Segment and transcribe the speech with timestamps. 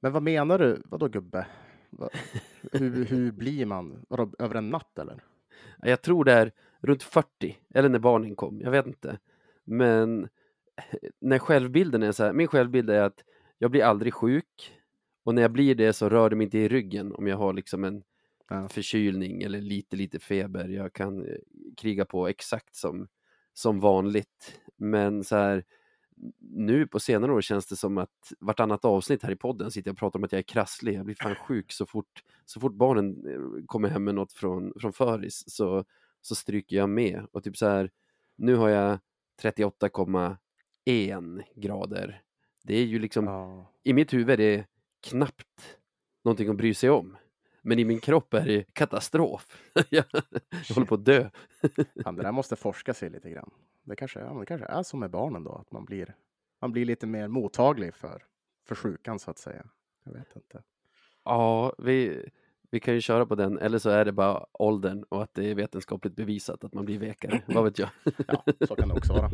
[0.00, 0.82] Men vad menar du?
[0.84, 1.46] Vadå gubbe?
[2.72, 4.04] Hur, hur blir man?
[4.08, 5.24] Vadå, över en natt eller?
[5.82, 9.18] Jag tror det är runt 40, eller när barnen kom, jag vet inte.
[9.64, 10.28] Men
[11.20, 13.24] när självbilden är så här, min självbild är att
[13.58, 14.72] jag blir aldrig sjuk
[15.24, 17.52] och när jag blir det så rör det mig inte i ryggen om jag har
[17.52, 18.02] liksom en
[18.52, 18.68] Ja.
[18.68, 20.68] förkylning eller lite, lite feber.
[20.68, 21.36] Jag kan eh,
[21.76, 23.08] kriga på exakt som,
[23.54, 24.60] som vanligt.
[24.76, 25.64] Men så här,
[26.40, 29.94] nu på senare år känns det som att vartannat avsnitt här i podden sitter jag
[29.94, 30.94] och pratar om att jag är krasslig.
[30.94, 34.72] Jag blir fan sjuk så fort, så fort barnen eh, kommer hem med något från,
[34.80, 35.84] från föris så,
[36.20, 37.26] så stryker jag med.
[37.32, 37.90] Och typ så här,
[38.36, 38.98] nu har jag
[39.42, 42.22] 38,1 grader.
[42.62, 43.72] Det är ju liksom, Ja.
[43.82, 44.66] i mitt huvud är det
[45.00, 45.78] knappt
[46.24, 47.16] någonting att bry sig om.
[47.62, 49.46] Men i min kropp är det katastrof.
[49.90, 50.04] jag,
[50.68, 51.30] jag håller på att dö.
[51.94, 53.50] Det där måste forska sig lite grann.
[53.84, 56.14] Det kanske, ja, det kanske är som med barnen då, att man blir,
[56.60, 58.22] man blir lite mer mottaglig för,
[58.68, 59.66] för sjukan så att säga.
[60.04, 60.62] Jag vet inte.
[61.24, 62.28] Ja, vi,
[62.70, 65.50] vi kan ju köra på den, eller så är det bara åldern och att det
[65.50, 67.42] är vetenskapligt bevisat att man blir vekare.
[67.54, 67.88] Vad vet jag?
[68.28, 69.30] Ja, så kan det också vara.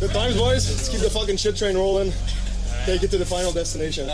[0.00, 0.68] Good times, boys.
[0.68, 2.12] Let's keep the fucking shit train rolling.
[2.86, 4.06] Take it to the final destination.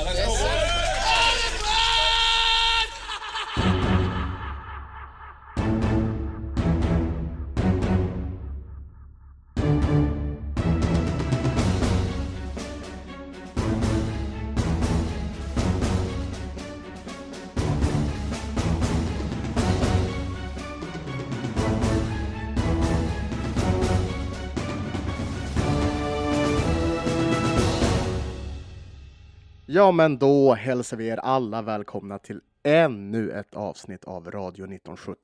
[29.78, 35.18] Ja, men då hälsar vi er alla välkomna till ännu ett avsnitt av Radio 1970.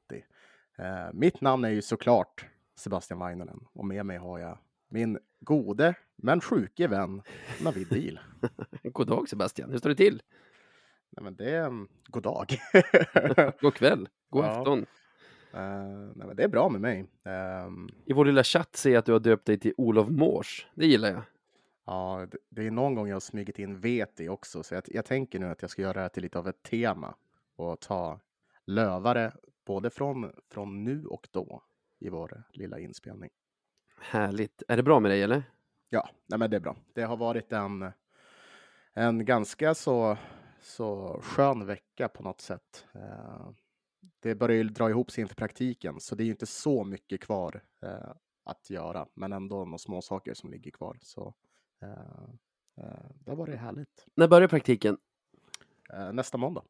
[0.79, 2.47] Eh, mitt namn är ju såklart
[2.77, 7.23] Sebastian Vainanen och med mig har jag min gode men sjuke vän
[7.63, 8.21] Navid Deal.
[8.83, 10.23] God dag Sebastian, hur står det till?
[11.11, 12.59] Nej, men det är um, god dag.
[13.61, 14.49] God kväll, god Ja.
[14.59, 14.87] afton.
[15.55, 15.61] Eh,
[16.15, 17.07] nej, men det är bra med mig.
[17.25, 20.67] Ehm, I vår lilla chatt ser jag att du har döpt dig till Olof Mårs.
[20.75, 21.23] Det gillar jag.
[21.85, 24.85] Ja, det, det är någon gång jag har smugit in vet i också, så jag,
[24.87, 27.15] jag tänker nu att jag ska göra det här till lite av ett tema
[27.57, 28.21] och ta
[28.65, 29.33] lövare
[29.65, 31.63] både från, från nu och då
[31.99, 33.31] i vår lilla inspelning.
[34.01, 34.63] Härligt.
[34.69, 35.43] Är det bra med dig eller?
[35.89, 36.77] Ja, nej, men det är bra.
[36.93, 37.93] Det har varit en,
[38.93, 40.17] en ganska så,
[40.61, 42.87] så skön vecka på något sätt.
[42.95, 43.51] Eh,
[44.21, 47.21] det börjar ju dra ihop sig inför praktiken, så det är ju inte så mycket
[47.21, 48.13] kvar eh,
[48.45, 50.99] att göra, men ändå några små saker som ligger kvar.
[51.01, 51.35] Så
[51.85, 54.07] eh, eh, det har varit härligt.
[54.15, 54.97] När börjar praktiken?
[55.93, 56.63] Eh, nästa måndag.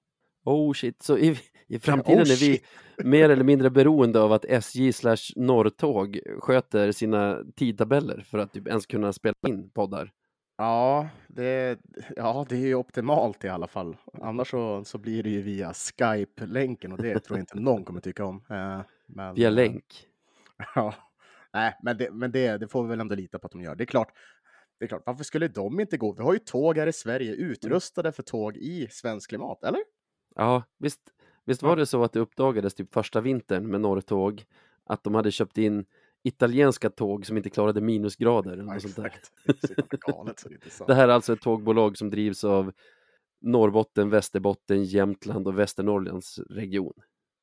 [0.44, 2.60] Oh shit, så i, i framtiden Oh, är vi
[3.04, 8.68] mer eller mindre beroende av att SJ slash Norrtåg sköter sina tidtabeller för att typ
[8.68, 10.12] ens kunna spela in poddar.
[10.56, 11.78] Ja, det,
[12.16, 13.96] ja, det är ju optimalt i alla fall.
[14.22, 18.00] Annars så, så blir det ju via Skype-länken och det tror jag inte någon kommer
[18.00, 18.42] tycka om.
[19.06, 19.84] Men, Via länk.
[20.74, 20.94] Ja,
[21.52, 23.74] nej, men, det, men det, det får vi väl ändå lita på att de gör.
[23.74, 24.12] Det är klart,
[24.78, 26.12] det är klart, varför skulle de inte gå?
[26.12, 29.80] Vi har ju tåg här i Sverige utrustade för tåg i svensk klimat, eller?
[30.34, 31.00] Ja, visst,
[31.44, 34.44] visst var det så att det uppdagades typ första vintern med Norrtåg
[34.84, 35.84] att de hade köpt in
[36.22, 38.56] italienska tåg som inte klarade minusgrader.
[38.56, 38.76] Där.
[38.76, 39.32] exakt.
[39.90, 40.86] Det galet det.
[40.86, 42.72] Det här är alltså ett tågbolag som drivs av
[43.40, 46.94] Norrbotten, Västerbotten, Jämtland och Västernorrlands region.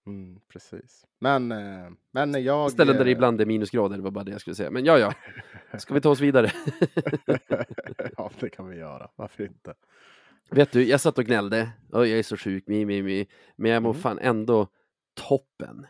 [0.08, 1.06] Mm, precis.
[1.20, 2.72] Men, eh, men jag...
[2.72, 4.72] Ställen där det eh, ibland är minusgrader, det var bara det jag skulle säga.
[4.72, 5.14] Men ja, ja,
[5.78, 6.52] ska vi ta oss vidare?
[8.18, 9.10] ja, det kan vi göra.
[9.16, 9.74] Varför inte?
[10.52, 11.70] Vet du, jag satt och gnällde.
[11.92, 13.28] Oj, jag är så sjuk, mi, mi, mi.
[13.56, 14.02] Men jag mår Mm.
[14.02, 14.68] fan ändå
[15.14, 15.86] toppen.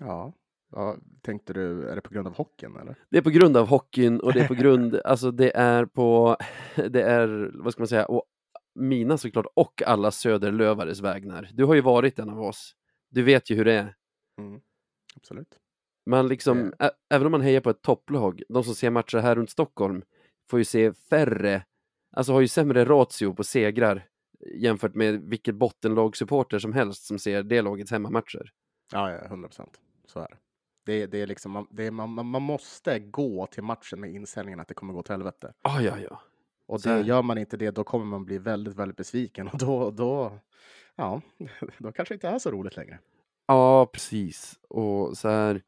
[0.00, 0.32] Ja.
[0.72, 2.96] ja, tänkte du, är det på grund av hockeyn eller?
[3.10, 6.36] Det är på grund av hockeyn och det är på grund, alltså det är på,
[6.74, 8.24] det är, vad ska man säga, och
[8.74, 11.50] mina såklart och alla Söderlövares vägnar.
[11.52, 12.74] Du har ju varit en av oss.
[13.10, 13.94] Du vet ju hur det är.
[14.38, 14.60] Mm,
[15.16, 15.58] absolut.
[16.06, 19.36] Man liksom, ä- även om man hejar på ett topplag, de som ser matcher här
[19.36, 20.02] runt Stockholm
[20.50, 21.64] får ju se färre,
[22.12, 24.06] alltså har ju sämre ratio på segrar
[24.54, 28.52] jämfört med vilket bottenlagssupporter som helst som ser det lagets hemmamatcher.
[28.92, 29.80] Ja, ja, 100 procent.
[30.06, 30.36] Så är det.
[30.86, 34.10] Det, är- det är liksom, man, det är, man, man måste gå till matchen med
[34.10, 35.52] inställningen att det kommer gå till helvete.
[35.62, 36.20] Ah, ja, ja.
[36.66, 39.48] Och det, gör man inte det, då kommer man bli väldigt, väldigt besviken.
[39.52, 40.38] Och då, då,
[40.98, 41.20] ja,
[41.78, 42.98] då kanske det inte är så roligt längre.
[43.46, 44.58] Ja, precis.
[44.68, 45.62] Och så här,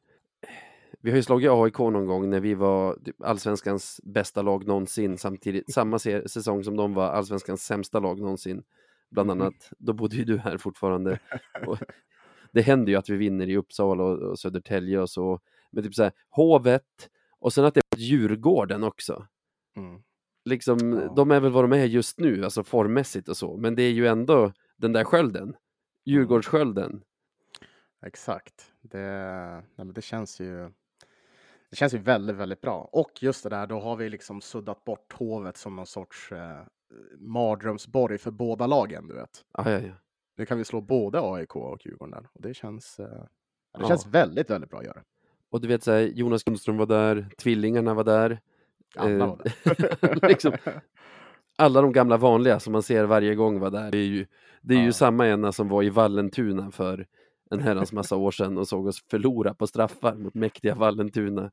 [1.01, 5.19] vi har ju slagit AIK någon gång när vi var typ allsvenskans bästa lag någonsin
[5.19, 8.63] samtidigt, samma säsong som de var allsvenskans sämsta lag någonsin.
[9.11, 11.19] Bland annat, då bodde ju du här fortfarande.
[11.67, 11.79] Och
[12.53, 15.41] det händer ju att vi vinner i Uppsala och, och Södertälje och så.
[15.71, 19.27] Men typ så här, Hovet och sen att det är Djurgården också.
[19.77, 20.03] Mm.
[20.45, 21.13] liksom, Ja.
[21.17, 23.91] de är väl vad de är just nu, alltså formmässigt och så, men det är
[23.91, 25.57] ju ändå den där skölden,
[26.05, 27.03] Djurgårdsskölden.
[28.07, 28.73] Exakt.
[28.81, 30.71] Det, nej, det känns ju.
[31.71, 32.89] Det känns ju väldigt, väldigt bra.
[32.93, 36.63] Och just det där, då har vi liksom suddat bort Hovet som någon sorts eh,
[37.19, 39.45] mardrömsborg för båda lagen, du vet.
[39.53, 39.93] Ja, ja, ja.
[40.37, 43.01] Nu kan vi slå både AIK och Djurgården där och det känns.
[43.01, 43.29] Eh, det
[43.81, 43.89] Ja.
[43.89, 45.03] känns väldigt, väldigt bra att göra.
[45.51, 48.41] Och du vet, så här, Jonas Grundström var där, tvillingarna var där.
[48.97, 50.29] Alla Eh, var där.
[50.29, 50.53] liksom,
[51.61, 53.91] alla de gamla vanliga som man ser varje gång var där.
[53.91, 54.27] Det är ju,
[54.61, 54.93] det är ju Ja.
[54.93, 57.07] samma ena som var i Vallentuna för
[57.51, 61.51] en herrans massa år sedan och såg oss förlora på straffar mot mäktiga Vallentuna.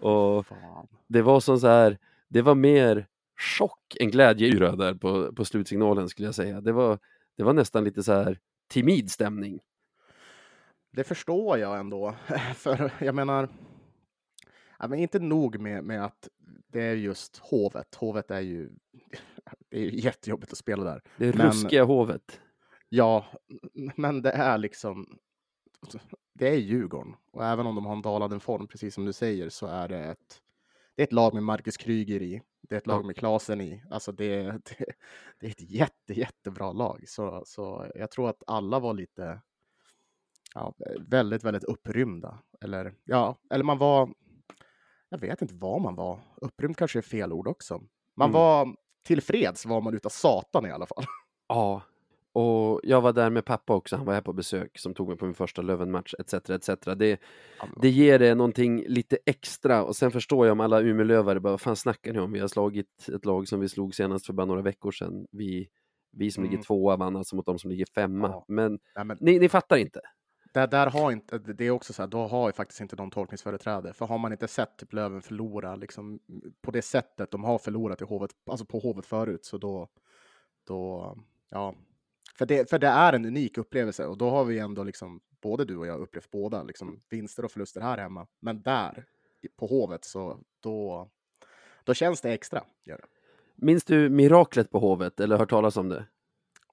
[0.00, 0.86] Och Fan.
[1.06, 1.98] det var som så här,
[2.28, 3.06] det var mer
[3.58, 6.60] chock än glädjeyra där på, på slutsignalen skulle jag säga.
[6.60, 6.98] Det var,
[7.36, 9.60] det var nästan lite så här timid stämning.
[10.92, 12.14] Det förstår jag ändå.
[12.54, 13.48] För jag menar,
[14.78, 16.28] ja, men inte nog med, med att
[16.72, 17.94] det är just Hovet.
[17.94, 18.70] Hovet är ju,
[19.70, 21.02] det är jättejobbigt att spela där.
[21.16, 22.40] Det Men- ruskiga hovet.
[22.88, 23.26] Ja,
[23.96, 25.18] men det är liksom,
[26.34, 27.14] det är Djurgården.
[27.32, 29.98] Och även om de har en dalande form, precis som du säger, så är det
[30.04, 30.42] ett,
[30.94, 32.42] det är ett lag med Marcus Kryger i.
[32.62, 33.82] Det är ett lag med Klasen i.
[33.90, 34.42] Alltså det,
[34.78, 34.84] det,
[35.40, 37.04] det är ett jätte, jättebra lag.
[37.08, 39.40] Så, så jag tror att alla var lite,
[40.54, 40.74] ja,
[41.08, 42.38] väldigt, väldigt upprymda.
[42.60, 44.14] Eller, ja, eller man var,
[45.08, 46.20] jag vet inte vad man var.
[46.36, 47.82] Upprymd kanske är fel ord också.
[48.16, 48.32] Man Mm.
[48.32, 51.04] var tillfreds var man utav satan i alla fall.
[51.48, 51.82] Ja,
[52.32, 55.16] och jag var där med pappa också, han var här på besök som tog mig
[55.16, 56.34] på min första Löven-match etc.
[56.50, 56.68] etc.
[56.96, 57.20] Det,
[57.82, 61.60] det ger det någonting lite extra och sen förstår jag om alla Umeålövare bara, vad
[61.60, 62.32] fan snackar ni om?
[62.32, 65.26] Vi har slagit ett lag som vi slog senast för bara några veckor sedan.
[65.30, 65.68] Vi,
[66.12, 66.50] vi som Mm.
[66.50, 68.28] ligger tvåa vann alltså mot de som ligger femma.
[68.28, 68.44] Ja.
[68.48, 70.00] Men Nej, men ni, ni fattar inte
[70.52, 73.10] där, där har inte, det är också så här, då har ju faktiskt inte de
[73.10, 73.92] tolkningsföreträde.
[73.92, 76.20] För har man inte sett typ Löven förlora liksom,
[76.62, 79.88] på det sättet de har förlorat i hovet, alltså på Hovet förut, så då,
[80.66, 81.16] då
[81.48, 81.74] ja.
[82.38, 85.64] För det, för det är en unik upplevelse och då har vi ändå liksom, både
[85.64, 88.26] du och jag upplevt båda, liksom vinster och förluster här hemma.
[88.40, 89.04] Men där,
[89.56, 91.10] på Hovet, så då,
[91.84, 92.64] då känns det extra.
[92.84, 93.06] Gör det.
[93.56, 96.06] Minns du miraklet på Hovet eller hört talas om det?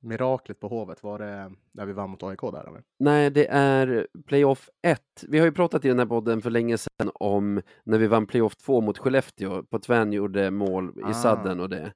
[0.02, 2.68] Miraklet på Hovet, var det när vi vann mot AIK där?
[2.68, 2.84] Eller?
[3.00, 5.02] Nej, det är playoff 1.
[5.28, 8.28] Vi har ju pratat i den här podden för länge sedan om när vi vann
[8.28, 9.64] playoff 2 mot Skellefteå.
[9.64, 11.14] På Tvän gjorde mål i Ah.
[11.14, 11.94] sadden och det.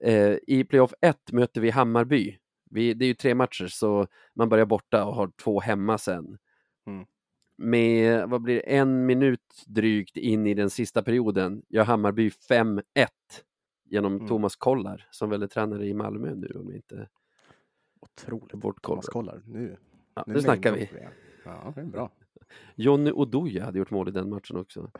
[0.00, 2.38] Eh, I playoff 1 möter vi Hammarby.
[2.70, 6.38] Vi, det är ju tre matcher så man börjar borta och har två hemma sen.
[6.86, 7.06] Mm.
[7.56, 12.82] Med, vad blir det, en minut drygt in i den sista perioden gör Hammarby 5-1
[13.84, 14.28] genom Mm.
[14.28, 17.08] Thomas Kollar som väl är tränare i Malmö nu om inte
[18.02, 18.52] Otroligt.
[18.52, 19.42] är bortkollad.
[19.46, 19.76] Nu.
[20.14, 20.88] Ja, nu nu snackar vi.
[21.44, 22.10] Ja, det är bra.
[22.74, 24.90] Jonny Oduya hade gjort mål i den matchen också.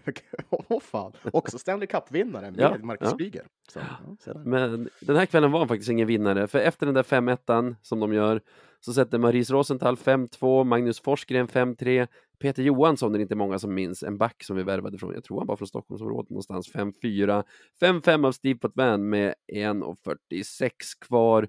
[0.50, 1.12] Åh fan.
[1.32, 3.16] Också Stanley Cup-vinnare med Ja, Marcus ja.
[3.16, 3.46] Kryger.
[3.68, 3.80] Så,
[4.24, 4.34] ja.
[4.34, 8.00] Men den här kvällen var han faktiskt ingen vinnare, för efter den där 5-1 som
[8.00, 8.40] de gör
[8.80, 12.08] så sätter Maurice Rosenthal 5-2, Magnus Forsgren 5-3,
[12.38, 15.24] Peter Johansson är det inte många som minns, en back som vi värvade från, jag
[15.24, 17.44] tror han var från Stockholmsområdet någonstans, 5-4,
[17.80, 20.70] 5-5 av Steve Potvin med 1.46
[21.00, 21.48] kvar.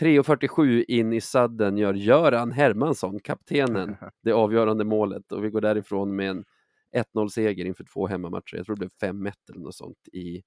[0.00, 6.16] 3.47 in i sadden gör Göran Hermansson, kaptenen, det avgörande målet och vi går därifrån
[6.16, 6.44] med en
[7.14, 8.56] 1-0-seger inför två hemmamatcher.
[8.56, 10.42] Jag tror det blev 5-1 eller något sånt i,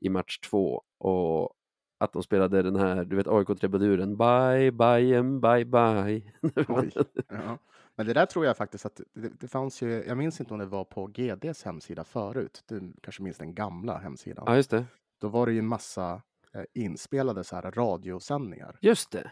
[0.00, 0.82] i match två.
[0.98, 1.52] Och
[1.98, 6.22] att de spelade den här, du vet AIK-trubaduren, bye, bye, and bye, bye.
[6.68, 6.90] Oj.
[7.28, 7.58] Ja.
[7.96, 10.60] Men det där tror jag faktiskt att det, det fanns ju, jag minns inte om
[10.60, 12.64] det var på GDs hemsida förut.
[12.68, 14.44] Du kanske minns den gamla hemsidan.
[14.46, 14.84] ja, just det.
[15.20, 16.22] Då var det ju en massa
[16.74, 18.78] inspelade så här radiosändningar.
[18.80, 19.30] Just det.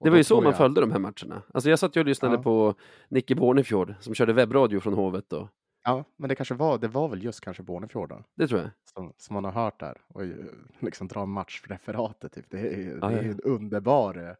[0.00, 1.42] Det var ju så man jag- följde de här matcherna.
[1.54, 2.42] Alltså jag satt ju och lyssnade Ja.
[2.42, 2.74] på
[3.08, 5.48] Nicke Bornefjord som körde webbradio från Hovet då.
[5.84, 8.70] Ja, men det kanske var, det var väl just kanske Bornefjord då, Det tror jag.
[8.94, 10.22] som, som man har hört där och
[10.80, 12.32] liksom dra matchreferatet.
[12.32, 12.44] Typ.
[12.50, 13.30] Det är, ju- Ja, det ja, är ja.
[13.30, 14.34] en underbar, eh,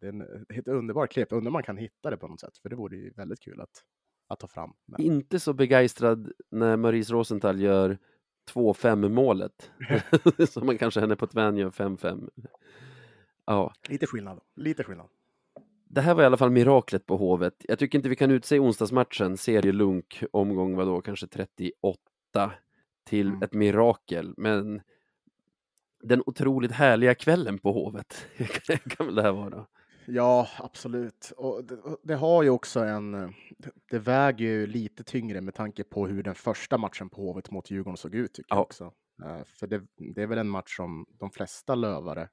[0.00, 1.32] det är, en, ett underbart klipp.
[1.32, 3.60] Undrar om man kan hitta det på något sätt, för det vore ju väldigt kul
[3.60, 3.84] att,
[4.28, 4.72] att ta fram.
[4.86, 7.98] Men, Inte så begeistrad när Maurice Rosenthal gör
[8.54, 9.70] 2-5 målet.
[10.50, 12.30] som man kanske henne på Tvän gör 5-5.
[13.46, 15.06] Ja, lite skillnad, lite skillnad.
[15.88, 17.54] det här var i alla fall miraklet på Hovet.
[17.68, 22.52] Jag tycker inte vi kan utse onsdagsmatchen, serielunk, omgång vad då, kanske 38
[23.04, 23.42] till Mm.
[23.42, 24.34] ett mirakel.
[24.36, 24.80] Men
[26.02, 28.26] den otroligt härliga kvällen på Hovet
[28.96, 29.66] kan väl det här vara.
[30.12, 31.32] Ja, absolut.
[31.36, 33.14] Och det, det har ju också en...
[33.14, 33.30] eh,
[33.90, 37.70] det- väger ju lite tyngre med tanke på hur den första matchen på Hovet mot
[37.70, 38.32] Djurgården såg ut.
[38.34, 38.56] Tycker Ja.
[38.56, 38.92] jag också.
[39.24, 39.82] Eh, För det,
[40.14, 42.28] det är väl en match som de flesta lövare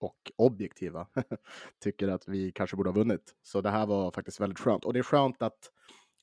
[0.00, 1.06] och objektiva
[1.82, 3.34] tycker att vi kanske borde ha vunnit.
[3.42, 4.84] Så det här var faktiskt väldigt skönt.
[4.84, 5.70] Och det är skönt att,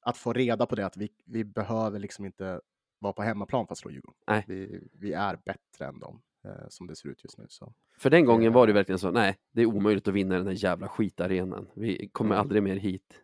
[0.01, 2.62] att få reda på det, att vi, vi behöver liksom inte
[3.00, 4.17] vara på hemmaplan för att slå Djurgården.
[4.48, 6.22] Vi, vi är bättre än dem.
[6.46, 7.46] Eh, som det ser ut just nu.
[7.50, 7.74] Så.
[7.98, 8.54] För den gången Eh.
[8.54, 11.68] var det verkligen så, nej, det är omöjligt att vinna den här jävla skitarenan.
[11.76, 12.42] Vi kommer Mm.
[12.42, 13.22] aldrig mer hit.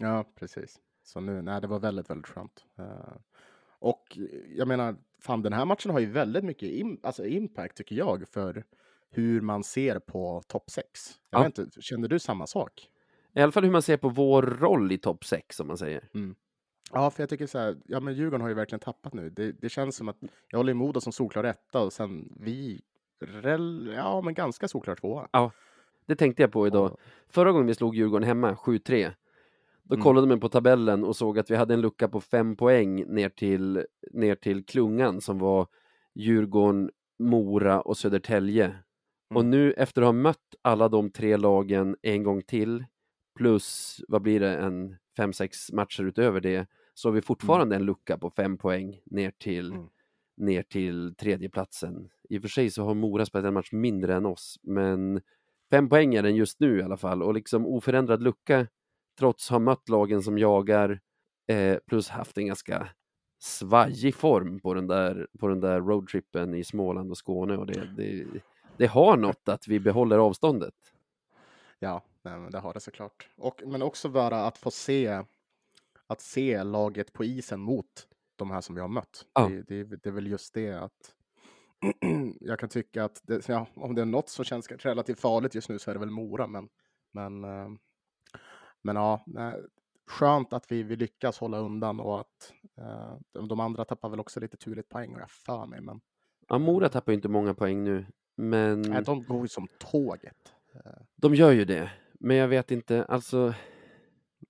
[0.00, 0.78] Ja, precis.
[1.02, 2.64] Så nu, nej, det var väldigt, väldigt skönt.
[2.78, 3.14] Eh,
[3.78, 4.18] och
[4.56, 8.28] jag menar, fan den här matchen har ju väldigt mycket im- alltså impact tycker jag
[8.28, 8.64] för
[9.10, 10.86] hur man ser på topp 6.
[11.30, 11.44] Jag Ja.
[11.44, 12.88] vet inte, känner du samma sak?
[13.34, 16.08] I alla fall hur man ser på vår roll i topp 6, om man säger.
[16.92, 19.30] Ja, för jag tycker så här, ja men Djurgården har ju verkligen tappat nu.
[19.30, 20.16] Det, det känns som att
[20.50, 22.80] jag håller Modo som solklar etta och sen vi,
[23.20, 25.28] rel, ja men ganska solklar tvåa.
[26.06, 26.92] Det tänkte jag på idag.
[26.92, 29.10] Och- Förra gången vi slog Djurgården hemma, 7-3,
[29.82, 30.04] då Mm.
[30.04, 33.28] kollade man på tabellen och såg att vi hade en lucka på fem poäng ner
[33.28, 35.66] till, ner till klungan som var
[36.14, 38.74] Djurgården, Mora och Södertälje.
[39.34, 39.50] Och Mm.
[39.50, 42.84] nu efter att ha mött alla de tre lagen en gång till,
[43.38, 46.66] plus vad blir det, en fem, sex matcher utöver det,
[47.00, 49.88] så har vi fortfarande en lucka på fem poäng ner till, Mm.
[50.36, 52.10] ner till tredjeplatsen.
[52.28, 55.20] I och för sig så har Mora spelat en match mindre än oss, men
[55.70, 58.66] fem poäng är den just nu i alla fall och liksom oförändrad lucka
[59.18, 61.00] trots att ha mött lagen som jagar
[61.48, 62.88] eh, plus haft en ganska
[63.38, 67.90] svajig form på den där, på den där roadtrippen i Småland och Skåne och det,
[67.96, 68.26] det,
[68.76, 70.74] det har något att vi behåller avståndet.
[71.78, 72.02] Ja,
[72.50, 73.28] det har det såklart.
[73.36, 75.22] Och, men också bara att få se,
[76.10, 77.86] att se laget på isen mot
[78.36, 79.26] de här som vi har mött.
[79.34, 79.48] Ja.
[79.48, 81.14] Det, det, det är väl just det att
[82.40, 85.68] jag kan tycka att det, ja, om det är något som känns relativt farligt just
[85.68, 86.46] nu så är det väl Mora.
[86.46, 86.68] Men,
[87.12, 87.68] men, eh,
[88.82, 89.24] men ja,
[90.06, 94.20] skönt att vi, vi lyckas hålla undan och att eh, de, de andra tappar väl
[94.20, 95.80] också lite turligt poäng och jag för mig.
[95.80, 96.00] Men
[96.48, 100.54] Ja, Mora tappar ju inte många poäng nu, men nej, de går ju som tåget.
[101.16, 101.92] de gör ju det.
[102.20, 103.54] Men jag vet inte, alltså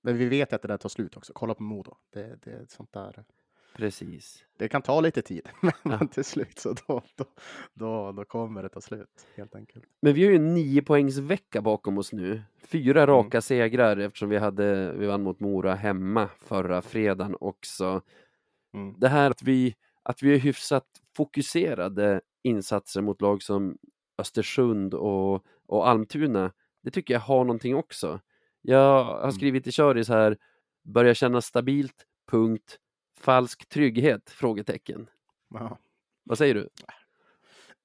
[0.02, 1.32] Men vi vet att det där tar slut också.
[1.32, 1.96] Kolla på Modo.
[2.12, 3.24] Det, det är sånt där.
[3.76, 4.44] precis.
[4.58, 5.98] Det kan ta lite tid, men, Ja.
[6.06, 7.24] till slut så då, då,
[7.74, 9.84] då, då kommer det ta slut helt enkelt.
[10.02, 12.42] Men vi har ju en nio poängs vecka bakom oss nu.
[12.58, 18.02] Fyra raka segrar eftersom vi, hade, vi vann mot Mora hemma förra fredagen också.
[18.74, 18.94] Mm.
[19.00, 23.78] Det här att vi, att vi är hyfsat fokuserade insatser mot lag som
[24.18, 26.52] Östersund och, och Almtuna,
[26.82, 28.20] det tycker jag har någonting också.
[28.62, 29.32] Jag har Mm.
[29.32, 30.36] skrivit i Köris här,
[30.82, 32.78] börjar känna stabilt, punkt,
[33.18, 35.08] falsk trygghet, frågetecken.
[35.50, 35.78] Ja.
[36.24, 36.68] Vad säger du?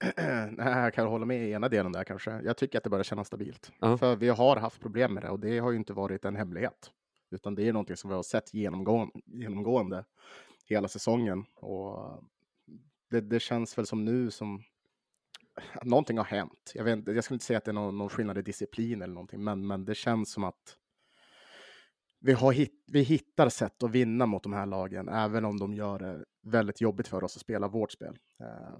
[0.52, 2.32] Nej, jag kan hålla med i ena delen där kanske.
[2.44, 3.72] Jag tycker att det börjar kännas stabilt.
[3.80, 3.98] Ja.
[3.98, 6.92] För vi har haft problem med det och det har ju inte varit en hemlighet.
[7.32, 10.06] Utan det är någonting som vi har sett genomgående, genomgående
[10.66, 11.46] hela säsongen.
[11.56, 12.24] Och
[13.10, 14.64] det, det känns väl som nu som
[15.84, 16.72] någonting har hänt.
[16.76, 19.14] Jag, vet, jag skulle inte säga att det är någon, någon skillnad i disciplin eller
[19.14, 20.78] någonting, men, men det känns som att
[22.20, 25.74] vi, har hit, vi hittar sätt att vinna mot de här lagen, även om de
[25.74, 28.18] gör det väldigt jobbigt för oss att spela vårt spel.
[28.40, 28.78] Eh,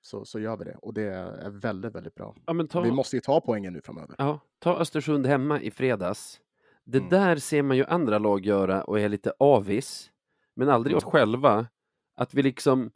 [0.00, 2.36] så, så gör vi det och det är väldigt, väldigt bra.
[2.46, 2.80] Ja, ta...
[2.80, 4.14] Vi måste ju ta poängen nu framöver.
[4.18, 6.40] Ja, ta Östersund hemma i fredags.
[6.84, 7.10] Det Mm.
[7.10, 10.10] där ser man ju andra lag göra och är lite avis,
[10.56, 11.66] men aldrig oss själva.
[12.14, 12.90] Att vi liksom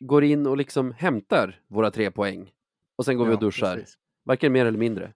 [0.00, 2.52] går in och liksom hämtar våra tre poäng
[2.96, 3.74] och sen går vi Ja, och duschar.
[3.74, 3.98] precis.
[4.24, 5.12] Varken mer eller mindre.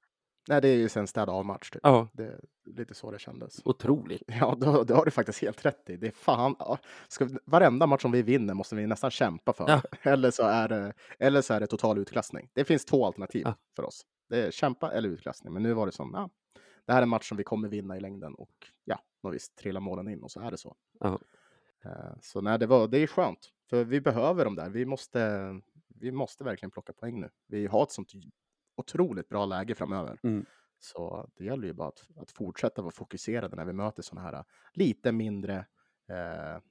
[0.49, 1.71] Nej, det är ju sen städa av match.
[1.71, 1.81] Typ.
[1.83, 3.61] Ja, Det är lite så det kändes.
[3.65, 4.23] otroligt.
[4.27, 5.97] Ja, då, det har du faktiskt helt rätt i.
[5.97, 9.53] Det är fan, ja, ska, vi- varenda match som vi vinner måste vi nästan kämpa
[9.53, 9.69] för.
[9.69, 9.83] Ja.
[10.11, 12.49] Eller, så är det, eller så är det total utklassning.
[12.53, 13.55] Det finns två alternativ Ja.
[13.77, 14.03] för oss.
[14.29, 15.53] Det är kämpa eller utklassning.
[15.53, 16.31] Men nu var det som, ja,
[16.87, 18.51] det här är en match som vi kommer vinna i längden och
[18.85, 20.77] ja, och visst trillar målen in och så är det så.
[21.01, 21.19] Ja.
[21.85, 24.71] Eh, Så nej, det, var, det är skönt, för vi behöver dem där.
[24.71, 25.21] Vi måste,
[26.01, 27.31] vi måste verkligen plocka poäng nu.
[27.47, 28.13] Vi har ett sånt
[28.77, 30.19] otroligt bra läge framöver.
[30.23, 30.45] Mm.
[30.79, 34.45] Så det gäller ju bara att, att fortsätta vara fokuserade när vi möter sådana här
[34.73, 35.67] lite mindre,
[36.09, 36.63] eh,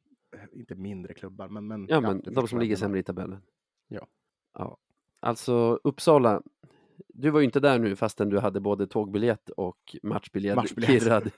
[0.51, 1.67] inte mindre klubbar, men...
[1.67, 3.41] men Ja, men de som ligger sämre i tabellen.
[3.87, 4.07] Ja.
[4.53, 4.77] ja.
[5.19, 6.41] Alltså, Uppsala,
[7.07, 11.03] du var ju inte där nu fastän du hade både tågbiljett och matchbiljett, Matchbiljett.
[11.03, 11.31] kirrad.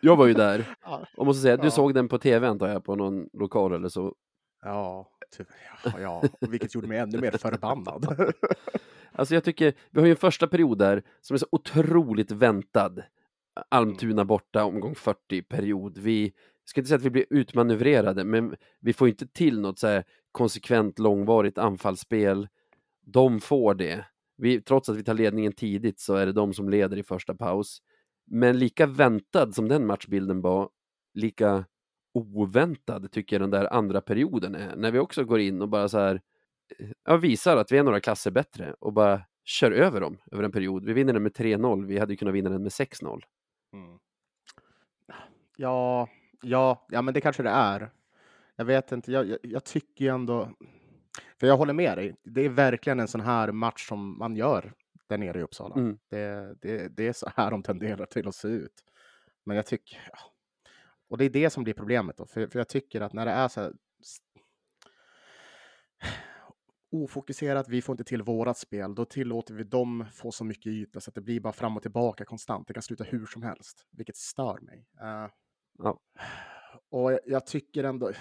[0.00, 0.76] Jag var ju där
[1.16, 1.70] och måste säga, du Ja.
[1.70, 4.14] såg den på tv antar jag, på någon lokal eller så.
[4.64, 5.48] Ja, typ,
[5.84, 8.32] ja, ja, vilket gjorde mig ännu mer förbannad.
[9.16, 13.02] Alltså jag tycker, vi har ju en första period där som är så otroligt väntad.
[13.68, 15.98] Almtuna borta, omgång 40 period.
[15.98, 16.32] Vi
[16.64, 20.02] ska inte säga att vi blir utmanövrerade, men vi får inte till något så
[20.32, 22.48] konsekvent långvarigt anfallsspel.
[23.06, 24.06] De får det.
[24.36, 27.34] Vi, trots att vi tar ledningen tidigt så är det de som leder i första
[27.34, 27.82] paus.
[28.26, 30.68] Men lika väntad som den matchbilden var,
[31.14, 31.64] lika
[32.14, 34.76] oväntad tycker jag den där andra perioden är.
[34.76, 36.20] När vi också går in och bara så här
[37.04, 40.52] ja, visar att vi är några klasser bättre och bara kör över dem över en
[40.52, 40.84] period.
[40.84, 43.22] Vi vinner den med 3-0, vi hade ju kunnat vinna den med 6-0.
[43.72, 43.98] Mm.
[45.56, 46.08] Ja,
[46.42, 47.90] ja, ja, men det kanske det är.
[48.56, 50.50] Jag vet inte, jag, jag, jag tycker ju ändå...
[51.40, 52.16] För jag håller med dig.
[52.22, 54.72] Det är verkligen en sån här match som man gör
[55.08, 55.74] där nere i Uppsala.
[55.74, 55.98] Mm.
[56.10, 58.84] Det, det, det är så här de tenderar till att se ut.
[59.44, 60.08] Men jag tycker...
[60.12, 60.33] Ja.
[61.14, 62.26] Och det är det som blir problemet då.
[62.26, 63.72] För, för jag tycker att när det är så här
[66.92, 71.00] ofokuserat, vi får inte till vårat spel, då tillåter vi dem få så mycket yta
[71.00, 72.68] så att det blir bara fram och tillbaka konstant.
[72.68, 74.86] Det kan sluta hur som helst, vilket stör mig.
[75.00, 75.28] Eh,
[75.78, 75.98] Ja.
[76.90, 78.12] Och jag, jag tycker ändå,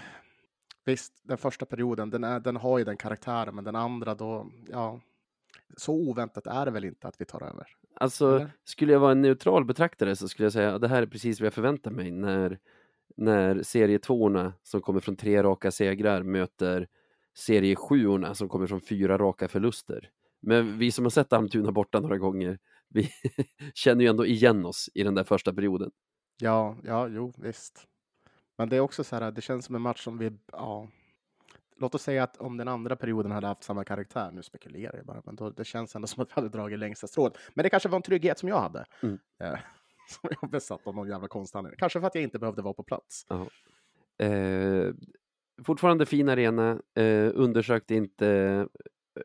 [0.85, 4.51] visst, den första perioden, den, är, den har ju den karaktären, men den andra då,
[4.67, 5.01] ja,
[5.77, 7.67] så oväntat är det väl inte att vi tar över.
[7.95, 8.51] Alltså, Eller?
[8.63, 11.39] skulle jag vara en neutral betraktare så skulle jag säga att det här är precis
[11.39, 12.59] vad jag förväntar mig när,
[13.15, 16.87] när serietvåorna som kommer från tre raka segrar möter
[17.37, 20.09] seriesjuorna som kommer från fyra raka förluster.
[20.41, 23.09] Men vi som har sett Almtuna borta några gånger, vi
[23.73, 25.91] känner ju ändå igen oss i den där första perioden.
[26.41, 27.87] Ja, ja, jo, visst.
[28.57, 30.89] Men det är också så här, det känns som en match som vi, ja.
[31.77, 35.05] Låt oss säga att om den andra perioden hade haft samma karaktär, nu spekulerar jag
[35.05, 37.37] bara, men då, det känns ändå som att vi hade dragit längsta strået.
[37.53, 38.85] Men det kanske var en trygghet som jag hade.
[39.03, 39.19] Mm.
[40.09, 41.77] Eh, som jag besatt av någon jävla konstig anledning.
[41.77, 43.25] Kanske för att jag inte behövde vara på plats.
[44.17, 44.93] Eh,
[45.63, 48.67] fortfarande fin arena, eh, undersökte inte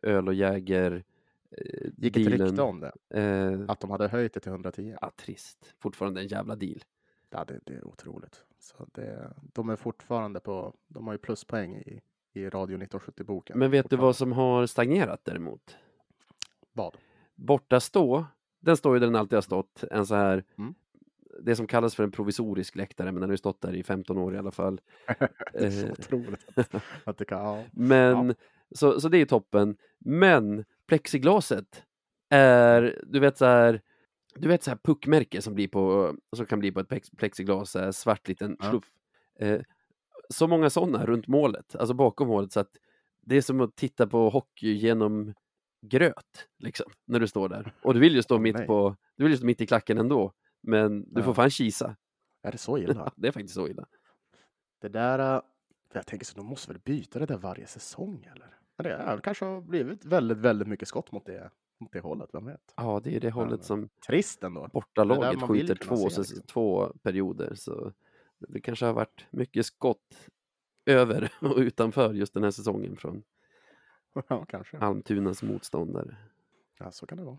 [0.02, 1.04] öl och jäger
[1.50, 2.46] eh, Gick ett dealen.
[2.46, 4.96] rykte om det, Eh, att de hade höjt det till 110.
[5.00, 5.74] ja, trist.
[5.78, 6.80] Fortfarande en jävla deal.
[7.30, 8.44] Ja, det, det är otroligt.
[8.58, 12.00] Så det, de är fortfarande på, de har ju pluspoäng i,
[12.32, 13.58] i Radio 1970-boken.
[13.58, 15.76] Men vet du vad som har stagnerat däremot?
[16.72, 16.96] Vad?
[17.34, 18.26] Borta stå,
[18.60, 20.74] den står ju där den alltid har stått, en så här Mm.
[21.42, 24.18] det som kallas för en provisorisk läktare, men den har ju stått där i 15
[24.18, 24.80] år i alla fall.
[25.52, 25.92] det är så Eh.
[25.92, 26.74] otroligt att,
[27.04, 27.64] att det kan, ja.
[27.72, 28.34] Men,
[28.74, 29.76] så, så det är toppen.
[29.98, 31.82] Men plexiglaset
[32.28, 33.80] är, du vet så här,
[34.34, 37.70] du vet så här puckmärke som, blir på, som kan bli på ett plex- plexiglas,
[37.70, 38.70] så här svart liten Ja.
[38.70, 38.84] sluff.
[39.38, 39.60] Eh,
[40.30, 42.70] så många sådana runt målet, alltså bakom målet, så att
[43.22, 45.34] det är som att titta på hockey genom
[45.80, 47.72] gröt, liksom, när du står där.
[47.82, 48.66] Och du vill ju stå Åh, mitt nej.
[48.66, 50.32] på, du vill ju stå mitt i klacken ändå,
[50.62, 51.24] men du Ja.
[51.24, 51.96] får fan kisa.
[52.42, 53.12] Är det så illa?
[53.16, 53.86] Det är faktiskt så illa.
[54.80, 55.42] Det där, äh,
[55.92, 58.54] jag tänker så de måste väl byta det där varje säsong eller?
[58.82, 61.50] Det är, kanske har blivit väldigt, väldigt mycket skott mot det,
[61.80, 62.72] mot det hållet, vem vet?
[62.76, 64.68] Ja, det är det hållet men- som Trist ändå.
[64.72, 66.42] bortalaget skjuter två, se, liksom.
[66.46, 67.54] två perioder.
[67.54, 67.92] Så
[68.38, 70.28] det kanske har varit mycket skott
[70.86, 73.22] över och utanför just den här säsongen från
[74.28, 74.78] ja, kanske.
[74.78, 76.16] Almtunas motståndare.
[76.78, 77.38] Ja, så kan det vara.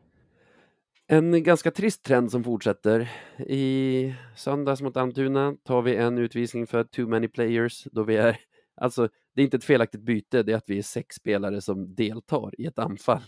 [1.07, 3.11] En ganska trist trend som fortsätter.
[3.37, 8.37] I söndags mot Almtuna tar vi en utvisning för too many players då vi är,
[8.75, 11.95] alltså det är inte ett felaktigt byte, det är att vi är sex spelare som
[11.95, 13.21] deltar i ett anfall.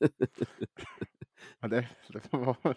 [1.60, 1.88] Men det,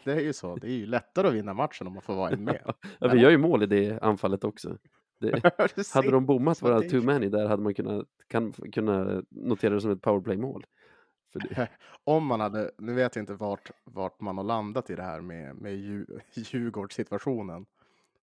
[0.03, 0.55] det är ju så.
[0.55, 2.73] Det är ju lättare att vinna matchen om man får vara en med.
[2.99, 4.77] Ja, vi gör ju mål i det anfallet också.
[5.19, 5.41] Det,
[5.93, 9.91] hade de bommat våra too many där hade man kunnat, kan, kunnat notera det som
[9.91, 10.65] ett powerplay-mål.
[12.03, 15.21] Om man hade, nu vet jag inte vart, vart man har landat i det här
[15.21, 17.65] med, med Dju- Djurgårdssituationen.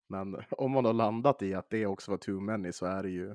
[0.08, 3.10] Men om man har landat i att det också var too many så är det
[3.10, 3.34] ju,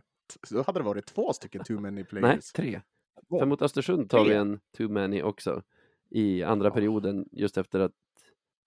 [0.51, 2.51] då hade det varit två stycken too many nej, players.
[2.51, 2.81] tre.
[3.29, 3.39] Två.
[3.39, 4.35] För mot Östersund tar vi Tre?
[4.37, 5.63] en too many också
[6.09, 6.73] i andra Ja.
[6.73, 7.91] perioden just efter att...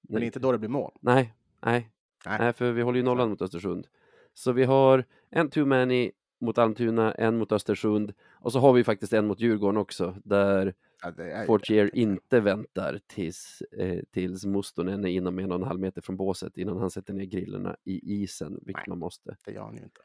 [0.08, 0.92] Men inte då det blir mål.
[1.00, 1.90] Nej, nej,
[2.26, 2.38] Nej.
[2.40, 3.86] nej, för vi håller ju nollan mot Östersund.
[4.34, 8.84] Så vi har en too many mot Almtuna, en mot Östersund och så har vi
[8.84, 15.04] faktiskt en mot Djurgården också där Ja, är Fortier inte väntar tills, eh, tills Mustonen
[15.04, 18.22] är inom en och en halv meter från båset innan han sätter ner grillorna i
[18.22, 18.88] isen, vilket Nej.
[18.88, 19.36] man måste.
[19.44, 20.00] Det gör han ju inte.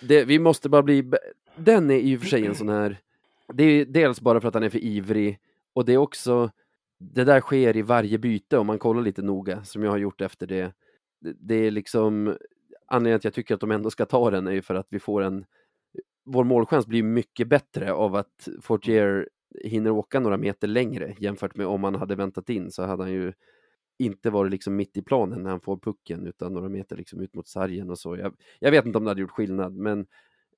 [0.00, 1.10] Det, vi måste bara bli...
[1.56, 2.98] Den är i och för sig en sån här...
[3.54, 5.38] Det är dels bara för att han är för ivrig
[5.72, 6.50] och det är också...
[6.98, 10.20] Det där sker i varje byte om man kollar lite noga, som jag har gjort
[10.20, 10.72] efter det.
[11.20, 12.36] Det, det är liksom...
[12.88, 14.98] Anledningen att jag tycker att de ändå ska ta den är ju för att vi
[14.98, 15.44] får en...
[16.24, 19.28] Vår målchans blir mycket bättre av att Fortier
[19.64, 23.12] hinner åka några meter längre jämfört med om han hade väntat in så hade han
[23.12, 23.32] ju
[23.98, 27.34] inte varit liksom mitt i planen när han får pucken utan några meter liksom ut
[27.34, 28.16] mot sargen och så.
[28.16, 30.06] Jag, jag vet inte om det hade gjort skillnad men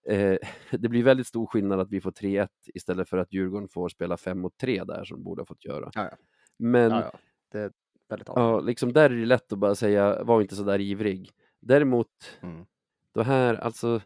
[0.08, 0.38] eh,
[0.70, 4.16] det blir väldigt stor skillnad att vi får 3-1 istället för att Djurgården får spela
[4.16, 5.90] 5 mot 3 där som de borde ha fått göra.
[5.94, 6.16] Ja, ja.
[6.58, 7.18] Men Ja, ja.
[7.52, 7.72] Det är
[8.08, 11.30] väldigt ja, liksom där är det lätt att bara säga var inte så där ivrig.
[11.60, 12.66] Däremot Mm.
[13.14, 14.00] det här, alltså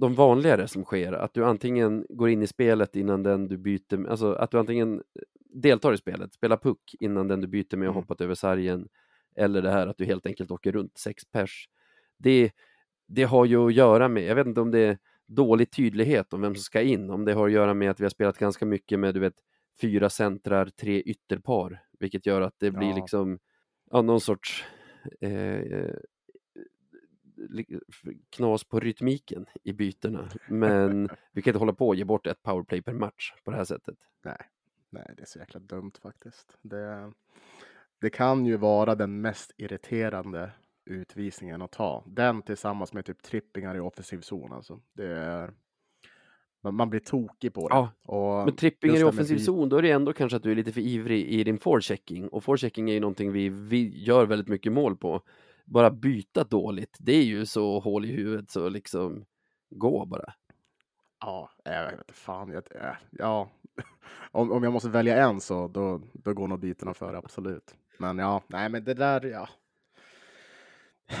[0.00, 4.08] de vanligare som sker, att du antingen går in i spelet innan den du byter,
[4.08, 5.02] alltså att du antingen
[5.54, 8.02] deltar i spelet, spelar puck innan den du byter med och Mm.
[8.02, 8.88] hoppat över sargen,
[9.36, 11.68] eller det här att du helt enkelt åker runt sex pers.
[12.18, 12.50] Det,
[13.06, 16.40] det har ju att göra med, jag vet inte om det är dålig tydlighet om
[16.40, 18.66] vem som ska in, om det har att göra med att vi har spelat ganska
[18.66, 19.34] mycket med, du vet,
[19.80, 22.96] fyra centrar, tre ytterpar, vilket gör att det blir Ja.
[22.96, 23.38] liksom,
[23.90, 24.64] ja, någon sorts
[25.20, 25.94] eh, li-
[28.30, 30.28] knas på rytmiken i bytena.
[30.48, 33.56] Men vi kan inte hålla på och ge bort ett powerplay per match på det
[33.56, 33.96] här sättet.
[34.90, 36.58] Nej, det är så jäkla dumt faktiskt.
[36.62, 37.12] Det,
[38.00, 40.50] det kan ju vara den mest irriterande
[40.84, 42.04] utvisningen att ta.
[42.06, 44.52] Den tillsammans med typ trippingar i offensiv zon.
[44.52, 44.80] Alltså.
[44.92, 45.52] Det är,
[46.70, 47.74] man, blir tokig på det.
[47.74, 50.50] Ja, och Men trippingar i offensiv vi- zon, då är det ändå kanske att du
[50.50, 52.28] är lite för ivrig i din forechecking.
[52.28, 55.22] Och forechecking är ju någonting vi, vi gör väldigt mycket mål på.
[55.72, 59.24] Bara byta dåligt, det är ju så hål i huvudet så liksom
[59.70, 60.34] gå bara.
[61.20, 62.50] Ja, jag vet inte fan.
[62.50, 63.50] Jag, äh, ja,
[64.30, 67.74] om, om jag måste välja en så då, då går nog bytena före, absolut.
[67.98, 69.48] Men ja, nej, men det där, ja.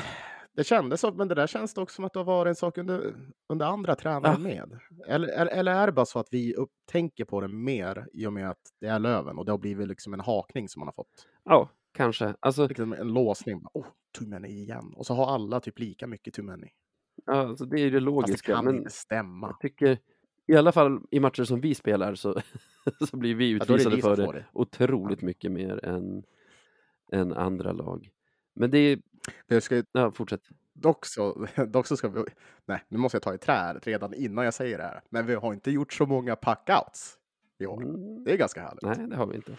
[0.54, 2.78] Det kändes så, men det där känns också som att det har varit en sak
[2.78, 3.14] under,
[3.48, 4.38] under andra tränare Ja.
[4.38, 4.78] med.
[5.06, 8.26] Eller, eller, eller är det bara så att vi upp, tänker på det mer i
[8.26, 10.86] och med att det är Löven och det har blivit liksom en hakning som man
[10.88, 11.28] har fått.
[11.44, 12.34] Ja, kanske.
[12.40, 13.62] Alltså, Liksom en låsning.
[13.74, 13.86] Oh,
[14.18, 14.92] too many igen.
[14.96, 16.68] Och så har alla typ lika mycket too many.
[17.26, 18.54] ja, alltså det är ju det Fast det logiska.
[18.54, 19.46] kan Men inte stämma.
[19.48, 19.98] jag tycker,
[20.46, 22.40] i alla fall i matcher som vi spelar så,
[23.10, 24.44] så blir vi Ja, det utvisade vi som för det det.
[24.52, 26.22] otroligt mycket mer än,
[27.12, 28.10] än andra lag.
[28.54, 28.98] Men det är,
[29.46, 30.42] jag ska ja, fortsätt.
[30.74, 32.24] Dock så, dock så ska vi,
[32.66, 35.02] nej nu måste jag ta i trä här redan innan jag säger det här.
[35.10, 37.18] Men vi har inte gjort så många packouts
[37.58, 37.82] i år.
[37.82, 38.82] Mm, Det är ganska härligt.
[38.82, 39.56] nej, det har vi inte.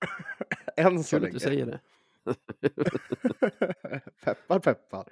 [0.76, 1.32] Än så länge.
[1.32, 1.80] du säger det.
[4.24, 5.08] peppar peppar.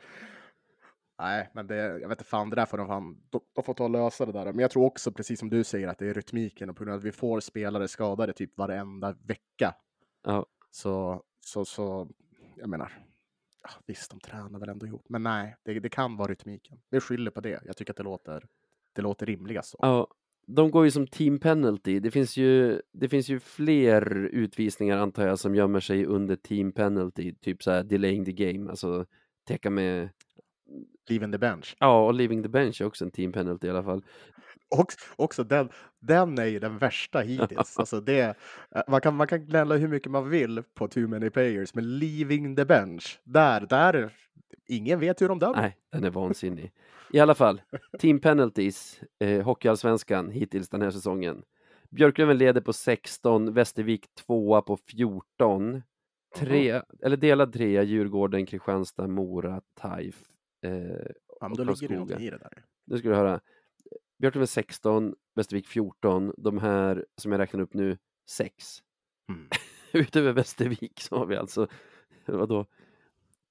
[1.18, 3.74] Nej, men det, jag vet inte fan, det där får de fan, de, de får
[3.74, 4.44] ta och lösa det där.
[4.44, 6.94] Men jag tror också, precis som du säger, att det är rytmiken och på grund
[6.94, 9.74] av att vi får spelare skadade typ varenda vecka.
[10.24, 10.46] Ja.
[10.70, 12.08] Så, så, så,
[12.56, 12.92] jag menar,
[13.62, 15.06] ja, visst, de tränar väl ändå ihop.
[15.08, 16.80] Men nej, det, det kan vara rytmiken.
[16.90, 17.60] Vi skyller på det.
[17.64, 18.46] Jag tycker att det låter,
[18.92, 19.78] det låter rimligast så.
[19.80, 20.08] Ja,
[20.54, 22.00] de går ju som team penalty.
[22.00, 26.72] Det finns ju, det finns ju fler utvisningar antar jag som gömmer sig under team
[26.72, 29.06] penalty, typ så här delaying the game, alltså
[29.48, 30.08] täcka med,
[31.08, 31.76] Leaving the bench.
[31.80, 34.04] ja, och leaving the bench är också en team penalty i alla fall.
[34.70, 34.86] Och,
[35.16, 35.68] också den,
[36.00, 37.74] den är ju den värsta hittills.
[37.78, 38.36] alltså det,
[38.88, 42.56] man, kan, man kan gnälla hur mycket man vill på too many players, men leaving
[42.56, 44.12] the bench, där, där,
[44.68, 45.60] ingen vet hur de dömer.
[45.60, 46.72] Nej, den är vansinnig.
[47.12, 47.60] I alla fall,
[47.98, 51.42] team penalties, eh, Hockeyallsvenskan hittills den här säsongen.
[51.90, 55.82] Björklöven leder på 16, Västervik tvåa på 14.
[56.36, 60.22] Tre, eller delad trea, Djurgården, Kristianstad, Mora, Taif.
[60.62, 60.72] Eh,
[61.40, 62.64] Ja, men och då ligger det i det där.
[62.86, 63.40] Nu ska du höra.
[64.18, 66.34] Björklöven 16, Västervik 14.
[66.36, 67.98] De här som jag räknar upp nu,
[68.30, 68.54] 6.
[69.28, 69.48] Mm.
[69.92, 71.68] Utöver Västervik så har vi alltså,
[72.26, 72.66] vadå,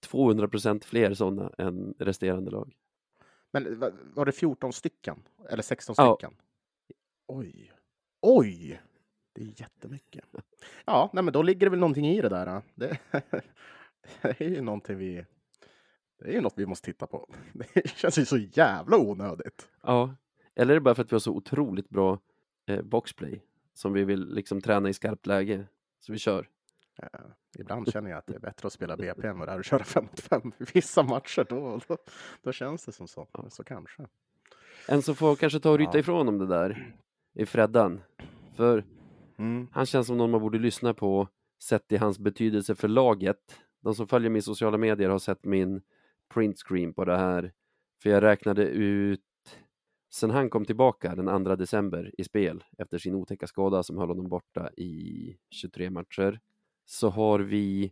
[0.06, 2.74] 200 procent fler sådana än resterande lag.
[3.52, 5.24] Men va- var det 14 stycken?
[5.50, 6.16] Eller 16 Ja.
[6.16, 6.36] stycken?
[7.28, 7.72] Oj.
[8.22, 8.82] Oj!
[9.34, 10.26] Det är jättemycket.
[10.86, 12.46] Ja, nej, men då ligger det väl någonting i det där.
[12.46, 12.62] då.
[12.76, 12.98] Det,
[14.22, 15.26] det är ju någonting vi...
[16.20, 17.30] Det är ju något vi måste titta på.
[17.74, 19.70] Det känns ju så jävla onödigt.
[19.84, 20.16] Ja,
[20.56, 22.20] eller är det bara för att vi har så otroligt bra
[22.68, 23.42] eh, boxplay
[23.74, 25.68] som vi vill liksom träna i skarpt läge?
[26.00, 26.50] Så vi kör.
[27.04, 27.20] Eh,
[27.60, 29.66] ibland känner jag att det är bättre att spela BP än vad det är att
[29.66, 31.46] köra 5 mot 5 i vissa matcher.
[31.50, 31.98] Då, då,
[32.42, 33.28] då känns det som så.
[33.50, 34.08] Så kanske.
[34.88, 36.00] En som får kanske ta och ryta Ja.
[36.00, 36.94] ifrån om det där
[37.34, 38.02] är Freddan.
[38.56, 38.84] För
[39.38, 39.68] Mm.
[39.72, 41.28] han känns som någon man borde lyssna på
[41.64, 43.60] sett i hans betydelse för laget.
[43.82, 45.82] De som följer mig i sociala medier har sett min
[46.34, 47.54] printscreen på det här.
[48.04, 49.22] För jag räknade ut
[50.14, 54.08] sen han kom tillbaka den 2 december i spel efter sin otäcka skada som höll
[54.10, 56.40] honom borta i 23 matcher
[56.90, 57.92] så har vi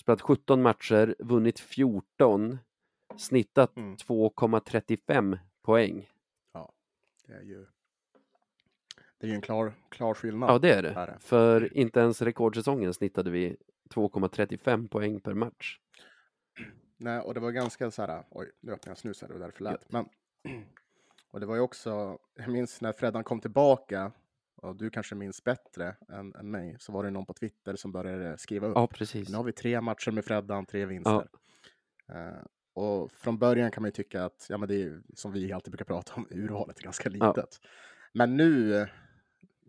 [0.00, 2.58] spelat 17 matcher, vunnit 14,
[3.16, 3.96] snittat Mm.
[3.96, 6.08] 2,35 poäng.
[7.26, 7.66] Det är ju,
[9.18, 10.50] det är ju en klar, klar skillnad.
[10.50, 10.90] Ja, det är det.
[10.90, 11.16] Är det.
[11.20, 13.56] För inte ens rekordsäsongen snittade vi
[13.90, 15.78] 2,35 poäng per match.
[16.96, 19.40] Nej, och det var ganska så här, oj, nu öppnade jag snus här, det var
[19.40, 19.92] därför lät.
[19.92, 20.08] Men,
[21.30, 24.12] och det var ju också, jag minns när Freddan kom tillbaka,
[24.62, 27.92] och du kanske minns bättre än, än mig, så var det någon på Twitter som
[27.92, 28.72] började skriva upp.
[28.76, 29.28] Ja, precis.
[29.28, 31.28] Nu har vi tre matcher med Freddan, tre vinster.
[32.08, 32.42] Eh,
[32.74, 35.70] och från början kan man ju tycka att, ja men det är som vi alltid
[35.72, 37.28] brukar prata om, urvalet är ganska Ja.
[37.28, 37.60] litet.
[38.12, 38.86] Men nu,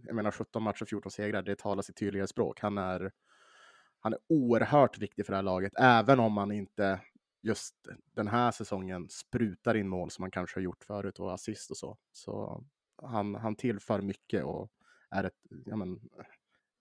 [0.05, 2.59] jag menar 17 matcher, 14 segrar, det talar sitt tydligare språk.
[2.59, 3.11] Han är,
[3.99, 6.99] han är oerhört viktig för det här laget, även om man inte
[7.41, 7.75] just
[8.13, 11.77] den här säsongen sprutar in mål som man kanske har gjort förut och assist och
[11.77, 11.97] så.
[12.11, 12.63] Så
[13.03, 14.71] han, han tillför mycket och
[15.11, 15.33] är ett,
[15.65, 15.99] ja men,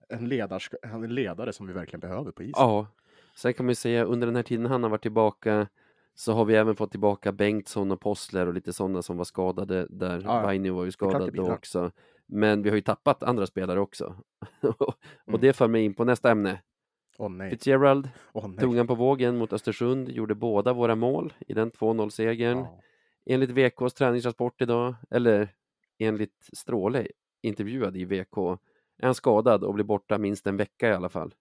[0.08, 2.62] en, ledars, en ledare som vi verkligen behöver på isen.
[2.62, 2.86] Ja,
[3.36, 5.68] sen kan man ju säga under den här tiden han har varit tillbaka
[6.14, 9.86] så har vi även fått tillbaka Bengtsson och Possler och lite sådana som var skadade
[9.90, 10.20] där.
[10.24, 10.42] Ja.
[10.42, 11.90] Vainio var ju skadad då också.
[12.26, 14.14] Men vi har ju tappat andra spelare också.
[14.78, 14.94] och
[15.26, 15.40] Mm.
[15.40, 16.62] det för mig in på nästa ämne.
[17.18, 17.50] Åh nej.
[17.50, 18.58] Fitzgerald Åh nej.
[18.58, 22.58] tog han på vågen mot Östersund, gjorde båda våra mål i den 2-0-segern.
[22.58, 22.80] Ja.
[23.26, 25.48] Enligt VKs träningsrapport idag, eller
[25.98, 27.06] enligt Stråle,
[27.40, 28.36] intervjuad i VK,
[28.98, 31.34] är han skadad och blir borta minst en vecka i alla fall.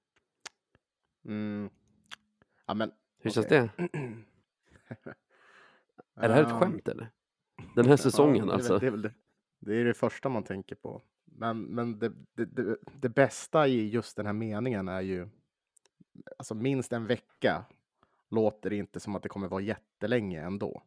[1.25, 1.69] Mm.
[2.65, 3.69] Ja, men, Hur känns okej.
[3.77, 3.89] det?
[6.15, 7.11] Är det här ett skämt eller?
[7.75, 8.79] Den här säsongen ja, alltså?
[8.79, 9.13] Det är, det.
[9.59, 11.01] det är det första man tänker på.
[11.25, 15.27] Men, men det, det, det, bästa i just den här meningen är ju
[16.37, 17.65] alltså minst en vecka
[18.29, 20.83] låter inte som att det kommer vara jättelänge ändå.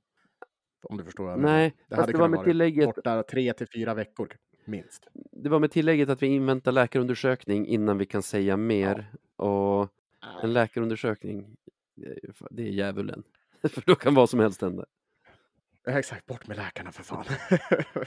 [0.82, 1.54] Om du förstår vad jag menar.
[1.54, 5.08] Nej, Det fast hade det var med tillägget, borta tre till fyra veckor minst.
[5.14, 9.12] det var med tillägget att vi inväntar läkarundersökning innan vi kan säga mer.
[9.36, 9.88] Och
[10.42, 11.56] en läkarundersökning,
[12.50, 13.22] det är djävulen.
[13.62, 14.84] För då kan vad som helst hända.
[15.84, 17.24] Ja, Exakt, bort med läkarna för fan.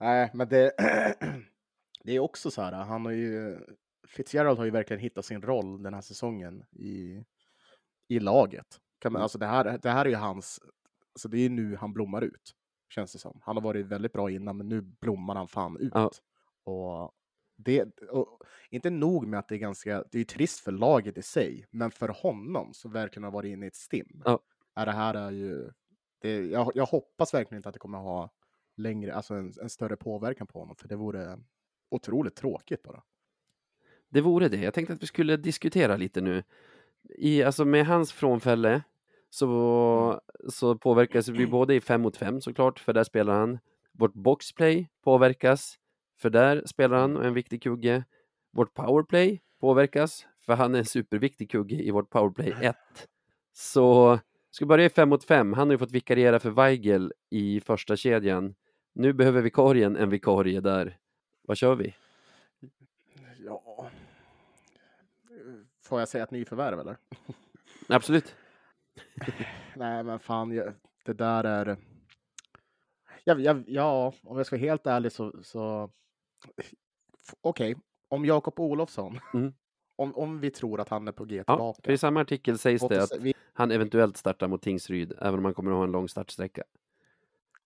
[0.00, 0.72] Nej, men det,
[2.04, 3.58] det är också så här, han har ju,
[4.06, 7.24] Fitzgerald har ju verkligen hittat sin roll den här säsongen i,
[8.08, 8.66] i laget.
[8.98, 9.22] Kan man, Mm.
[9.22, 10.60] alltså det, här, det här är ju hans,
[11.14, 12.54] alltså det är ju nu han blommar ut,
[12.88, 13.40] känns det som.
[13.42, 15.92] Han har varit väldigt bra innan, men nu blommar han fan ut.
[15.94, 16.10] Ja.
[16.64, 17.12] Och
[17.56, 21.22] det, och inte nog med att det är ganska, det är trist för laget i
[21.22, 24.22] sig, men för honom som verkligen har varit inne i ett stim.
[24.24, 24.40] Ja.
[24.74, 25.70] Är det här är ju,
[26.20, 28.30] det, jag, jag hoppas verkligen inte att det kommer ha
[28.76, 31.38] längre, alltså en, en större påverkan på honom, för det vore
[31.90, 33.02] otroligt tråkigt bara.
[34.08, 34.56] Det vore det.
[34.56, 36.42] Jag tänkte att vi skulle diskutera lite nu.
[37.02, 38.82] I, alltså med hans frånfälle
[39.30, 43.58] så, så påverkas vi både i fem mot fem såklart, för där spelar han.
[43.92, 45.78] Vårt boxplay påverkas,
[46.20, 48.04] för där spelar han och är en viktig kugge.
[48.52, 52.76] Vårt powerplay påverkas, för han är en superviktig kugge i vårt powerplay 1.
[53.52, 54.18] Så
[54.50, 55.52] ska börja i fem mot fem.
[55.52, 58.54] Han har ju fått vikariera för Weigel i första kedjan.
[58.92, 60.98] Nu behöver vikarien en vikarie där.
[61.42, 61.94] Vad kör vi?
[63.44, 63.90] Ja.
[65.82, 66.96] Får jag säga ett nyförvärv eller?
[67.88, 68.34] Absolut.
[69.76, 71.76] Nej, men fan, jag, det där är...
[73.24, 75.42] Jag, jag, ja, om jag ska vara helt ärlig så...
[75.42, 75.90] så...
[77.40, 77.76] Okej,
[78.08, 79.52] om Jakob Olofsson, Mm.
[79.96, 81.80] om, om vi tror att han är på G Ja, tillbaka.
[81.84, 85.44] för i samma artikel sägs det att vi, han eventuellt startar mot Tingsryd, även om
[85.44, 86.62] han kommer att ha en lång startsträcka.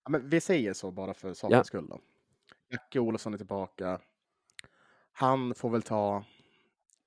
[0.05, 1.64] ja, men vi säger så bara för sakens Ja.
[1.64, 1.87] skull.
[1.88, 2.01] Då.
[2.68, 4.01] Jacke Olofsson är tillbaka.
[5.12, 6.25] Han får väl ta...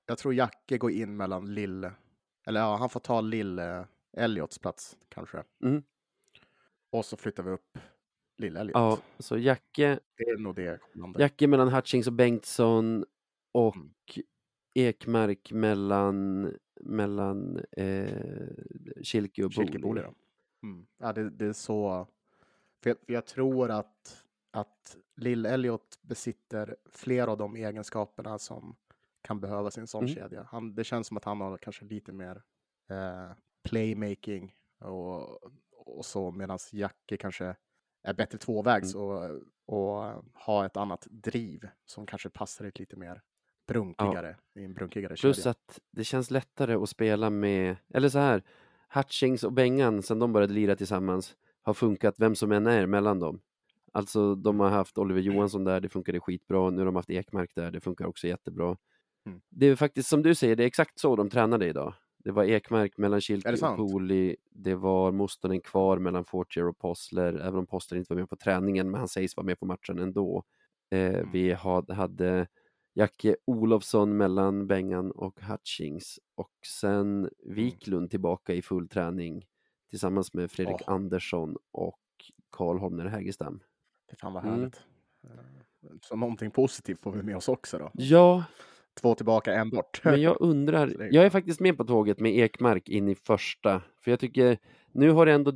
[0.06, 1.92] Jag tror Jacke går in mellan Lille...
[2.48, 5.44] Eller ja, han får ta Lille Elliots plats kanske.
[5.64, 5.84] Mm.
[6.90, 7.78] Och så flyttar vi upp
[8.38, 8.74] Lille Elliot.
[8.76, 10.80] Ja, så Jacke, Det är nog det.
[11.20, 13.06] Jacke mellan Hutchings och Bengtsson
[13.52, 13.92] och Mm.
[14.78, 16.52] Ekmark mellan,
[16.82, 18.48] mellan eh,
[19.04, 19.80] Kilke och Kilke.
[19.80, 20.14] Booli då.
[20.64, 20.88] Mm.
[20.98, 22.08] Ja, det, det är så.
[22.84, 28.76] För jag, jag tror att, att Lill Elliot besitter flera av de egenskaperna som
[29.22, 30.16] kan behövas i en sån Mm.
[30.16, 30.48] kedja.
[30.52, 32.44] Han, det känns som att han har kanske lite mer
[32.90, 33.32] eh,
[33.66, 37.56] playmaking och, och så medan Jacke kanske
[38.04, 39.08] är bättre tvåvägs Mm.
[39.08, 43.22] och, och har ett annat driv som kanske passar ett lite mer
[43.68, 45.52] brunkigare i en brunkigare Plus kedja.
[45.52, 48.44] att det känns lättare att spela med, eller så här,
[48.94, 53.20] Hutchings och Bengan sen de började lira tillsammans har funkat vem som än är mellan
[53.20, 53.42] dem.
[53.92, 56.70] Alltså de har haft Oliver Johansson där, det funkade skitbra.
[56.70, 58.78] Nu har de haft Ekmark där, det funkar också jättebra.
[59.26, 59.42] Mm.
[59.50, 61.94] Det är faktiskt som du säger, det är exakt så de tränade idag.
[62.26, 63.76] Det var Ekmark mellan Kilke och?
[63.78, 64.36] Pooley.
[64.50, 68.36] Det var Mustonen kvar mellan Fortier och Possler, även om Possler inte var med på
[68.36, 70.44] träningen, men han sägs vara med på matchen ändå.
[70.92, 71.32] Eh, Mm.
[71.32, 72.48] Vi had, hade
[72.94, 77.30] Jacke Olofsson mellan Bengan och Hutchings och sen Mm.
[77.56, 79.46] Wiklund tillbaka i full träning
[79.90, 80.94] tillsammans med Fredrik Åh.
[80.94, 82.00] Andersson och
[82.50, 83.60] Karl Holmner Hägerstam.
[84.22, 84.56] Fan vad Mm.
[84.60, 84.76] härligt.
[85.24, 85.30] Eh,
[86.02, 87.92] Så någonting positivt får vi med oss också då.
[87.94, 88.44] Ja,
[89.02, 90.02] Två tillbaka, en bort.
[90.04, 94.12] men jag undrar, jag är faktiskt med på tåget med Ekmark in i första, för
[94.12, 94.58] jag tycker
[94.92, 95.54] nu har det ändå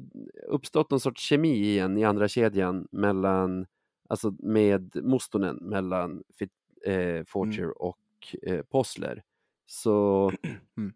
[0.48, 3.66] uppstått någon sorts kemi igen i andra kedjan mellan,
[4.10, 6.52] alltså med Mustonen mellan Fit,
[6.86, 7.98] eh, Fortier och
[8.42, 9.24] eh, Possler.
[9.66, 10.32] Så
[10.78, 10.94] Mm.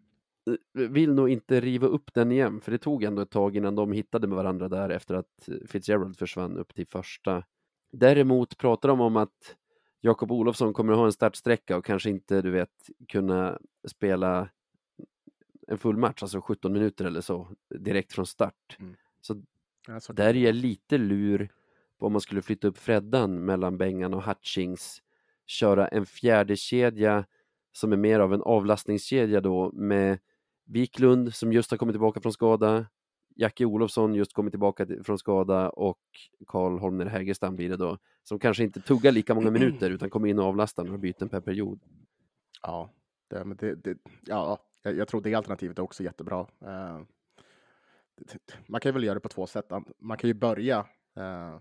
[0.78, 3.74] eh, vill nog inte riva upp den igen, för det tog ändå ett tag innan
[3.74, 7.44] de hittade med varandra där efter att eh, Fitzgerald försvann upp till första.
[7.92, 9.56] Däremot pratar de om att
[10.04, 14.48] Jakob Olofsson kommer att ha en startsträcka och kanske inte, du vet, kunna spela
[15.68, 18.76] en full match, alltså 17 minuter eller så, direkt från start.
[18.78, 18.94] Mm.
[19.20, 19.42] Så
[19.86, 21.48] Ja, så kan där är jag lite lur
[21.98, 25.02] på om man skulle flytta upp Freddan mellan Bengan och Hutchings,
[25.46, 27.24] köra en fjärde kedja
[27.72, 30.18] som är mer av en avlastningskedja då med
[30.64, 32.86] Wiklund som just har kommit tillbaka från skada,
[33.34, 36.00] Jackie Olofsson just kommit tillbaka till- från skada och
[36.46, 40.28] Karl Holmner Hägerstam blir det då, som kanske inte tuggar lika många minuter utan kommer
[40.28, 41.80] in och avlastar några byten per period.
[42.62, 42.90] Ja,
[43.28, 46.46] det, det, det, ja, jag, tror det alternativet är också jättebra.
[46.60, 47.00] Eh,
[48.66, 49.70] man kan väl göra det på två sätt.
[49.98, 50.78] Man kan ju börja
[51.16, 51.58] eh,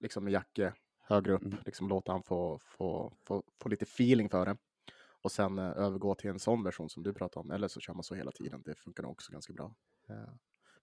[0.00, 1.58] liksom med Jacke högre upp, mm.
[1.64, 4.56] liksom låta han få, få, få, få lite feeling för det
[5.22, 7.50] och sen eh, övergå till en sån version som du pratar om.
[7.50, 8.62] Eller så kör man så hela tiden.
[8.64, 9.74] Det funkar nog också ganska bra.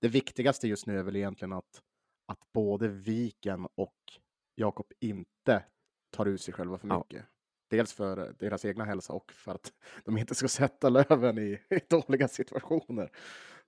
[0.04, 1.82] Eh, det viktigaste just nu är väl egentligen att,
[2.28, 3.96] att både Viken och
[4.56, 5.64] Jakob inte
[6.12, 7.20] tar ut sig själva för mycket.
[7.20, 7.30] Ja.
[7.70, 9.74] Dels för deras egna hälsa och för att
[10.06, 13.10] de inte ska sätta Löven i, i dåliga situationer.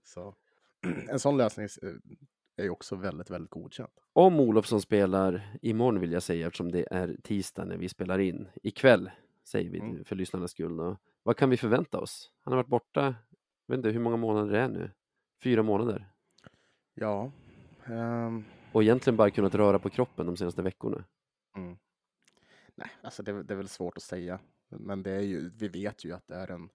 [0.04, 0.36] Så
[1.10, 1.90] en sån lösning eh,
[2.58, 3.92] är ju också väldigt, väldigt godkänd.
[4.14, 8.48] Om Olofsson spelar imorgon vill jag säga eftersom det är tisdag när vi spelar in
[8.64, 9.12] ikväll
[9.44, 10.04] säger vi mm.
[10.04, 10.78] för lyssnarnas skull.
[10.78, 10.98] Då.
[11.24, 12.32] Vad kan vi förvänta oss?
[12.44, 13.16] Han har varit borta,
[13.66, 14.92] jag vet inte hur många månader det är nu?
[15.44, 16.15] Fyra månader?
[16.96, 17.32] Ja.
[17.88, 18.46] Um...
[18.72, 21.04] Och egentligen bara kunnat röra på kroppen de senaste veckorna.
[21.56, 21.78] Mm.
[22.76, 24.40] Nej, alltså det, det, är väl svårt att säga.
[24.68, 26.70] Men det är ju, vi vet ju att det är en,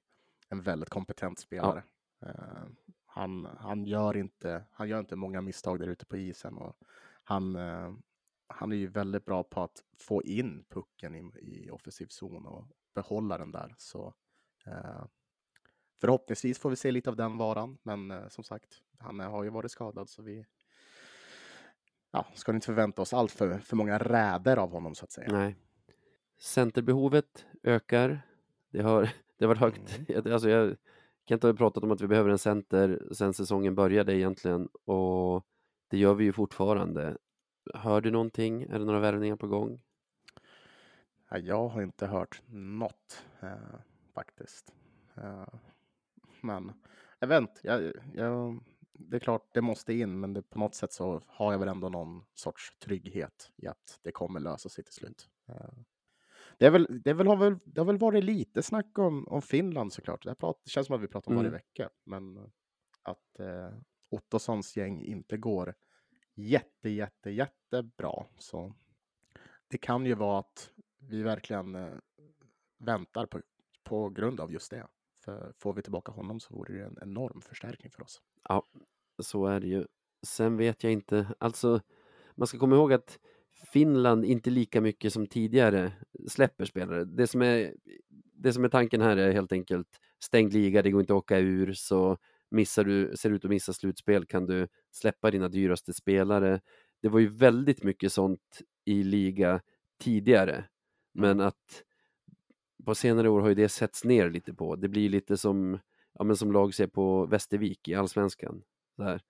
[0.49, 1.83] en väldigt kompetent spelare.
[2.19, 2.29] Ja.
[2.29, 2.65] Uh,
[3.07, 6.77] han, han, gör inte, han gör inte många misstag där ute på isen och
[7.25, 7.95] han, uh,
[8.47, 12.67] han är ju väldigt bra på att få in pucken i, i offensiv zon och
[12.95, 13.75] behålla den där.
[13.79, 14.15] Så
[14.67, 15.05] uh,
[16.01, 17.79] förhoppningsvis får vi se lite av den varan.
[17.83, 20.45] Men som sagt, han har ju varit skadad så vi
[22.11, 25.33] ja, ska inte förvänta oss allt för, för många räder av honom så att säga.
[25.33, 25.57] Nej.
[26.39, 28.23] Centerbehovet ökar.
[28.71, 29.03] Det har,
[29.39, 30.01] det har varit högt.
[30.09, 30.33] Mm.
[30.33, 30.77] Alltså jag,
[31.29, 35.47] Kent har pratat om att vi behöver en center sedan säsongen började egentligen och
[35.89, 37.17] det gör vi ju fortfarande.
[37.75, 38.63] Hör du någonting?
[38.63, 39.81] Är det några värvningar på gång?
[41.31, 43.79] Ja, jag har inte hört något eh,
[44.15, 44.75] faktiskt.
[45.17, 45.45] Eh,
[46.43, 46.73] men
[47.19, 47.61] jag vet inte.
[47.63, 51.53] Jag, jag, det är klart, det måste in, men det, på något sätt så har
[51.53, 55.29] jag väl ändå någon sorts trygghet i att det kommer lösa sig till slut.
[55.49, 55.73] Eh,
[56.59, 59.29] det, är väl, det, är väl, har väl, det har väl varit lite snack om,
[59.29, 60.25] om Finland såklart.
[60.25, 61.45] Det, prat, det känns som att vi pratar om mm.
[61.45, 62.51] varje vecka, men
[63.03, 63.73] att eh,
[64.11, 65.75] Ottossons gäng inte går
[66.35, 68.27] jätte, jätte, jättebra.
[68.39, 68.75] Så
[69.69, 71.95] det kan ju vara att vi verkligen eh,
[72.79, 73.41] väntar på,
[73.85, 74.87] på grund av just det.
[75.31, 78.23] För får vi tillbaka honom så vore det en enorm förstärkning för oss.
[78.49, 78.67] Ja,
[79.23, 79.87] så är det ju.
[80.23, 81.81] Sen vet jag inte, alltså
[82.35, 83.19] man ska komma ihåg att
[83.73, 85.93] Finland inte lika mycket som tidigare
[86.29, 87.05] släpper spelare.
[87.05, 87.75] Det som är,
[88.35, 91.39] det som är tanken här är helt enkelt stängd liga, det går inte att åka
[91.39, 92.19] ur, så
[92.51, 96.61] missar du, ser ut att missa slutspel kan du släppa dina dyraste spelare.
[97.03, 99.61] Det var ju väldigt mycket sånt i liga
[100.01, 100.65] tidigare,
[101.15, 101.47] men mm.
[101.47, 101.85] att
[102.85, 104.77] på senare år har ju det setts ner lite på.
[104.77, 105.79] Det blir lite som,
[106.19, 108.63] ja, men som lag ser på Västervik i allsvenskan.
[108.99, 109.21] Här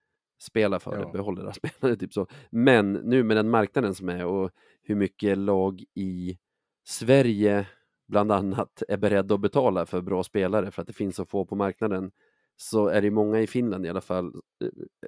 [0.41, 1.07] spela för ja.
[1.07, 2.27] det, behålla deras spelare, typ så.
[2.51, 4.51] Men nu med den marknaden som är och
[4.83, 6.39] hur mycket lag i
[6.85, 7.67] Sverige
[8.09, 11.45] bland annat är beredda att betala för bra spelare för att det finns så få
[11.47, 12.13] på marknaden
[12.57, 14.35] så är det många i Finland i alla fall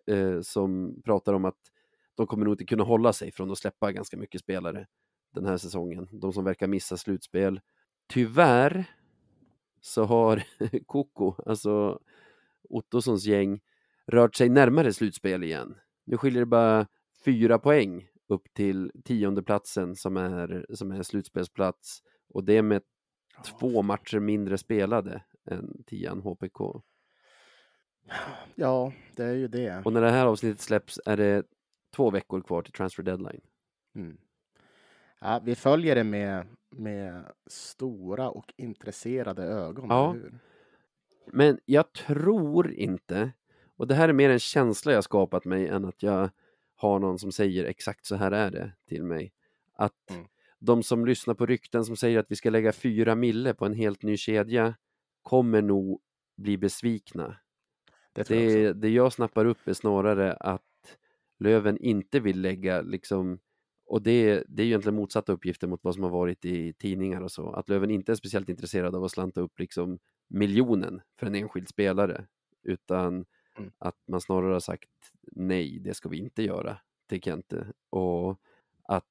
[0.07, 1.59] eh, eh, som pratar om att
[2.15, 4.87] de kommer nog inte kunna hålla sig från att släppa ganska mycket spelare
[5.35, 6.09] den här säsongen.
[6.13, 7.61] De som verkar missa slutspel.
[8.07, 8.85] Tyvärr
[9.81, 10.43] så har
[10.87, 12.01] Koko, alltså
[12.69, 13.61] Ottossons gäng,
[14.07, 15.75] rört sig närmare slutspel igen.
[16.05, 16.87] Nu skiljer det bara
[17.25, 22.83] fyra poäng upp till tiondeplatsen som är, som är slutspelsplats och det med
[23.45, 26.83] två matcher mindre spelade än tian HPK.
[28.55, 29.83] Ja, det är ju det.
[29.85, 31.47] Och när det här avsnittet släpps är det
[31.97, 33.41] två veckor kvar till transfer deadline.
[33.95, 34.19] Mm.
[35.23, 39.87] Ja, vi följer det med, med stora och intresserade ögon.
[39.89, 40.17] Ja.
[41.33, 43.33] Men jag tror inte
[43.83, 46.31] och det här är mer en känsla jag skapat mig än att jag
[46.75, 49.33] har någon som säger exakt så här är det till mig.
[49.75, 50.25] Att mm.
[50.59, 53.75] de som lyssnar på rykten som säger att vi ska lägga fyra mille på en
[53.75, 54.75] helt ny kedja
[55.23, 56.01] kommer nog
[56.37, 57.37] bli besvikna.
[58.13, 60.99] Det, det, jag det jag snappar upp är snarare att
[61.39, 63.39] Löven inte vill lägga liksom
[63.87, 67.33] och det, det är egentligen motsatta uppgifter mot vad som har varit i tidningar och
[67.33, 71.35] så, att Löven inte är speciellt intresserad av att slanta upp liksom miljonen för en
[71.35, 72.27] enskild spelare,
[72.63, 73.25] utan
[73.59, 73.71] Mm.
[73.79, 74.91] Att man snarare har sagt
[75.33, 77.67] nej, det ska vi inte göra till Kente.
[77.91, 78.41] Och
[78.83, 79.05] att,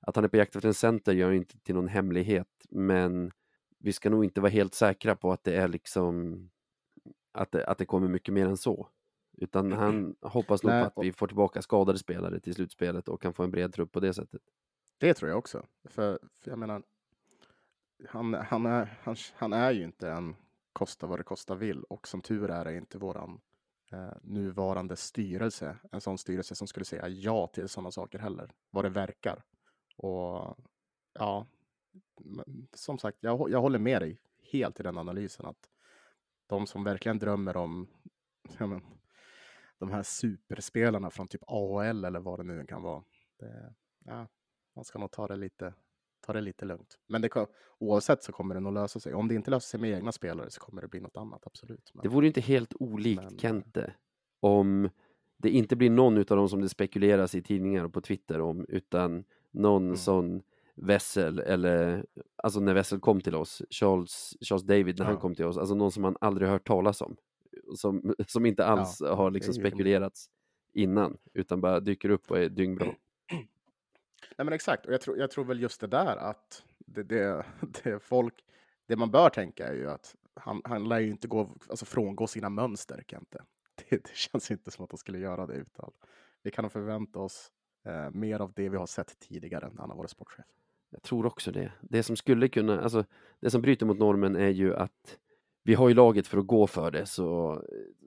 [0.00, 3.32] att han är på jakt efter en center gör inte till någon hemlighet, men
[3.78, 6.50] vi ska nog inte vara helt säkra på att det är liksom
[7.32, 8.88] att det, att det kommer mycket mer än så.
[9.42, 13.34] Utan han hoppas nog på att vi får tillbaka skadade spelare till slutspelet och kan
[13.34, 14.42] få en bred trupp på det sättet.
[14.98, 15.66] Det tror jag också.
[15.84, 16.82] För, för jag menar,
[18.08, 20.36] han, han, är, han, han är ju inte en
[20.72, 23.40] kosta vad det kosta vill och som tur är är inte våran
[23.92, 28.84] eh, nuvarande styrelse en sån styrelse som skulle säga ja till sådana saker heller, vad
[28.84, 29.44] det verkar.
[29.96, 30.58] Och
[31.12, 31.46] ja,
[32.74, 34.18] som sagt, jag, jag håller med dig
[34.52, 35.70] helt i den analysen att
[36.46, 37.88] de som verkligen drömmer om
[38.58, 38.82] ja, men,
[39.80, 43.02] de här superspelarna från typ AHL eller vad det nu kan vara.
[43.38, 43.74] Det,
[44.04, 44.26] ja,
[44.76, 45.74] man ska nog ta det lite,
[46.20, 46.98] ta det lite lugnt.
[47.06, 47.46] Men det,
[47.78, 49.14] oavsett så kommer det nog lösa sig.
[49.14, 51.90] Om det inte löser sig med egna spelare så kommer det bli något annat, absolut.
[51.94, 53.94] Men, det vore inte helt olikt men, Kente
[54.40, 54.88] om
[55.36, 58.66] det inte blir någon av dem som det spekuleras i tidningar och på Twitter om,
[58.68, 59.96] utan någon mm.
[59.96, 60.42] sån
[60.74, 62.06] Wessel eller
[62.36, 65.10] alltså när Wessel kom till oss, Charles, Charles David när ja.
[65.10, 67.16] han kom till oss, alltså någon som man aldrig hört talas om,
[67.76, 70.30] som, som inte alls ja, har liksom spekulerats
[70.72, 72.86] innan, utan bara dyker upp och är dyngbra.
[74.36, 77.44] Nej men exakt, och jag tror, jag tror väl just det där att det, det,
[77.82, 78.44] det folk,
[78.86, 82.26] det man bör tänka är ju att han, han lär ju inte gå, alltså frångå
[82.26, 83.44] sina mönster, Kente.
[83.90, 85.90] Det, det känns inte som att han skulle göra det utan
[86.42, 87.52] vi kan nog förvänta oss
[87.84, 90.44] eh, mer av det vi har sett tidigare när han har varit sportchef.
[90.90, 91.72] Jag tror också det.
[91.80, 93.04] Det som skulle kunna, alltså
[93.40, 95.18] det som bryter mot normen är ju att
[95.62, 97.62] vi har ju laget för att gå för det, så,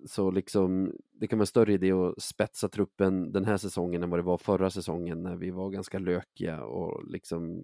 [0.06, 4.20] så liksom, det kan vara större idé att spetsa truppen den här säsongen än vad
[4.20, 7.64] det var förra säsongen när vi var ganska lökiga och liksom,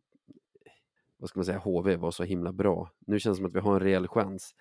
[1.18, 2.92] vad ska man säga, HV var så himla bra.
[3.00, 4.56] Nu känns det som att vi har en rejäl chans,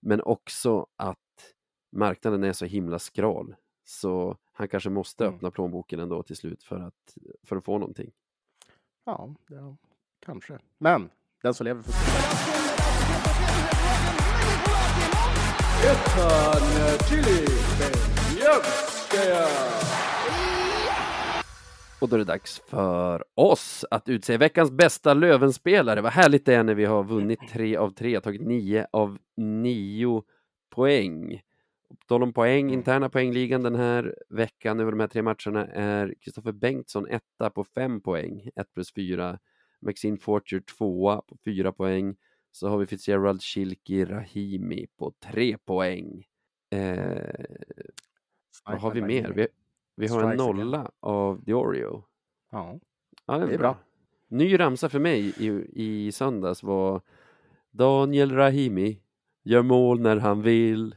[0.00, 1.54] men också att
[1.92, 3.54] marknaden är så himla skral,
[3.84, 5.34] så han kanske måste mm.
[5.34, 8.12] öppna plånboken ändå till slut för att, för att få någonting.
[9.04, 9.76] Ja, ja
[10.20, 10.58] kanske.
[10.78, 11.10] Men
[11.42, 12.75] den som lever får
[19.14, 19.76] Eh,
[22.00, 26.00] Och då är det dags för oss att utse veckans bästa Lövenspelare.
[26.00, 30.22] Vad härligt det är när vi har vunnit tre av tre, tagit nio av nio
[30.74, 31.40] poäng.
[31.88, 36.14] På tal om poäng, interna poängligan den här veckan över de här tre matcherna är
[36.20, 39.38] Kristoffer Bengtsson etta på fem poäng, ett plus fyra.
[39.80, 42.16] Maxine Forture tvåa på fyra poäng.
[42.56, 46.26] Så har vi Fitzgerald Shilki Rahimi på tre poäng.
[46.70, 47.44] Eh,
[48.64, 49.32] vad har vi mer?
[49.36, 49.48] Vi,
[49.96, 52.04] vi har en nolla av Diorio.
[52.50, 52.80] Ja,
[53.26, 53.56] ja det är, bra.
[53.58, 53.78] bra.
[54.28, 57.00] Ny ramsa för mig i, i söndags var
[57.70, 59.00] Daniel Rahimi
[59.42, 60.96] gör mål när han vill.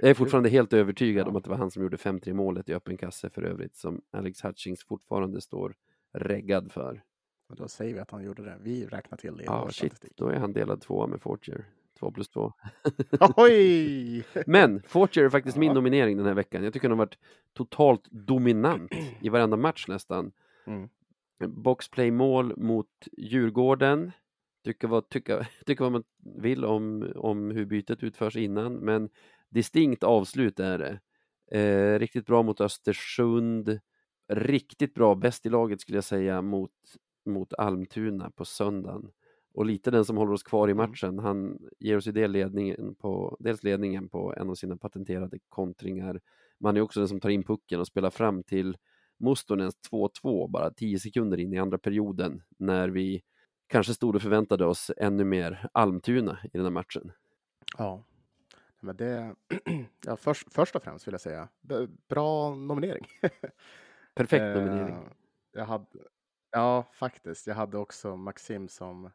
[0.00, 2.74] Jag är fortfarande helt övertygad om att det var han som gjorde 5-3 målet i
[2.74, 5.76] öppen kasse för övrigt som Alex Hutchings fortfarande står
[6.12, 7.02] reggad för.
[7.52, 8.56] Och då säger vi att han gjorde det.
[8.60, 9.76] Vi räknar till det i Ja, shit.
[9.76, 10.12] Statistik.
[10.16, 11.64] Då är han delad två med Fortier.
[11.98, 12.52] Två plus två.
[13.36, 14.24] Oj!
[14.46, 15.60] Men Fortier är faktiskt ja.
[15.60, 16.64] min nominering den här veckan.
[16.64, 17.18] Jag tycker han har varit
[17.52, 20.32] totalt dominant i varenda match nästan.
[20.66, 20.88] Mm.
[21.46, 24.12] Boxplay-mål mot Djurgården.
[24.64, 26.04] Tycker vad, tycka, tycker vad man
[26.36, 29.08] vill om, om hur bytet utförs innan, men
[29.48, 31.00] distinkt avslut är det.
[31.58, 33.80] Eh, riktigt bra mot Östersund.
[34.28, 36.70] Riktigt bra, bäst i laget skulle jag säga, mot
[37.24, 39.10] mot Almtuna på söndagen.
[39.54, 40.90] Och lite den som håller oss kvar i mm.
[40.90, 45.38] matchen, han ger oss ju del ledningen på, dels ledningen på en av sina patenterade
[45.48, 46.20] kontringar.
[46.60, 48.76] Man är också den som tar in pucken och spelar fram till
[49.18, 53.22] Mustonens 2-2 bara 10 sekunder in i andra perioden när vi
[53.66, 57.12] kanske stod och förväntade oss ännu mer Almtuna i den här matchen.
[57.78, 58.04] Ja,
[58.80, 59.34] men det,
[60.06, 61.48] ja, först, först och främst vill jag säga,
[62.08, 63.06] bra nominering.
[64.14, 64.94] Perfekt nominering.
[64.94, 65.02] Eh,
[65.52, 65.86] jag hade,
[66.52, 67.46] Ja, faktiskt.
[67.46, 69.10] Jag hade också Maxim som...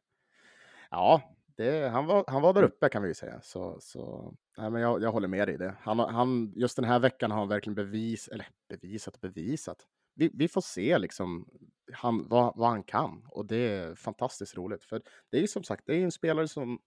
[0.92, 1.22] Ja,
[1.58, 2.72] det, han, var, han var där mm.
[2.72, 3.42] uppe kan vi ju säga.
[3.42, 5.76] Så, så, nej, men jag, jag håller med dig i det.
[5.82, 9.88] Han, han, just den här veckan har han verkligen bevis, eller bevisat och bevisat.
[10.16, 11.50] Vi, vi får se liksom
[11.94, 14.84] han, vad, vad han kan och det är fantastiskt roligt.
[14.84, 16.80] För det är ju som sagt, det är en spelare som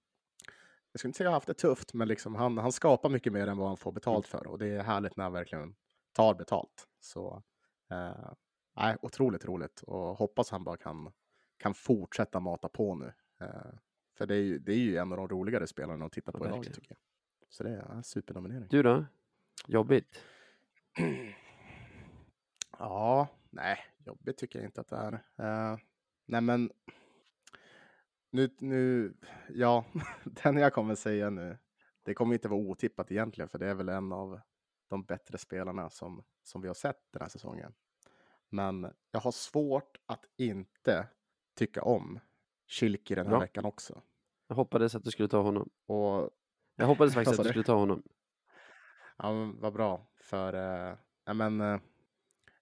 [0.93, 3.47] jag skulle inte säga har haft det tufft, men liksom han, han skapar mycket mer
[3.47, 5.75] än vad han får betalt för och det är härligt när han verkligen
[6.13, 6.89] tar betalt.
[7.01, 7.43] Så
[7.91, 8.33] eh,
[8.81, 11.13] nej, otroligt roligt och hoppas han bara kan,
[11.57, 13.13] kan fortsätta mata på nu.
[13.41, 13.73] Eh,
[14.15, 16.45] för det är, ju, det är ju en av de roligare spelarna att titta på
[16.45, 16.99] ja, i laget tycker jag.
[17.49, 18.67] Så det är en supernominering.
[18.71, 19.05] Du då?
[19.67, 20.25] Jobbigt?
[22.79, 25.13] ja, nej, jobbigt tycker jag inte att det är.
[25.13, 25.79] Uh,
[26.27, 26.71] nej, men
[28.31, 29.15] nu, nu,
[29.49, 29.85] ja,
[30.25, 31.59] den jag kommer säga nu,
[32.03, 34.41] det kommer inte vara otippat egentligen, för det är väl en av
[34.89, 37.75] de bättre spelarna som, som vi har sett den här säsongen.
[38.51, 41.09] Men jag har svårt att inte
[41.57, 42.21] tycka om
[42.67, 43.41] Kilki den här Bra.
[43.41, 44.03] veckan också.
[44.49, 45.71] Jag hoppades att du skulle ta honom.
[45.87, 46.31] Och...
[46.77, 48.03] Jag hoppades faktiskt att du skulle ta honom.
[49.19, 50.07] Ja, men vad bra.
[50.17, 50.53] För,
[51.25, 51.81] ja, men, äh,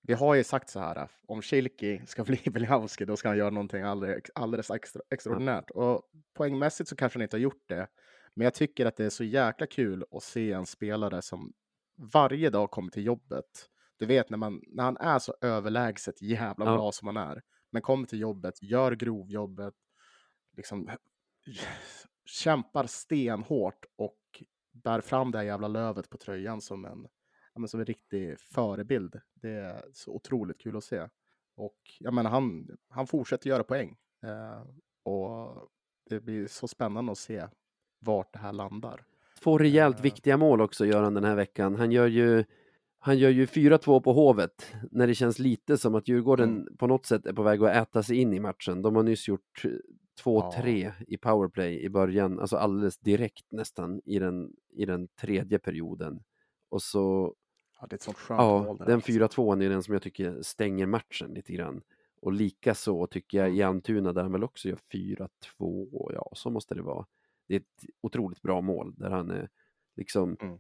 [0.03, 3.51] vi har ju sagt så här, om Kilki ska bli Beliavski, då ska han göra
[3.51, 5.70] någonting alldeles, alldeles extra, extraordinärt.
[5.74, 5.93] Ja.
[5.93, 6.03] Och
[6.34, 7.89] poängmässigt så kanske han inte har gjort det.
[8.34, 11.53] Men jag tycker att det är så jäkla kul att se en spelare som
[12.12, 13.68] varje dag kommer till jobbet
[13.99, 16.76] du vet när, man, när han är så överlägset jävla ja.
[16.76, 19.74] bra som han är, men kommer till jobbet, gör grovjobbet,
[20.57, 20.90] liksom
[22.24, 24.18] kämpar stenhårt och
[24.72, 27.07] bär fram det här jävla lövet på tröjan som en,
[27.55, 29.20] ja, men som en riktig förebild.
[29.34, 31.09] Det är så otroligt kul att se.
[31.57, 33.96] Och jag menar, han, han fortsätter göra poäng.
[34.22, 34.62] Eh,
[35.03, 35.68] och
[36.11, 37.46] det blir så spännande att se
[37.99, 39.05] vart det här landar.
[39.42, 40.03] Två rejält Eh.
[40.03, 41.76] viktiga mål också gör han den här veckan.
[41.76, 42.44] Han gör ju
[42.99, 46.76] han gör ju 4-2 på Hovet när det känns lite som att Djurgården Mm.
[46.76, 48.82] på något sätt är på väg att äta sig in i matchen.
[48.82, 49.62] De har nyss gjort
[50.24, 56.22] 2-3 i powerplay i början, alltså alldeles direkt nästan i den, i den tredje perioden.
[56.68, 57.34] Och så,
[57.80, 58.76] Ja, det är ett sånt skönt ja, mål.
[58.78, 59.12] den alltså.
[59.12, 61.82] 4-2 är den som jag tycker stänger matchen lite grann.
[62.20, 66.51] Och lika så tycker jag i Almtuna där han väl också gör 4-2, ja så
[66.51, 67.07] måste det vara.
[67.49, 69.49] Det är ett otroligt bra mål där han är
[69.96, 70.59] liksom Mm.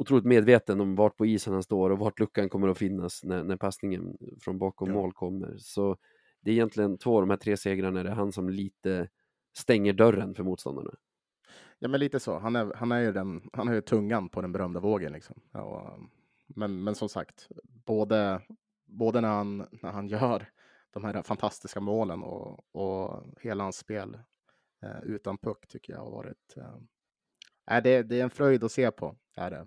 [0.00, 3.44] Otroligt medveten om vart på isen han står och vart luckan kommer att finnas när,
[3.44, 4.94] när passningen från bakom Ja.
[4.94, 5.56] mål kommer.
[5.58, 5.96] Så
[6.40, 9.08] det är egentligen två av de här tre segrarna, det är han som lite
[9.58, 10.90] stänger dörren för motståndarna.
[11.78, 12.38] Ja, men lite så.
[12.38, 15.40] Han är, han är ju den, han har ju tungan på den berömda vågen liksom.
[15.52, 16.00] Ja, och,
[16.46, 18.42] men, men som sagt, både,
[18.86, 20.48] både när han, när han gör
[20.90, 24.18] de här fantastiska målen och, och hela hans spel
[24.82, 26.56] eh, utan puck tycker jag har varit.
[26.56, 29.16] Eh, det, det är en fröjd att se på.
[29.36, 29.66] Är det.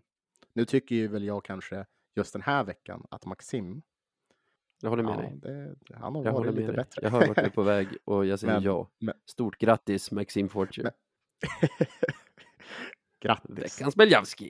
[0.55, 1.85] Nu tycker ju väl jag kanske
[2.15, 3.81] just den här veckan att Maxim,
[4.81, 5.75] Jag håller med ja, dig.
[5.87, 6.75] det, han har Jag varit lite dig.
[6.75, 6.99] bättre.
[7.03, 8.89] Jag hör vart du är på väg och jag säger Men- ja.
[8.99, 10.91] men- Stort grattis Maxim Fortune.
[13.21, 13.79] Grattis!
[13.79, 14.49] Veckans Beljavski.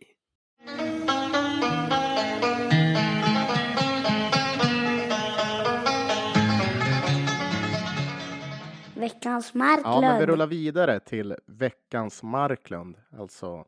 [8.96, 10.30] Veckans Ja, men vi Marklund.
[10.30, 13.66] rullar vidare till veckans Marklund, alltså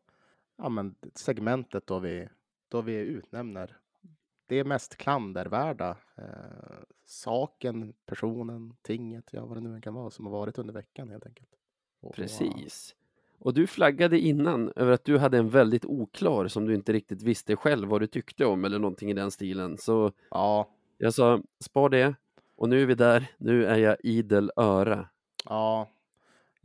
[0.58, 2.28] ja, men segmentet då vi,
[2.70, 3.78] då vi utnämner
[4.47, 6.26] det mest klandervärda eh,
[7.06, 11.26] saken, personen, tinget, ja vad det nu kan vara som har varit under veckan helt
[11.26, 11.49] enkelt.
[12.01, 12.95] Och, Precis.
[13.39, 17.22] Och du flaggade innan över att du hade en väldigt oklar som du inte riktigt
[17.22, 19.78] visste själv vad du tyckte om eller någonting i den stilen.
[19.78, 22.16] Så Ja, jag sa spar det
[22.56, 23.32] och nu är vi där.
[23.38, 25.10] Nu är jag idel öra.
[25.45, 25.89] ja,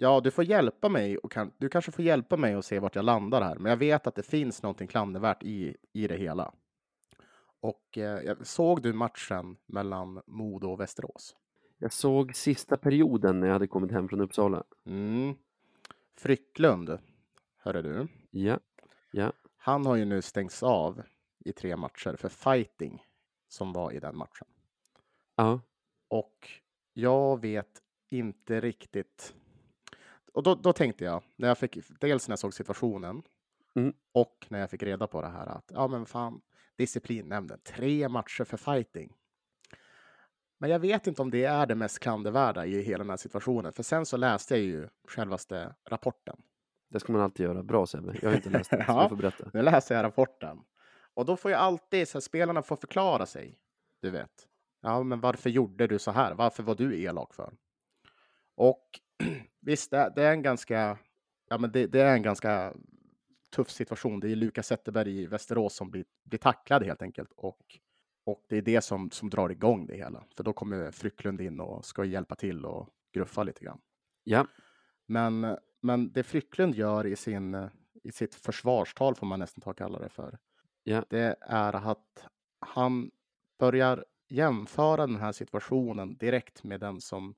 [0.00, 2.94] ja, du får hjälpa mig och kan, du kanske får hjälpa mig att se vart
[2.96, 6.52] jag landar här, men jag vet att det finns någonting klandervärt i, i det hela.
[7.60, 11.36] Och eh, såg du matchen mellan Modo och Västerås?
[11.78, 14.64] Jag såg sista perioden när jag hade kommit hem från Uppsala.
[14.86, 15.34] Mm.
[16.16, 16.98] Frycklund,
[17.56, 18.08] hörde du.
[18.30, 18.58] Ja,
[19.56, 21.02] Han har ju nu stängts av
[21.38, 23.02] i tre matcher för fighting
[23.48, 24.48] som var i den matchen.
[25.36, 25.60] ja,
[26.08, 26.48] Och
[26.92, 29.34] jag vet inte riktigt.
[30.34, 33.22] Och då, då tänkte jag, när jag fick, dels när jag såg situationen
[33.74, 33.92] Mm.
[34.12, 36.40] och när jag fick reda på det här att ja, men fan,
[36.76, 39.12] disciplinnämnden, tre matcher för fighting.
[40.58, 43.72] Men jag vet inte om det är det mest klandervärda i hela den här situationen,
[43.72, 46.42] för sen så läste jag ju självaste rapporten.
[46.88, 47.62] det ska man alltid göra.
[47.62, 49.02] Bra Sebbe, jag har inte läst den, så Ja.
[49.02, 49.50] du får berätta.
[49.54, 50.58] Nu läser jag rapporten.
[51.14, 53.58] Och då får jag alltid, så här, spelarna får förklara sig.
[54.00, 54.48] Du vet.
[54.80, 56.34] Ja, men varför gjorde du så här?
[56.34, 57.52] Varför var du elak för?
[58.54, 58.86] Och
[59.60, 60.98] visst, det, det är en ganska,
[61.48, 62.74] ja men det, det är en ganska
[63.56, 64.20] tuff situation.
[64.20, 67.32] Det är Lukas Zetterberg i Västerås som blir, blir tacklad helt enkelt.
[67.36, 67.58] Och,
[68.24, 70.24] och det är det som, som drar igång det hela.
[70.36, 73.80] För då kommer Frycklund in och ska hjälpa till och gruffa lite grann.
[74.24, 74.46] Ja,
[75.06, 77.68] Men, men det Frycklund gör i, sin,
[78.02, 80.38] i sitt försvarstal, får man nästan ta kalla det för,
[80.82, 81.04] Ja.
[81.10, 82.26] det är att
[82.60, 83.10] han
[83.58, 87.34] börjar jämföra den här situationen direkt med den som,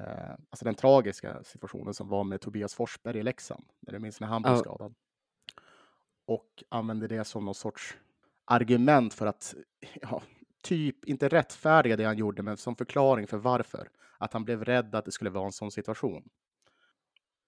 [0.00, 4.20] eh, alltså den tragiska situationen som var med Tobias Forsberg i Leksand, när du minns
[4.20, 4.58] när han blev Ja.
[4.58, 4.94] skadad.
[6.26, 7.96] Och använder det som någon sorts
[8.44, 9.54] argument för att,
[10.02, 10.22] ja,
[10.62, 13.88] typ inte rättfärdiga det han gjorde, men som förklaring för varför.
[14.18, 16.28] Att han blev rädd att det skulle vara en sån situation.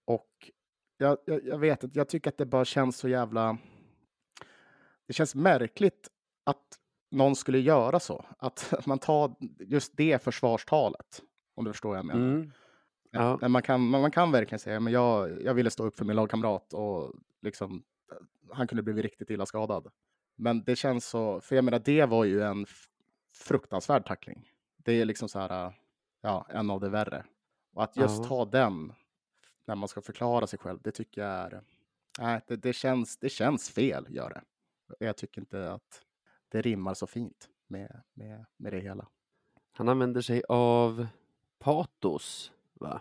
[0.04, 0.50] Och
[0.96, 3.58] jag, jag, jag vet att jag tycker att det bara känns så jävla...
[5.06, 6.08] Det känns märkligt
[6.44, 6.78] att
[7.10, 8.24] någon skulle göra så.
[8.38, 11.22] Att man tar just det försvarstalet.
[11.56, 12.20] Om du förstår vad jag menar.
[12.28, 12.52] mm.
[13.10, 13.38] Ja.
[13.40, 16.04] Men man, kan, man, man kan verkligen säga men jag, jag ville stå upp för
[16.04, 17.84] min lagkamrat och liksom,
[18.52, 19.90] han kunde blivit riktigt illa skadad.
[20.36, 22.66] Men det känns så, för jag menar det var ju en
[23.34, 24.48] fruktansvärd tackling.
[24.76, 25.72] Det är liksom så här,
[26.20, 27.24] ja, en av det värre.
[27.72, 28.24] Och att just Ja.
[28.28, 28.92] ta den
[29.64, 31.62] när man ska förklara sig själv, det tycker jag är,
[32.18, 34.42] nej, det, det, känns, det känns fel, gör det.
[35.06, 36.02] Jag tycker inte att
[36.48, 39.06] det rimmar så fint med, med, med det hela.
[39.72, 41.06] Han använder sig av
[41.58, 43.00] patos, va?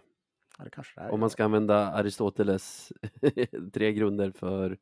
[0.57, 1.11] Ja, det kanske det är.
[1.11, 2.93] Om man ska använda Aristoteles
[3.73, 4.77] tre grunder för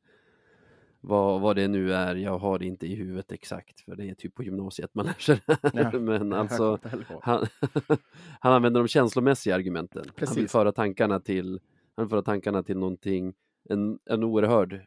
[1.01, 2.15] vad, vad det nu är.
[2.15, 5.13] Jag har det inte i huvudet exakt, för det är typ på gymnasiet man lär
[5.13, 5.57] sig det.
[5.73, 6.79] Ja, Men alltså,
[7.21, 7.45] han,
[8.39, 10.01] han använder de känslomässiga argumenten.
[10.05, 10.51] Han vill Precis.
[10.51, 11.59] föra tankarna till,
[11.95, 13.33] han vill föra tankarna till någonting
[13.69, 14.85] en, en oerhörd,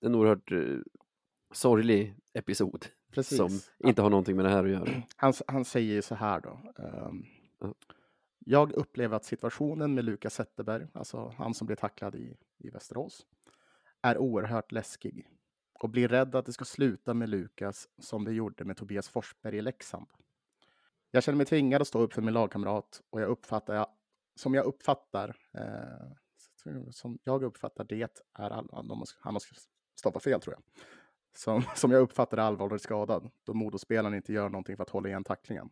[0.00, 0.58] en oerhört eh,
[1.52, 3.36] sorglig episod Precis.
[3.38, 3.48] som
[3.88, 5.02] inte har någonting med det här att göra.
[5.16, 6.60] Han, han säger ju så här då.
[6.82, 7.24] ehm,
[7.60, 7.74] Ja.
[8.50, 13.26] Jag upplever att situationen med Lukas Zetterberg, alltså han som blev tacklad i, i Västerås,
[14.02, 15.28] är oerhört läskig
[15.80, 19.56] och blir rädd att det ska sluta med Lukas som det gjorde med Tobias Forsberg
[19.56, 20.06] i Leksand.
[21.10, 23.86] Jag känner mig tvingad att stå upp för min lagkamrat och jag uppfattar,
[24.34, 28.02] som jag uppfattar, eh, som jag uppfattar det
[28.34, 29.42] är allvarligt, han har
[29.94, 30.62] stavat fel tror jag.
[31.36, 35.08] Som, som jag uppfattar är allvarligt skadad då Modospelaren inte gör någonting för att hålla
[35.08, 35.70] igen tacklingen.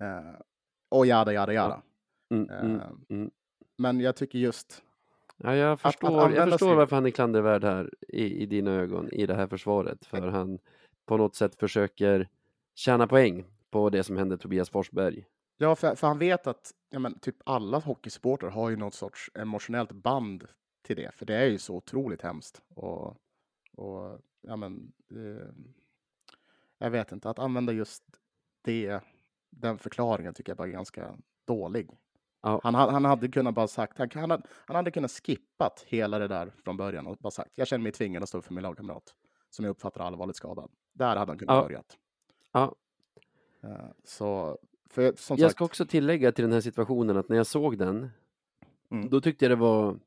[0.00, 0.40] Eh,
[0.88, 1.82] och jada, jada, jada.
[2.30, 3.30] Mm, Eh, mm.
[3.78, 4.82] Men jag tycker just,
[5.36, 8.70] Ja, jag att förstår, jag förstår sig- varför han är klandervärd här i, i dina
[8.70, 10.06] ögon i det här försvaret.
[10.06, 10.58] För han
[11.06, 12.28] på något sätt försöker
[12.74, 15.24] tjäna poäng på det som hände Tobias Forsberg.
[15.56, 19.30] ja, för, för han vet att ja, men, typ alla hockeysupportrar har ju något sorts
[19.34, 20.46] emotionellt band
[20.82, 22.62] till det, för det är ju så otroligt hemskt.
[22.74, 23.16] Och,
[23.76, 25.48] och ja, men, eh,
[26.78, 28.02] jag vet inte, att använda just
[28.62, 29.00] det,
[29.56, 31.90] den förklaringen tycker jag bara är ganska dålig.
[32.42, 32.60] Ja.
[32.62, 36.18] Han, ha- han hade kunnat bara sagt, han, han, hade, han hade kunnat skippat hela
[36.18, 38.62] det där från början och bara sagt, jag känner mig tvingad att stå för min
[38.62, 39.14] lagkamrat
[39.50, 40.70] som jag uppfattar allvarligt skadad.
[40.92, 41.62] Där hade han kunnat Ja.
[41.62, 41.96] börjat.
[42.52, 42.74] Ja.
[43.62, 44.58] Eh, Så,
[44.90, 47.78] för som Jag sagt, ska också tillägga till den här situationen att när jag såg
[47.78, 48.10] den,
[48.90, 49.08] Mm.
[49.10, 49.98] då tyckte jag det var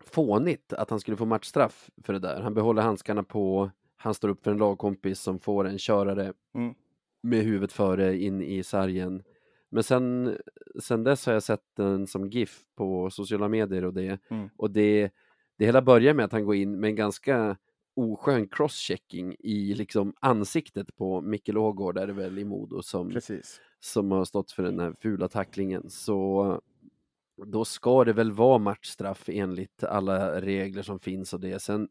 [0.00, 2.40] fånigt att han skulle få matchstraff för det där.
[2.40, 6.74] Han behåller handskarna på, han står upp för en lagkompis som får en körare Mm.
[7.22, 9.22] Med huvudet före in i sargen.
[9.70, 10.36] Men sen,
[10.80, 14.18] sen dess har jag sett den som GIF på sociala medier och det.
[14.30, 14.48] Mm.
[14.56, 15.10] Och det,
[15.58, 17.56] det hela börjar med att han går in med en ganska
[17.94, 23.60] oskön crosschecking i liksom ansiktet på Micke Ågård, är det väl i Modo, som, precis.
[23.80, 25.90] som har stått för den här fula tacklingen.
[25.90, 26.60] Så
[27.46, 31.62] då ska det väl vara matchstraff enligt alla regler som finns och det.
[31.62, 31.88] Sen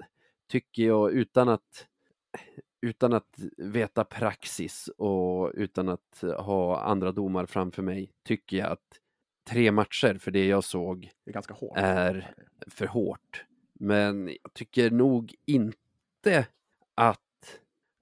[0.48, 1.88] tycker jag utan att
[2.82, 9.00] utan att veta praxis och utan att ha andra domar framför mig tycker jag att
[9.50, 11.78] tre matcher för det jag såg är ganska hårt.
[11.78, 12.36] Är-
[12.68, 13.46] för hårt.
[13.74, 16.48] Men jag tycker nog inte
[16.96, 17.20] att,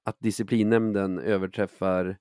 [0.06, 2.18] att disciplinnämnden överträffar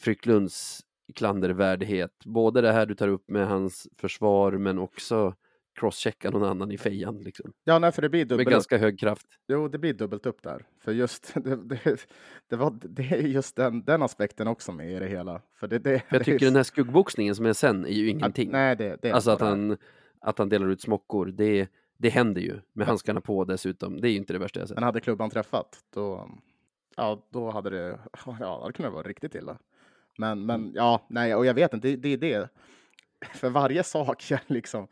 [0.00, 0.80] Frycklunds
[1.14, 2.24] klandervärdighet.
[2.24, 5.34] Både det här du tar upp med hans försvar men också
[5.82, 7.52] crosschecka någon annan i fejan liksom.
[7.64, 8.52] Ja, nej, för det blir Med dubbelt upp.
[8.52, 9.26] ganska hög kraft.
[9.48, 10.64] Jo, det blir dubbelt upp där.
[10.80, 12.06] För just det, det,
[12.48, 15.42] det, var, det är just den, den aspekten också med i det hela.
[15.54, 18.50] För det, det, För jag tycker den här skuggboxningen som är sen är ju ingenting.
[18.52, 19.76] Nej, det, det är alltså att han,
[20.20, 21.68] att han delar ut smockor, det,
[21.98, 24.00] det händer ju med handskarna på dessutom.
[24.00, 24.76] Det är ju inte det värsta jag sett.
[24.76, 26.30] Men hade klubban träffat, då,
[26.96, 27.98] ja, då hade det,
[28.40, 29.58] ja, det kunnat vara riktigt illa.
[30.18, 30.46] Men, Mm.
[30.46, 32.48] men ja, nej, och jag vet inte, det, det är det.
[33.34, 34.88] För varje sak jag liksom,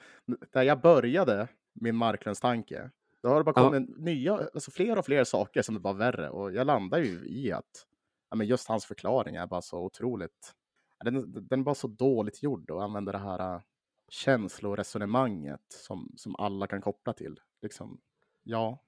[0.52, 2.90] där jag började min Marklundstanke,
[3.22, 3.70] då har det bara Ja.
[3.70, 6.30] kommit nya, alltså fler och fler saker som är bara värre.
[6.30, 7.86] Och jag landar ju i att,
[8.30, 10.52] ja, men just hans förklaring är bara så otroligt,
[10.98, 13.60] ja, den, den är bara så dåligt gjord och använder det här äh,
[14.08, 17.40] känsloresonemanget som, som alla kan koppla till.
[17.62, 18.00] Liksom,
[18.42, 18.82] ja,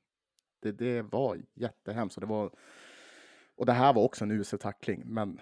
[0.63, 2.17] det, det var jättehemskt.
[2.17, 2.51] Och det, var,
[3.57, 5.41] och det här var också en usel tackling, men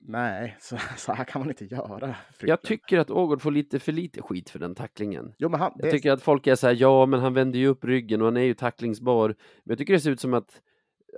[0.00, 1.98] nej, så, så här kan man inte göra.
[2.00, 2.62] Jag Frycklund.
[2.62, 5.34] tycker att Ågård får lite för lite skit för den tacklingen.
[5.38, 7.58] Jo, men han, Jag det, tycker att folk är så här, ja men han vänder
[7.58, 9.28] ju upp ryggen och han är ju tacklingsbar.
[9.28, 10.60] Men jag tycker det ser ut som att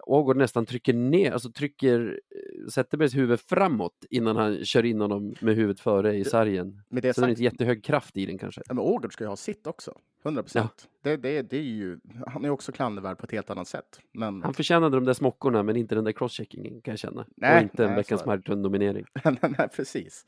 [0.07, 2.21] Ågård nästan trycker ner, alltså trycker
[2.65, 6.83] eh, Zetterbergs huvud framåt innan han kör in honom med huvudet före i sargen.
[6.89, 8.63] med det Så det är sagt, inte jättehög kraft i den kanske.
[8.69, 9.99] ja, men Ågård ska ju ha sitt också.
[10.25, 10.89] 100 procent.
[11.03, 14.01] Det, det, det är ju, han är också klandervärd på ett helt annat sätt.
[14.13, 17.27] Men Han förtjänade de där smockorna men inte den där crosscheckingen kan jag känna.
[17.37, 18.27] Nej, och inte en veckans det.
[18.27, 19.05] Marklund-nominering.
[19.59, 20.27] nej, precis.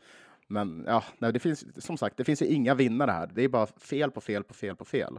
[0.49, 3.31] Men ja, nej, det finns som sagt, det finns ju inga vinnare här.
[3.35, 5.19] Det är bara fel på fel på fel på fel.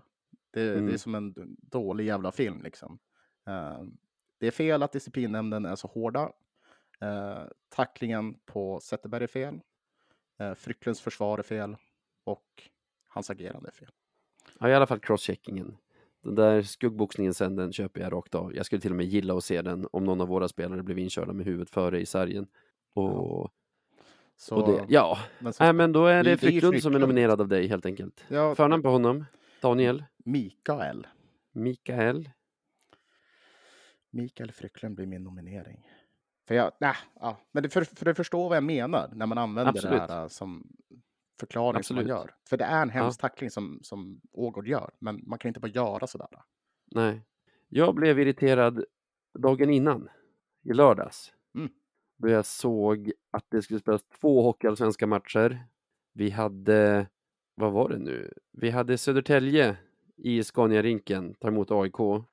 [0.54, 0.94] Det, det Mm.
[0.94, 1.34] är som en
[1.72, 3.00] dålig jävla film liksom.
[3.48, 3.82] Eh,
[4.42, 6.32] det är fel att disciplinnämnden är så hårda.
[7.04, 9.60] Uh, tacklingen på Zetterberg är fel.
[10.42, 11.76] Uh, Frycklunds försvar är fel.
[12.24, 12.46] Och
[13.08, 13.90] hans agerande är fel.
[14.60, 15.78] Ja, i alla fall crosscheckingen.
[16.24, 18.56] Den där skuggboxningen sen, den köper jag rakt av.
[18.56, 21.00] Jag skulle till och med gilla att se den om någon av våra spelare blev
[21.00, 22.48] inkörda med huvudet före i sargen.
[22.94, 23.52] Och,
[24.36, 26.72] Så, och det, ja, men så, Nej, men då är Det- ju Frycklund som är
[26.82, 27.02] Frycklund.
[27.02, 28.26] nominerad av dig helt enkelt.
[28.28, 29.26] ja, Förnamn på honom?
[29.62, 30.04] Daniel?
[30.18, 31.08] Mikael.
[31.52, 32.30] Mikael?
[34.12, 35.88] Mikael Frycklund blir min nominering.
[36.48, 39.70] För jag, nej, ja, men för, för att förstå vad jag menar när man använder
[39.70, 40.08] Absolut.
[40.08, 40.68] det här äh, som
[41.40, 42.20] förklaring som man Absolut.
[42.20, 42.36] gör.
[42.50, 45.72] För det är en hemsk tackling som, som Ågård gör, men man kan inte bara
[45.72, 46.28] göra sådär.
[46.92, 47.22] Nej.
[47.70, 48.84] Jag blev irriterad
[49.40, 50.10] dagen innan,
[50.64, 51.34] i lördags.
[51.56, 51.70] Mm.
[52.18, 55.66] Då jag såg att det skulle spelas två hockeyallsvenska matcher.
[56.14, 57.08] Vi hade,
[57.56, 58.34] vad var det nu?
[58.52, 59.78] Vi hade Södertälje
[60.18, 61.98] i Scania-rinken, tar emot AIK.
[61.98, 62.26] Fin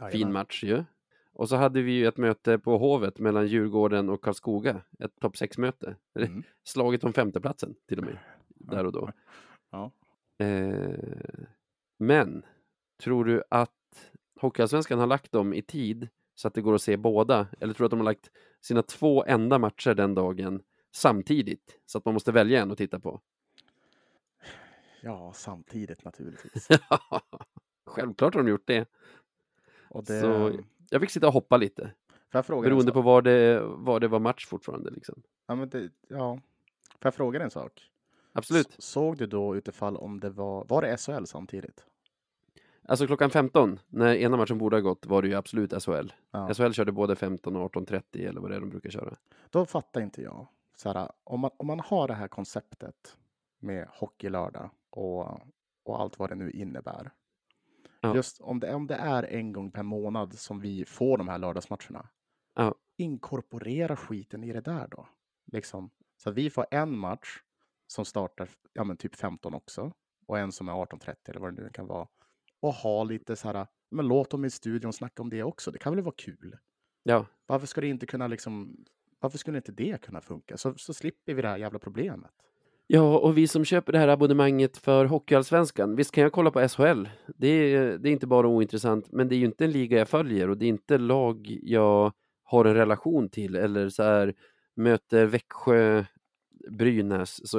[0.00, 0.32] Jajamän.
[0.32, 0.84] match ju.
[1.36, 5.34] Och så hade vi ju ett möte på Hovet mellan Djurgården och Karlskoga, ett topp
[5.34, 5.96] 6-möte.
[6.18, 6.42] Mm.
[6.64, 8.18] Slaget om femteplatsen till och med,
[8.48, 9.12] där och då.
[9.70, 9.90] Ja.
[10.38, 11.46] Eh,
[11.98, 12.42] men,
[13.02, 13.70] tror du att
[14.40, 17.46] Hockeyallsvenskan har lagt dem i tid så att det går att se båda?
[17.60, 18.30] Eller tror du att de har lagt
[18.60, 20.62] sina två enda matcher den dagen
[20.94, 23.20] samtidigt så att man måste välja en att titta på?
[25.06, 26.68] ja, samtidigt naturligtvis.
[27.86, 28.88] Självklart har de gjort det.
[29.88, 30.52] Och det, Så
[30.90, 34.08] jag fick sitta och hoppa lite, får jag fråga beroende på var det, var det
[34.08, 34.90] var match fortfarande.
[34.90, 35.22] Liksom.
[35.46, 36.38] Ja, men det, ja.
[36.90, 37.90] Får jag fråga en sak?
[38.32, 38.68] Absolut.
[38.68, 41.86] S- Såg du då utifall om det var, var det SHL samtidigt?
[42.88, 46.12] Alltså klockan 15, när ena matchen borde ha gått, var det ju absolut SHL.
[46.30, 46.54] Ja.
[46.54, 49.16] SHL körde både 15 och 18.30 eller vad det är de brukar köra.
[49.50, 50.46] Då fattar inte jag.
[50.76, 53.16] Så här, om, man, om man har det här konceptet
[53.58, 55.24] med hockeylördag och,
[55.84, 57.10] och allt vad det nu innebär.
[58.00, 58.14] Ja.
[58.14, 61.38] Just om det, om det är en gång per månad som vi får de här
[61.38, 62.08] lördagsmatcherna.
[62.54, 62.74] Ja.
[62.96, 65.08] Inkorporera skiten i det där då.
[65.52, 67.42] Liksom, så att vi får en match
[67.86, 69.92] som startar ja, men typ 15 också.
[70.26, 72.08] Och en som är 18.30 eller vad det nu kan vara.
[72.60, 75.70] Och ha lite så här, men låt dem i studion snacka om det också.
[75.70, 76.58] Det kan väl vara kul.
[77.02, 78.84] Ja, Varför ska det inte kunna liksom,
[79.20, 80.56] varför skulle inte det kunna funka?
[80.56, 82.32] Så, så slipper vi det här jävla problemet.
[82.86, 86.68] Ja, och vi som köper det här abonnemanget för Hockeyallsvenskan, visst kan jag kolla på
[86.68, 87.04] SHL?
[87.36, 90.08] Det är, det är inte bara ointressant, men det är ju inte en liga jag
[90.08, 92.12] följer och det är inte lag jag
[92.44, 94.34] har en relation till eller så här
[94.76, 96.04] möter Växjö,
[96.70, 97.58] Brynäs, så,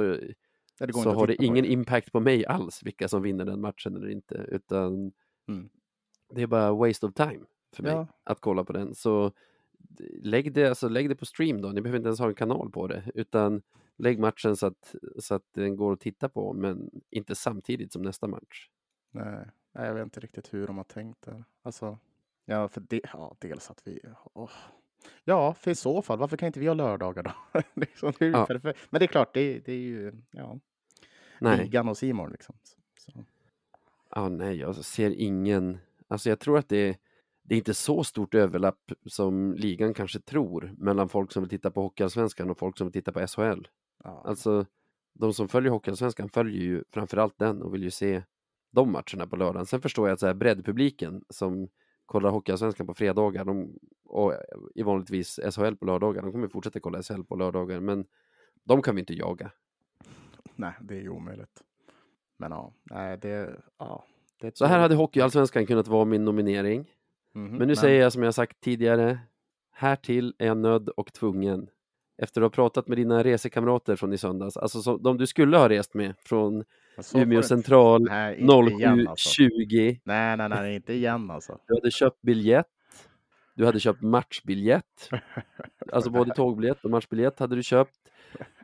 [0.78, 4.08] det så har det ingen impact på mig alls vilka som vinner den matchen eller
[4.10, 5.12] inte, utan
[5.48, 5.68] Mm.
[6.34, 7.40] det är bara waste of time
[7.76, 8.06] för mig Ja.
[8.24, 8.94] att kolla på den.
[8.94, 9.32] Så
[10.22, 12.70] lägg det, alltså, lägg det på stream då, ni behöver inte ens ha en kanal
[12.70, 13.62] på det, utan
[13.98, 18.02] lägg matchen så att, så att den går att titta på, men inte samtidigt som
[18.02, 18.68] nästa match.
[19.10, 21.44] Nej, jag vet inte riktigt hur de har tänkt där.
[21.62, 21.98] Alltså,
[22.44, 24.00] ja, för det, ja, dels att vi...
[24.32, 24.50] åh.
[25.24, 27.62] Ja, för i så fall, varför kan inte vi ha lördagar då?
[27.74, 28.46] liksom, det är Ja.
[28.90, 30.58] Men det är klart, det, det är ju ja,
[31.40, 32.54] Nej, ligan och Simon liksom.
[32.98, 33.24] Så,
[34.10, 35.78] ja, nej, jag ser ingen,
[36.08, 36.98] alltså jag tror att det,
[37.42, 41.70] det är inte så stort överlapp som ligan kanske tror mellan folk som vill titta
[41.70, 43.68] på Hockeyallsvenskan och folk som vill titta på SHL.
[44.08, 44.66] Ja, Alltså,
[45.14, 48.22] de som följer Hockeyallsvenskan följer ju framförallt den och vill ju se
[48.72, 49.66] de matcherna på lördagen.
[49.66, 51.68] Sen förstår jag att så här breddpubliken som
[52.06, 54.34] kollar Hockeyallsvenskan på fredagar de, och
[54.74, 58.06] i vanligtvis SHL på lördagar, de kommer fortsätta kolla SHL på lördagar, men
[58.64, 59.50] de kan vi inte jaga.
[60.54, 61.62] nej, det är ju omöjligt.
[62.36, 63.60] Men ja, nej, det...
[63.78, 64.04] Ja,
[64.40, 66.90] det Så här hade Hockeyallsvenskan kunnat vara min nominering.
[67.34, 69.18] Mhm, Men nu säger jag som jag sagt tidigare,
[69.70, 71.70] härtill är jag nödd och tvungen.
[72.18, 75.56] Efter att ha pratat med dina resekamrater från i söndags, alltså som, de du skulle
[75.56, 76.64] ha rest med från
[77.00, 79.42] så Umeå central Nej, inte igen alltså.
[79.42, 80.00] 07.20.
[80.04, 81.58] Nej, nej, nej, inte igen alltså.
[81.66, 82.66] Du hade köpt biljett.
[83.54, 85.10] Du hade köpt matchbiljett.
[85.92, 87.94] Alltså både tågbiljett och matchbiljett hade du köpt.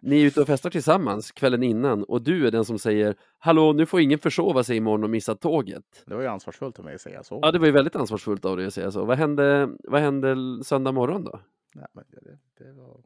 [0.02, 3.72] Ni är ute och festar tillsammans kvällen innan och du är den som säger Hallå,
[3.72, 6.04] nu får ingen försova sig imorgon och missa tåget.
[6.06, 7.38] Det var ju ansvarsfullt av mig att säga så.
[7.42, 9.04] Ja, det var ju väldigt ansvarsfullt av dig att säga så.
[9.04, 11.40] Vad hände, vad hände söndag morgon då?
[11.74, 13.00] Nej, men det, det var...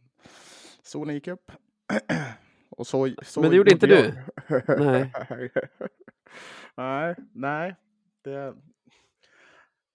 [0.88, 1.52] Solen gick upp.
[2.70, 4.12] Och så, så Men det gjorde inte jag.
[4.78, 5.12] Nej.
[6.76, 7.74] nej, nej.
[8.24, 8.54] Det...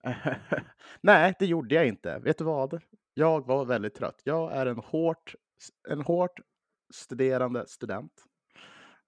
[1.01, 2.19] nej, det gjorde jag inte.
[2.19, 2.81] Vet du vad?
[3.13, 4.21] Jag var väldigt trött.
[4.23, 5.35] Jag är en hårt,
[5.89, 6.39] en hårt
[6.93, 8.23] studerande student.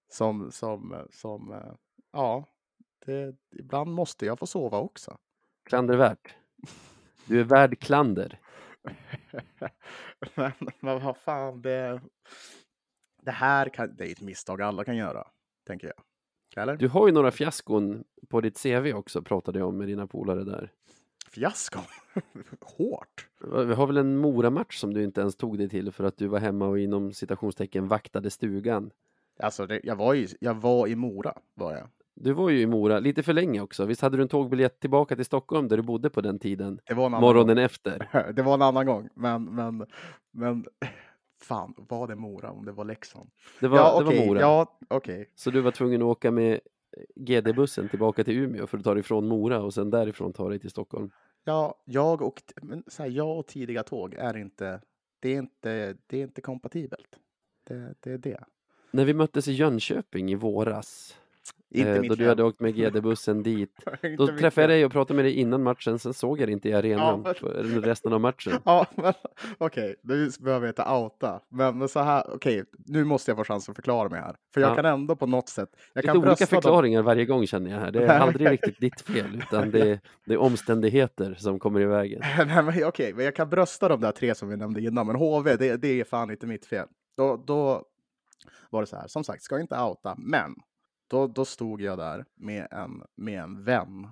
[0.08, 1.74] Som, som, som, eh,
[2.12, 2.44] ja,
[3.06, 5.18] det, ibland måste jag få sova också.
[5.68, 6.34] Klandervärt.
[7.26, 8.40] Du är värd klander.
[10.34, 12.00] men, men vad fan, det,
[13.22, 15.26] det här kan, det är ett misstag alla kan göra,
[15.66, 16.62] tänker jag.
[16.62, 16.76] Eller?
[16.76, 20.44] Du har ju några fiaskon på ditt CV också, pratade jag om med dina polare
[20.44, 20.72] där.
[21.28, 21.78] Fiasko?
[22.60, 23.28] Hårt?
[23.40, 26.26] Vi har väl en Mora-match som du inte ens tog dig till för att du
[26.26, 28.90] var hemma och inom citationstecken vaktade stugan.
[29.38, 31.88] Alltså, det, jag, var ju, jag var i Mora, var jag.
[32.18, 33.84] Du var ju i Mora lite för länge också.
[33.84, 36.80] Visst hade du en tågbiljett tillbaka till Stockholm där du bodde på den tiden?
[36.86, 37.64] Det var en annan Morgonen gång.
[37.64, 38.32] efter.
[38.36, 39.86] Det var en annan gång, men, men,
[40.30, 40.64] men
[41.42, 43.30] fan, var det Mora om det var Leksand?
[43.60, 44.40] Det var, ja, det var okej, Mora.
[44.40, 45.30] ja, okej.
[45.34, 46.60] Så du var tvungen att åka med
[47.16, 50.58] GD-bussen tillbaka till Umeå för att ta dig ifrån Mora och sen därifrån ta dig
[50.58, 51.10] till Stockholm.
[51.44, 54.80] Ja, jag och, men, så här, jag och tidiga tåg är inte,
[55.20, 57.18] det är inte, det är inte kompatibelt.
[57.64, 58.44] Det, det är det.
[58.90, 61.16] När vi möttes i Jönköping i våras.
[61.76, 63.70] Inte eh, då du hade åkt med GD-bussen dit.
[64.18, 66.68] Då träffade jag dig och pratade med dig innan matchen, sen såg jag dig inte
[66.68, 68.52] i arenan men- för resten av matchen.
[68.64, 69.12] Ja, men
[69.58, 71.40] okej, nu behöver jag inte outa.
[71.48, 74.36] Men, men så här, okej, nu måste jag få chansen att förklara mig här.
[74.54, 74.74] För jag Ja.
[74.76, 76.62] kan ändå på något sätt, jag Lite kan olika brösta dem.
[76.62, 77.90] förklaringar varje gång känner jag här.
[77.90, 81.84] Det är men- aldrig riktigt ditt fel, utan det, det är omständigheter som kommer i
[81.86, 82.20] vägen.
[82.46, 85.16] Nej, men okej, men jag kan brösta de där tre som vi nämnde innan, men
[85.16, 86.86] HV, det, det är fan inte mitt fel.
[87.16, 87.82] Då, då
[88.70, 90.54] var det så här, som sagt, ska inte outa, men
[91.06, 94.08] då, då stod jag där med en, med en vän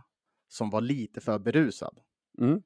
[0.49, 2.01] som var lite för berusad.
[2.39, 2.63] Mm.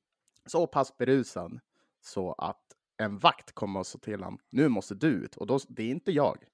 [0.47, 1.61] Så pass berusad
[2.01, 2.63] så att
[2.97, 5.37] en vakt kom och sa till honom, nu måste du ut.
[5.37, 6.45] Och då, det är inte jag.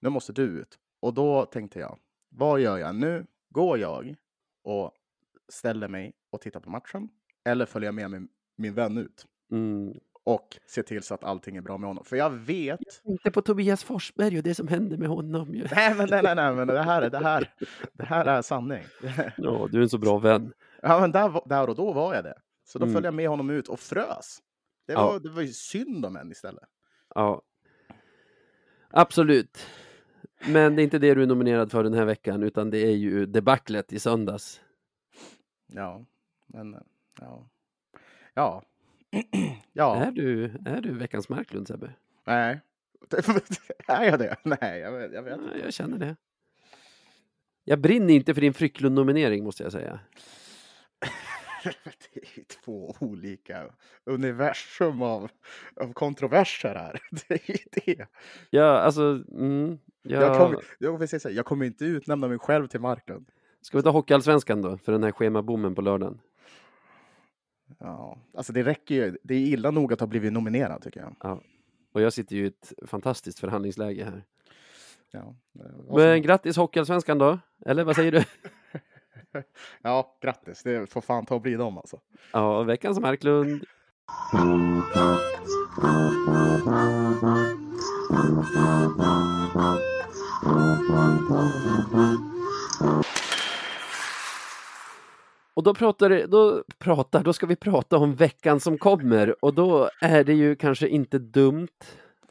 [0.00, 0.78] Nu måste du ut.
[1.00, 1.98] Och då tänkte jag,
[2.28, 3.26] vad gör jag nu?
[3.48, 4.16] Går jag
[4.62, 4.92] och
[5.48, 7.08] ställer mig och tittar på matchen?
[7.44, 9.26] Eller följer jag med min, min vän ut?
[9.50, 10.00] Mm.
[10.28, 12.04] Och ser till så att allting är bra med honom.
[12.04, 12.80] För jag vet...
[13.04, 15.66] Inte på Tobias Forsberg och det som hände med honom ju.
[15.74, 17.52] Nej, men, nej, nej, nej, men det här, är- det här,
[17.92, 18.84] det här är sanning.
[19.36, 20.52] Ja, du är en så bra vän.
[20.82, 22.34] Ja, men där, där och då var jag det.
[22.64, 22.92] Så då Mm.
[22.94, 24.38] följde jag med honom ut och frös.
[24.86, 25.06] Det Ja.
[25.06, 26.64] var, det var ju synd om en istället.
[27.14, 27.42] Ja.
[28.90, 29.66] Absolut.
[30.48, 32.96] Men det är inte det du är nominerad för den här veckan, utan det är
[32.96, 34.60] ju debaclet i söndags.
[35.66, 36.04] Ja,
[36.46, 36.76] men
[37.20, 37.48] ja.
[38.34, 38.62] Ja.
[39.72, 41.90] ja, Är, du, är du veckans Marklund, Sebbe?
[42.26, 42.60] nej.
[43.88, 44.36] är jag det?
[44.42, 45.58] Nej, jag vet, jag vet inte.
[45.64, 46.16] jag känner det.
[47.64, 50.00] Jag brinner inte för din Frycklund-nominering, måste jag säga.
[52.14, 53.64] Det är ju två olika
[54.04, 55.30] universum av,
[55.76, 57.00] av kontroverser här.
[57.28, 58.06] Det är det.
[58.50, 59.22] Ja, alltså...
[59.32, 60.20] Mm, ja.
[60.20, 63.30] Jag, kommer, jag, vill säga jag kommer inte utnämna mig själv till Marklund.
[63.60, 66.20] Ska vi ta Hockeyallsvenskan då, för den här schemabommen på lördagen?
[67.78, 69.16] Ja, alltså det räcker ju.
[69.22, 71.40] Det är illa nog att ha blivit nominerad tycker jag.
[71.92, 74.24] Och jag sitter ju i ett fantastiskt förhandlingsläge här.
[75.10, 75.34] Ja,
[75.90, 77.38] Men grattis Hockeyallsvenskan då!
[77.66, 78.24] Eller vad säger du?
[79.82, 80.62] ja, grattis.
[80.62, 82.00] Det får fan ta och bli dem alltså.
[82.32, 83.64] Ja, veckans Marklund.
[95.58, 99.90] Och då pratar, då pratar, då ska vi prata om veckan som kommer och då
[100.00, 101.68] är det ju kanske inte dumt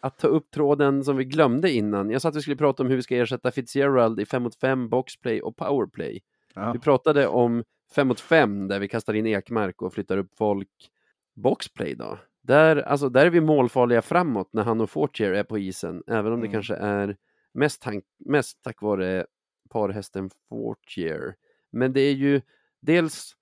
[0.01, 2.09] att ta upp tråden som vi glömde innan.
[2.09, 4.55] Jag sa att vi skulle prata om hur vi ska ersätta Fitzgerald i 5 mot
[4.55, 6.19] 5, boxplay och powerplay.
[6.55, 6.71] Ja.
[6.71, 7.63] Vi pratade om
[7.95, 10.89] 5 mot 5 där vi kastar in Ekmark och flyttar upp folk.
[11.35, 12.17] Boxplay då?
[12.41, 16.33] Där, alltså, där är vi målfarliga framåt när han och Fortier är på isen, även
[16.33, 16.53] om det Mm.
[16.53, 17.17] kanske är
[17.53, 17.85] mest,
[18.25, 19.25] mest tack vare
[19.69, 21.35] parhästen Fortier.
[21.71, 22.41] Men det är ju,
[22.79, 23.35] dels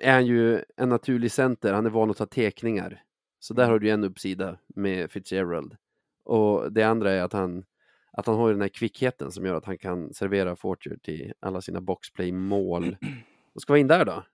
[0.00, 3.02] är han ju en naturlig center, han är van att ta tekningar.
[3.38, 3.72] Så där Mm.
[3.72, 5.76] har du en uppsida med Fitzgerald.
[6.24, 7.64] Och det andra är att han,
[8.12, 11.60] att han har den här kvickheten som gör att han kan servera Fortier till alla
[11.60, 12.96] sina boxplay-mål.
[13.52, 14.24] Vad ska vara in där då?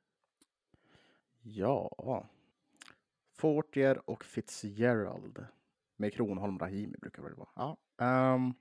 [1.42, 2.28] Ja.
[3.38, 5.46] Fortier och Fitzgerald.
[5.96, 7.48] Med Kronholm Rahimi brukar det väl vara.
[7.56, 7.76] Ja,
[8.06, 8.54] ehm.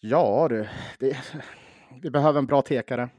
[0.00, 0.68] ja du.
[0.98, 1.16] Det,
[2.02, 3.10] vi behöver en bra tekare.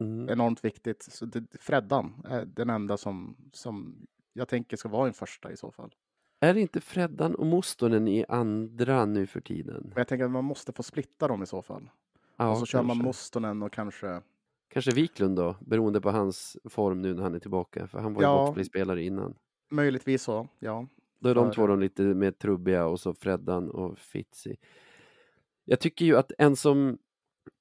[0.00, 0.28] Mm.
[0.28, 1.02] Enormt viktigt.
[1.02, 5.56] Så det, Freddan är den enda som, som jag tänker ska vara en första i
[5.56, 5.94] så fall.
[6.40, 9.92] Är det inte Freddan och Mostonen i andra nu för tiden?
[9.96, 11.90] Jag tänker att man måste få splitta dem i så fall.
[12.36, 13.04] Ja, och så kör man kanske.
[13.06, 14.20] Mostonen och kanske...
[14.68, 17.86] Kanske Wiklund då, beroende på hans form nu när han är tillbaka.
[17.86, 18.44] För han var ju Ja.
[18.46, 19.34] boxplay-spelare innan.
[19.70, 20.86] Möjligtvis så, ja.
[21.18, 24.56] Då är de För- två de lite mer trubbiga och så Freddan och Fitzy.
[25.64, 26.98] Jag tycker ju att en som,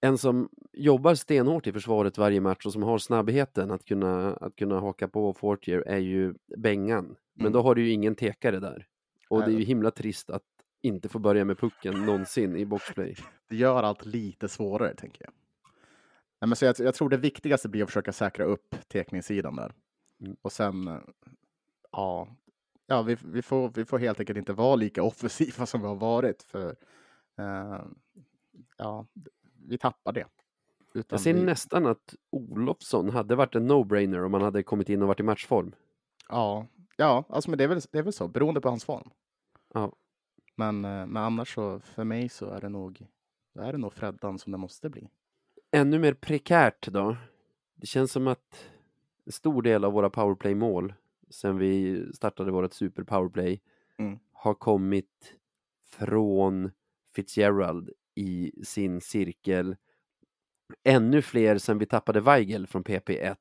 [0.02, 4.56] en som jobbar stenhårt i försvaret varje match och som har snabbheten att kunna, att
[4.56, 7.16] kunna haka på Fortier är ju Bengan.
[7.34, 7.54] Men Mm.
[7.54, 8.88] då har du ju ingen tekare där.
[9.30, 9.60] Och det är Nej.
[9.60, 10.44] ju himla trist att
[10.82, 13.16] inte få börja med pucken någonsin i boxplay.
[13.50, 15.34] Det gör allt lite svårare, tänker jag.
[16.42, 19.74] Nej, men så jag, jag tror det viktigaste blir att försöka säkra upp tekningssidan där.
[20.22, 20.36] Mm.
[20.42, 21.02] Och sen,
[21.92, 22.28] ja,
[22.88, 25.96] ja vi, vi, får, vi får helt enkelt inte vara lika offensiva som vi har
[25.96, 26.44] varit.
[26.44, 26.76] För
[27.38, 27.82] eh,
[28.78, 29.06] ja,
[29.70, 30.26] vi tappar det.
[30.94, 34.90] Utan Jag ser vi, nästan att Olofsson hade varit en no-brainer om han hade kommit
[34.90, 35.76] in och varit i matchform.
[36.30, 36.68] Ja,
[36.98, 39.10] ja alltså, men det är, väl, det är väl så, beroende på hans form.
[39.74, 39.92] Ja.
[40.56, 43.08] Men, eh, men annars så, för mig så är det nog,
[43.60, 45.10] är det nog Freddan som det måste bli.
[45.72, 47.18] Ännu mer prekärt då.
[47.76, 48.70] Det känns som att
[49.26, 50.94] en stor del av våra powerplay-mål
[51.30, 53.62] sen vi startade vårt super powerplay
[53.98, 54.20] Mm.
[54.32, 55.34] har kommit
[55.86, 56.72] från
[57.16, 57.90] Fitzgerald
[58.20, 59.76] i sin cirkel.
[60.84, 63.36] Ännu fler sen vi tappade Weigel från PP1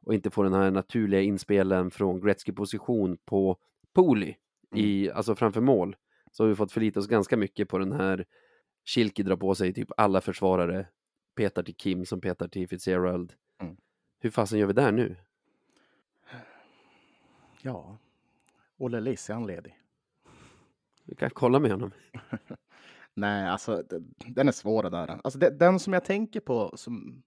[0.00, 3.56] och inte får den här naturliga inspelen från Gretzky-position på
[3.92, 4.34] Pooley,
[4.74, 5.96] i, alltså framför mål.
[6.32, 8.26] Så har vi fått förlita oss ganska mycket på den här
[8.84, 10.86] Schilke drar på sig typ alla försvarare
[11.36, 13.32] petar till Kim som petar till Fitzgerald.
[13.60, 13.76] Mm.
[14.18, 15.16] Hur fasen gör vi där nu?
[17.62, 17.98] Ja,
[18.76, 19.78] Olle Liss, är han ledig?
[21.04, 21.90] Vi kan kolla med honom.
[23.14, 23.82] Nej, alltså
[24.26, 25.20] den är svår det där.
[25.24, 27.22] Alltså den som jag tänker på som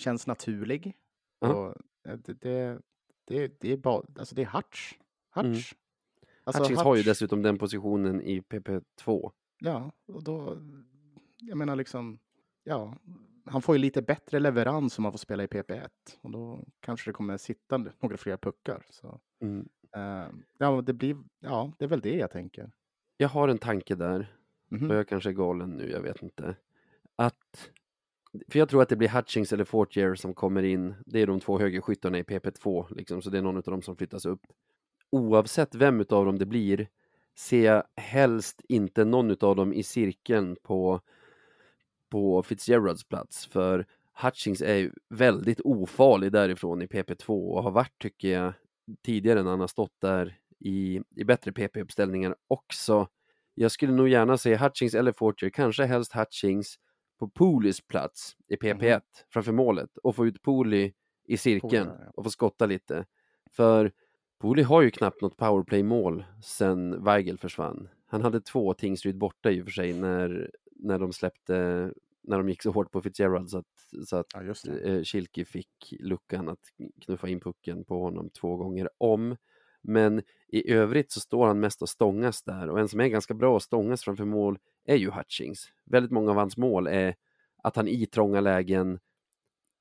[0.00, 0.96] känns naturlig.
[1.40, 1.54] Ja.
[1.54, 1.74] Och
[2.18, 2.80] det, det,
[3.24, 4.92] det, det är bara, alltså det är Hutch.
[5.34, 5.72] Hutch.
[5.72, 5.80] Mm.
[6.44, 9.30] Alltså, Hutchings har ju dessutom den positionen i PP2.
[9.58, 10.58] Ja, och då,
[11.36, 12.18] jag menar liksom,
[12.64, 12.96] ja,
[13.44, 15.88] han får ju lite bättre leverans om han får spela i PP1.
[16.20, 18.86] Och då kanske det kommer sitta några fler puckar.
[18.90, 19.68] Så, Mm.
[19.96, 20.28] eh,
[20.58, 22.72] ja, det blir, ja, det är väl det jag tänker.
[23.16, 24.35] Jag har en tanke där,
[24.68, 24.90] Mhm.
[24.90, 26.56] och jag kanske är galen nu, jag vet inte.
[27.16, 27.70] Att,
[28.48, 30.94] för jag tror att det blir Hutchings eller Fortier som kommer in.
[31.06, 33.96] Det är de två högerskyttarna i PP2, liksom, så det är någon av dem som
[33.96, 34.40] flyttas upp.
[35.10, 36.88] Oavsett vem utav dem det blir,
[37.34, 41.00] ser jag helst inte någon utav dem i cirkeln på,
[42.08, 43.46] på Fitzgeralds plats.
[43.46, 43.86] För
[44.22, 48.52] Hutchings är ju väldigt ofarlig därifrån i PP2 och har varit, tycker jag,
[49.02, 53.08] tidigare när han har stått där i, i bättre PP-uppställningar också.
[53.58, 56.78] Jag skulle nog gärna se Hutchings eller Fortier, kanske helst Hutchings
[57.18, 59.00] på Pooleys plats i PP1
[59.32, 60.92] framför målet och få ut Pooley
[61.26, 62.12] i cirkeln Pooley, ja.
[62.16, 63.06] och få skotta lite.
[63.50, 63.92] För
[64.38, 67.88] Pooley har ju knappt något powerplay-mål sen Weigel försvann.
[68.06, 71.54] Han hade två Tingsryd borta i och för sig när, när de släppte,
[72.22, 76.48] när de gick så hårt på Fitzgerald så att, så att Ja, eh, fick luckan
[76.48, 76.60] att
[77.00, 79.36] knuffa in pucken på honom två gånger om.
[79.88, 83.34] Men i övrigt så står han mest och stångas där och en som är ganska
[83.34, 85.68] bra att stångas framför mål är ju Hutchings.
[85.84, 87.14] Väldigt många av hans mål är
[87.62, 88.98] att han i trånga lägen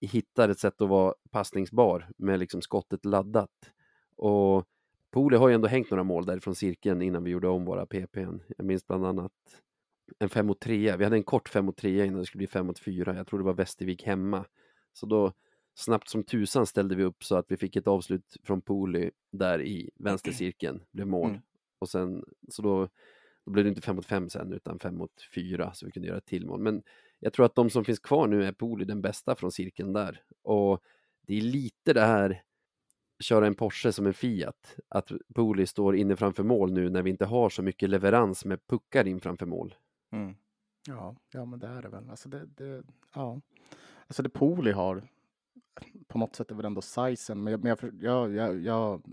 [0.01, 3.71] hittar ett sätt att vara passningsbar med liksom skottet laddat.
[4.15, 4.65] Och
[5.11, 8.39] Pole har ju ändå hängt några mål därifrån cirkeln innan vi gjorde om våra PPn.
[8.57, 9.31] Jag minns bland annat
[10.19, 10.95] en 5 mot 3.
[10.97, 13.15] Vi hade en kort 5 mot 3 innan det skulle bli 5 mot 4.
[13.15, 14.45] Jag tror det var Västervik hemma.
[14.93, 15.33] Så då
[15.75, 19.61] snabbt som tusan ställde vi upp så att vi fick ett avslut från Poli där
[19.61, 21.29] i vänstercirkeln, blev mål.
[21.29, 21.41] Mm.
[21.79, 22.89] Och sen, så då,
[23.45, 26.07] då blev det inte 5 mot 5 sen utan 5 mot 4 så vi kunde
[26.07, 26.59] göra ett till mål.
[26.59, 26.83] Men
[27.19, 30.21] jag tror att de som finns kvar nu är Poli den bästa från cirkeln där.
[30.41, 30.83] Och
[31.21, 32.43] det är lite det här
[33.19, 34.75] köra en Porsche som en Fiat.
[34.87, 38.67] Att Poli står inne framför mål nu när vi inte har så mycket leverans med
[38.67, 39.75] puckar in framför mål.
[40.11, 40.35] Mm.
[40.87, 42.09] Ja, ja, men det är det väl.
[42.09, 43.41] Alltså det, det, ja.
[44.07, 45.07] alltså det Poli har
[46.07, 49.03] på något sätt är väl ändå sizen, men jag, men jag, jag, jag,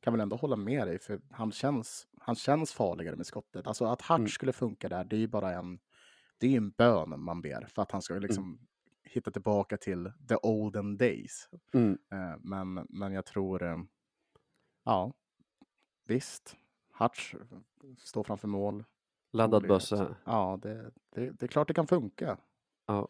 [0.00, 3.66] kan väl ändå hålla med dig, för han känns, han känns farligare med skottet.
[3.66, 4.28] Alltså att Hutch Mm.
[4.28, 5.78] skulle funka där, det är ju bara en,
[6.38, 8.58] det är en bön man ber för att han ska liksom
[9.02, 11.48] hitta tillbaka till the olden days.
[11.72, 11.98] Mm.
[12.12, 13.78] Eh, men, men jag tror, eh,
[14.84, 15.12] ja,
[16.04, 16.56] visst,
[16.98, 17.34] Hutch
[17.98, 18.84] står framför mål.
[19.32, 20.16] Laddad bössa.
[20.24, 22.38] Ja, det, det, det är klart det kan funka.
[22.86, 23.08] Ja.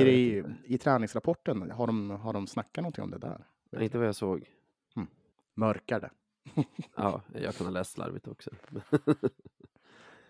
[0.00, 0.44] I, i.
[0.64, 3.44] I träningsrapporten, har de, har de snackat någonting om det där?
[3.70, 4.50] Nej, Inte vad jag såg.
[5.54, 6.10] Mörkar det?
[6.96, 8.50] Ja, jag kan ha läst slarvigt också.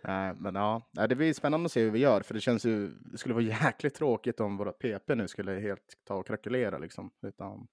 [0.05, 2.89] Nej, men ja, det blir spännande att se hur vi gör, för det känns ju,
[2.89, 7.11] det skulle vara jäkligt tråkigt om våra PP nu skulle helt ta och krackelera liksom.
[7.23, 7.67] Utan,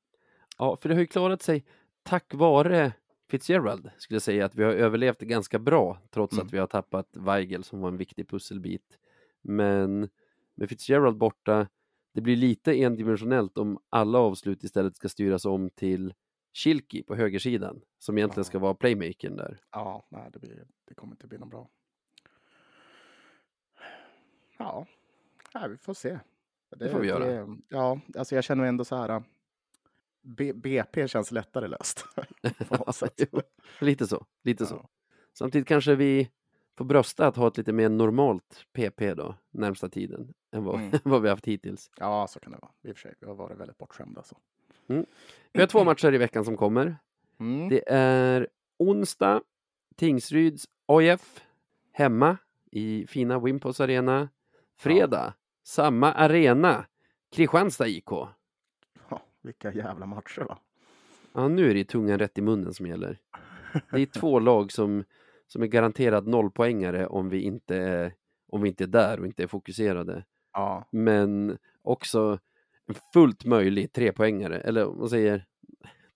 [0.58, 1.66] Ja, för det har ju klarat sig
[2.04, 2.94] tack vare
[3.30, 6.46] Fitzgerald, skulle jag säga, att vi har överlevt ganska bra, trots Mm.
[6.48, 9.00] att vi har tappat Weigel som var en viktig pusselbit.
[9.42, 10.10] Men
[10.56, 11.68] med Fitzgerald borta,
[12.14, 16.14] det blir lite endimensionellt om alla avslut istället ska styras om till
[16.54, 18.44] Schilki på högersidan, som egentligen Ja.
[18.48, 19.60] ska vara playmakern där.
[19.72, 21.70] ja, nej, det, blir, det kommer inte bli något bra.
[24.58, 24.86] Ja,
[25.54, 26.20] nej, vi får se.
[26.78, 27.58] Det får vi göra.
[27.70, 29.24] ja, alltså jag känner ändå så här.
[30.22, 32.06] B, BP känns lättare löst.
[33.82, 34.76] lite så, lite så.
[34.76, 34.90] Ja.
[35.34, 36.30] Samtidigt kanske vi
[36.80, 40.92] får brösta att ha ett lite mer normalt PP då, närmsta tiden, än vad, Mm.
[41.04, 41.92] vad vi haft hittills.
[41.98, 42.72] Ja, så kan det vara.
[42.84, 44.24] I och för sig, vi har varit väldigt bortskämda.
[44.24, 44.38] Så.
[45.54, 46.98] Vi har två matcher i veckan som kommer.
[47.40, 47.70] Mm.
[47.70, 49.42] Det är onsdag,
[49.96, 51.42] Tingsryds AIF
[51.92, 52.38] hemma
[52.72, 54.30] i fina Wimpos Arena.
[54.78, 56.86] Fredag, samma arena,
[57.32, 58.10] Kristianstad IK.
[59.10, 60.58] Ja, vilka jävla matcher va?
[61.34, 63.20] Ja, nu är det tungan rätt i munnen som gäller.
[63.92, 65.04] Det är två lag som,
[65.50, 68.14] som är garanterat nollpoängare om vi inte är,
[68.48, 70.26] om vi inte är där och inte är fokuserade.
[70.54, 72.40] Ja, Men också
[72.88, 75.46] en fullt möjlig trepoängare, eller om man säger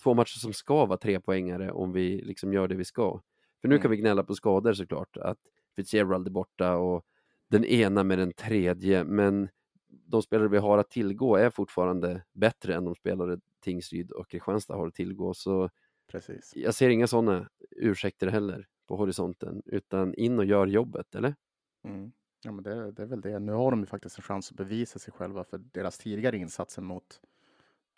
[0.04, 3.22] två matcher som ska vara trepoängare om vi liksom gör det vi ska.
[3.62, 3.92] För nu kan Mm.
[3.92, 5.40] vi gnälla på skador såklart, att
[5.76, 7.06] Fitzgerald är borta och
[7.50, 9.50] den ena med den tredje, men
[9.90, 14.76] de spelare vi har att tillgå är fortfarande bättre än de spelare Tingsryd och Kristianstad
[14.76, 15.70] har att tillgå, så
[16.12, 16.52] precis.
[16.56, 21.36] jag ser inga sådana ursäkter heller på horisonten, utan in och gör jobbet, eller?
[21.84, 22.12] Mm.
[22.44, 23.40] Ja, men det, det är väl det.
[23.40, 26.82] Nu har de ju faktiskt en chans att bevisa sig själva för deras tidigare insatser
[26.82, 27.22] mot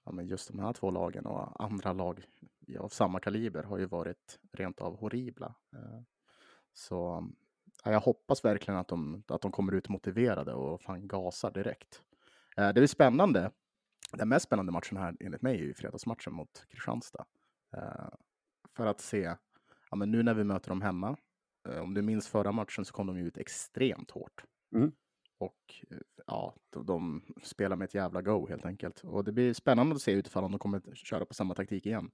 [0.05, 2.25] ja, men just de här två lagen och andra lag
[2.79, 5.55] av samma kaliber har ju varit rent av horribla.
[5.73, 6.01] Eh,
[6.73, 7.27] så
[7.83, 12.01] ja, jag hoppas verkligen att de, att de kommer ut motiverade och fan gasar direkt.
[12.57, 13.51] Eh, det är spännande.
[14.11, 17.25] Den mest spännande matchen här enligt mig är ju fredagsmatchen mot Kristianstad.
[17.73, 18.09] Eh,
[18.75, 19.35] för att se,
[19.91, 21.17] ja, men nu när vi möter dem hemma,
[21.81, 24.43] om du minns förra matchen så kom de ut extremt hårt.
[24.75, 24.91] Mm.
[25.37, 25.85] Och
[26.27, 29.03] ja, de, spelar med ett jävla go helt enkelt.
[29.03, 32.11] Och det blir spännande att se utifall om de kommer köra på samma taktik igen.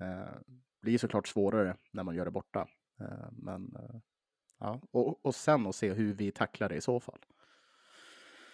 [0.00, 0.38] Eh,
[0.82, 2.68] blir såklart svårare när man gör det borta.
[3.00, 4.00] Eh, men eh,
[4.58, 7.18] ja, och, och sen att se hur vi tacklar det i så fall.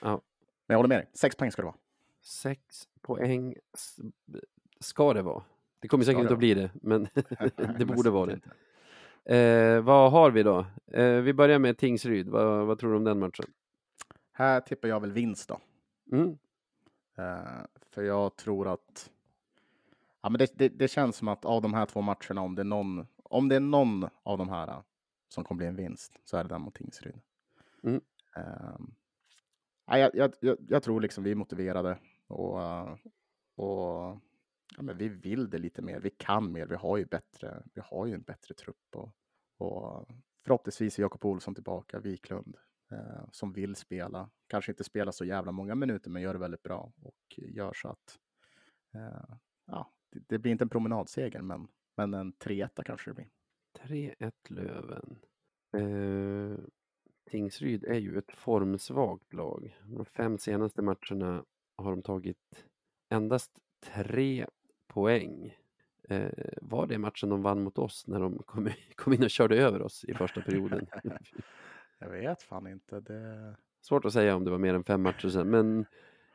[0.01, 0.23] Ja.
[0.67, 1.79] Men jag håller med dig, sex poäng ska det vara.
[2.21, 3.55] Sex poäng
[4.81, 5.45] ska det vara.
[5.83, 7.09] Det kommer säkert inte att bli det, men
[7.79, 8.41] det borde vara det.
[9.25, 10.67] Eh, vad har vi då?
[10.87, 12.29] Eh, vi börjar med Tingsryd.
[12.29, 13.45] Vad, vad, tror du om den matchen?
[14.33, 15.61] Här tippar jag väl vinst då.
[16.13, 16.39] Mm.
[17.17, 19.11] Eh, för jag tror att
[20.23, 22.63] ja, men det, det, det, känns som att av de här två matcherna, om det
[22.63, 24.83] är någon, om det är någon av de här
[25.29, 27.21] som kommer bli en vinst, så är det den mot Tingsryd.
[27.83, 28.01] Mm.
[28.37, 28.95] Um,
[29.87, 32.59] jag, jag, jag, jag, tror liksom vi är motiverade och,
[33.55, 34.19] och
[34.77, 36.01] ja, men vi vill det lite mer.
[36.01, 36.67] Vi kan mer.
[36.67, 37.63] Vi har ju bättre.
[37.75, 39.15] Vi har ju en bättre trupp och,
[39.59, 40.09] och
[40.45, 42.57] förhoppningsvis är Jakob Olsson tillbaka, Wiklund
[42.93, 44.31] eh, som vill spela.
[44.47, 47.89] Kanske inte spela så jävla många minuter, men gör det väldigt bra och gör så
[47.89, 48.19] att
[48.95, 53.29] eh, ja, det, det, blir inte en promenadseger, men, men en 3-1 kanske det blir.
[53.79, 55.19] 3-1 Löven.
[55.77, 56.65] Eh,
[57.31, 59.79] Tingsryd är ju ett formsvagt lag.
[59.85, 61.45] De fem senaste matcherna
[61.77, 62.67] har de tagit
[63.09, 64.47] endast tre
[64.93, 65.57] poäng.
[66.09, 66.31] Eh,
[66.61, 69.83] var det matchen de vann mot oss när de kom, kom in och körde över
[69.83, 70.87] oss i första perioden?
[71.99, 73.01] Jag vet fan inte.
[73.01, 73.57] Det...
[73.81, 75.87] Svårt att säga om det var mer än fem matcher sedan, men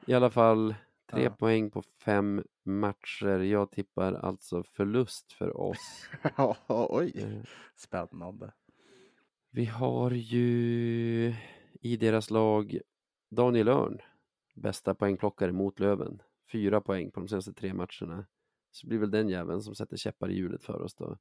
[0.05, 0.75] i alla fall
[1.11, 1.29] tre ja.
[1.29, 3.39] poäng på fem matcher.
[3.39, 6.09] Jag tippar alltså förlust för oss.
[6.67, 7.43] Oj, eh.
[7.75, 8.53] spännande.
[9.51, 11.33] Vi har ju
[11.81, 12.79] i deras lag
[13.29, 14.01] Daniel Örn,
[14.55, 16.21] bästa poängplockare mot Löven.
[16.51, 18.25] Fyra poäng på de senaste tre matcherna.
[18.77, 21.17] Så blir väl den jäveln som sätter käppar i hjulet för oss då.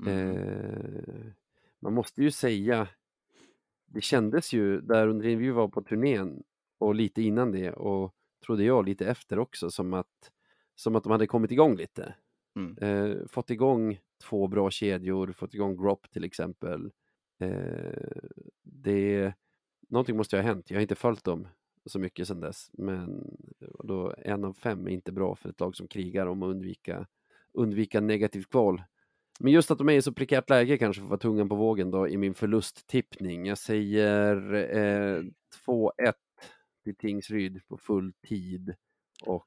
[0.00, 0.36] Mm.
[0.36, 1.32] Eh,
[1.80, 2.88] man måste ju säga
[3.86, 6.42] det kändes ju där under vi var på turnén
[6.78, 8.14] och lite innan det och
[8.46, 10.32] trodde jag lite efter också som att,
[10.74, 12.14] som att de hade kommit igång lite.
[12.56, 12.76] Mm.
[12.78, 16.90] Eh, fått igång två bra kedjor, fått igång Grop till exempel.
[17.38, 18.20] Eh,
[18.62, 19.32] det,
[19.88, 21.48] någonting måste ha hänt, jag har inte följt dem
[21.86, 23.36] så mycket sedan dess, men
[23.84, 27.06] då en av fem är inte bra för ett lag som krigar om att undvika,
[27.52, 28.82] undvika negativt kval.
[29.40, 31.54] Men just att de är i så prekärt läge kanske för att vara tungan på
[31.54, 33.46] vågen då i min förlusttippning.
[33.46, 35.22] Jag säger eh,
[35.66, 35.90] 2-1
[36.84, 38.74] till Tingsryd på full tid
[39.24, 39.46] och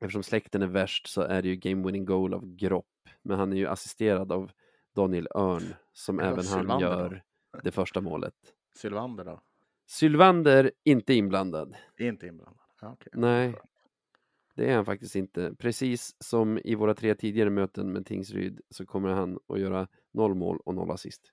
[0.00, 2.86] eftersom släkten är värst så är det ju game winning goal av Gropp.
[3.22, 4.50] Men han är ju assisterad av
[4.94, 7.60] Daniel Örn som även han gör då?
[7.62, 8.34] det första målet.
[8.74, 9.40] Sylvander då?
[9.88, 11.76] Sylvander inte inblandad.
[11.98, 12.62] Inte inblandad?
[12.82, 13.10] okay.
[13.12, 13.54] Nej,
[14.54, 15.54] det är han faktiskt inte.
[15.58, 20.34] Precis som i våra tre tidigare möten med Tingsryd så kommer han att göra noll
[20.34, 21.32] mål och noll assist.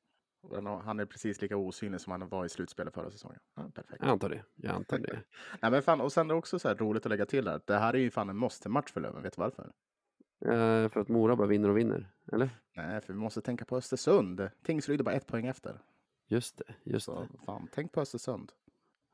[0.84, 3.40] Han är precis lika osynlig som han var i slutspelet förra säsongen.
[3.56, 4.02] Ja, perfekt.
[4.02, 4.44] Jag antar det.
[4.56, 5.20] Jag antar det.
[5.62, 7.62] Nej, men fan, och sen är det också så här roligt att lägga till här.
[7.66, 9.24] Det här är ju fan en måste-match för Löven.
[9.24, 9.72] Vet du varför?
[10.46, 12.50] Uh, för att Mora bara vinner och vinner, eller?
[12.76, 14.50] Nej, för vi måste tänka på Östersund.
[14.64, 15.82] Tingsryd är bara ett poäng efter.
[16.28, 17.46] Just det, just så, det.
[17.46, 18.52] Fan, tänk på Östersund.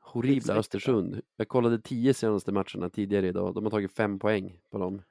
[0.00, 1.20] Horribla Östersund.
[1.36, 3.54] Jag kollade tio senaste matcherna tidigare idag.
[3.54, 5.02] De har tagit fem poäng på de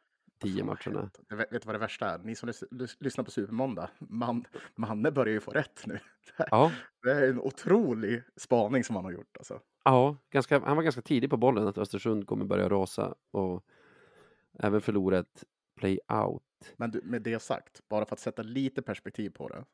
[0.41, 1.09] tio matcherna.
[1.29, 2.17] Vet, vet du vad det värsta är?
[2.17, 4.45] Ni som lys lyssnar på Supermåndag, man,
[4.75, 5.99] Manne börjar ju få rätt nu.
[6.51, 6.71] Ja.
[7.03, 9.37] Det är en otrolig spaning som han har gjort.
[9.37, 9.59] Alltså.
[9.83, 13.65] Ja, ganska, han var ganska tidig på bollen att Östersund kommer börja rasa och
[14.59, 15.43] även förlora ett
[15.79, 16.43] play-out.
[16.77, 19.65] Men du, med det sagt, bara för att sätta lite perspektiv på det.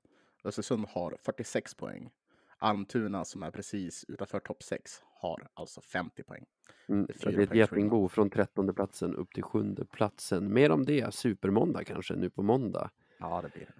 [0.44, 2.10] Östersund har 46 poäng.
[2.58, 4.92] Almtuna som är precis utanför topp 6
[5.22, 6.46] har alltså 50 poäng.
[6.90, 10.54] Mm, det är, det är ett getingbo från trettonde platsen upp till sjunde platsen.
[10.54, 12.90] Mer om det supermåndag kanske nu på måndag.
[13.20, 13.74] Ja, det blir det.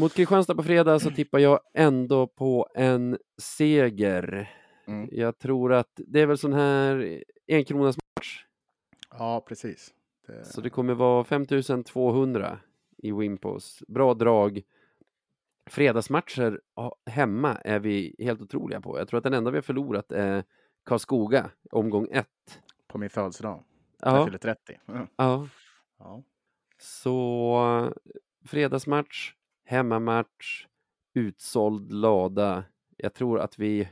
[0.00, 4.50] Mot Kristianstad på fredag så tippar jag ändå på en seger.
[4.86, 5.08] Mm.
[5.12, 8.44] Jag tror att det är väl sån här en kronas match.
[9.10, 9.94] Ja, precis.
[10.26, 10.44] Det...
[10.44, 12.58] Så det kommer vara 5200
[12.98, 13.82] i Wimpos.
[13.88, 14.62] Bra drag.
[15.72, 16.60] Fredagsmatcher
[17.06, 18.98] hemma är vi helt otroliga på.
[18.98, 20.44] Jag tror att den enda vi har förlorat är
[20.84, 22.60] Karlskoga, omgång ett.
[22.88, 23.64] På min födelsedag.
[24.00, 24.16] Ja.
[24.16, 24.80] Jag fyller 30.
[24.88, 25.06] Mm.
[25.16, 25.48] Ja.
[25.98, 26.22] ja.
[26.78, 27.92] Så
[28.44, 29.34] fredagsmatch,
[29.64, 30.66] hemmamatch,
[31.14, 32.64] utsåld lada.
[32.96, 33.88] Jag tror att vi,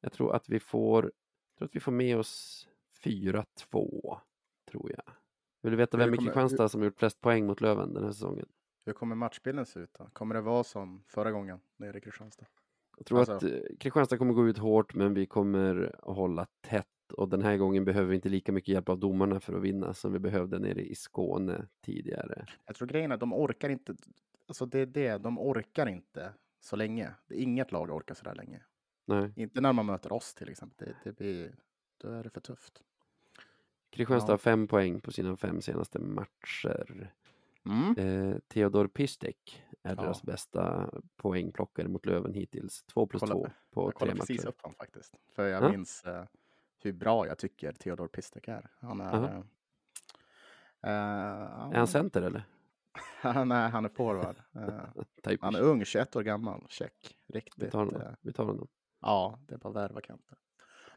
[0.00, 2.68] Jag tror att vi får, jag tror att vi får med oss
[3.04, 4.18] 4-2,
[4.70, 5.12] tror jag.
[5.62, 8.46] Vill du veta vem i Kristianstad som gjort flest poäng mot Löven den här säsongen?
[8.84, 10.08] Hur kommer matchbilden se ut då?
[10.12, 12.46] Kommer det vara som förra gången nere i Kristianstad?
[12.96, 16.46] Jag tror Alltså- att eh, Kristianstad kommer gå ut hårt, men vi kommer att hålla
[16.60, 16.86] tätt.
[17.12, 19.94] Och den här gången behöver vi inte lika mycket hjälp av domarna för att vinna
[19.94, 22.46] som vi behövde nere i Skåne tidigare.
[22.66, 23.96] Jag tror grejen är att de orkar inte.
[24.48, 27.10] Alltså det är det, de orkar inte så länge.
[27.26, 28.62] Det är inget lag orkar så där länge.
[29.06, 29.32] Nej.
[29.36, 30.88] Inte när man möter oss till exempel.
[30.88, 31.54] Det, det blir,
[31.98, 32.82] då är det för tufft.
[33.90, 34.32] Kristianstad Ja.
[34.32, 37.12] har fem poäng på sina fem senaste matcher.
[37.66, 37.94] Mm.
[37.98, 40.02] Eh, Theodor Pistek är Ja.
[40.02, 42.82] deras bästa poängplockare mot Löven hittills.
[42.82, 44.48] Två plus Kolla- två på Jag tre kollade precis matcher.
[44.48, 45.14] upp honom faktiskt.
[45.34, 45.70] För jag Ja.
[45.70, 46.24] minns eh,
[46.82, 48.70] hur bra jag tycker Theodor Pistek är.
[48.80, 49.24] Han är...
[49.24, 49.36] Eh,
[50.82, 52.44] eh, Är han center eller?
[53.44, 54.36] Nej, han är forward.
[54.54, 56.66] Eh, han är ung, 21 år gammal.
[56.68, 57.16] Check.
[57.26, 57.72] Vi Riktigt.
[57.72, 58.00] tar honom.
[58.00, 58.68] eh, Vi tar honom.
[59.00, 60.38] Ja, det är bara värva kanter.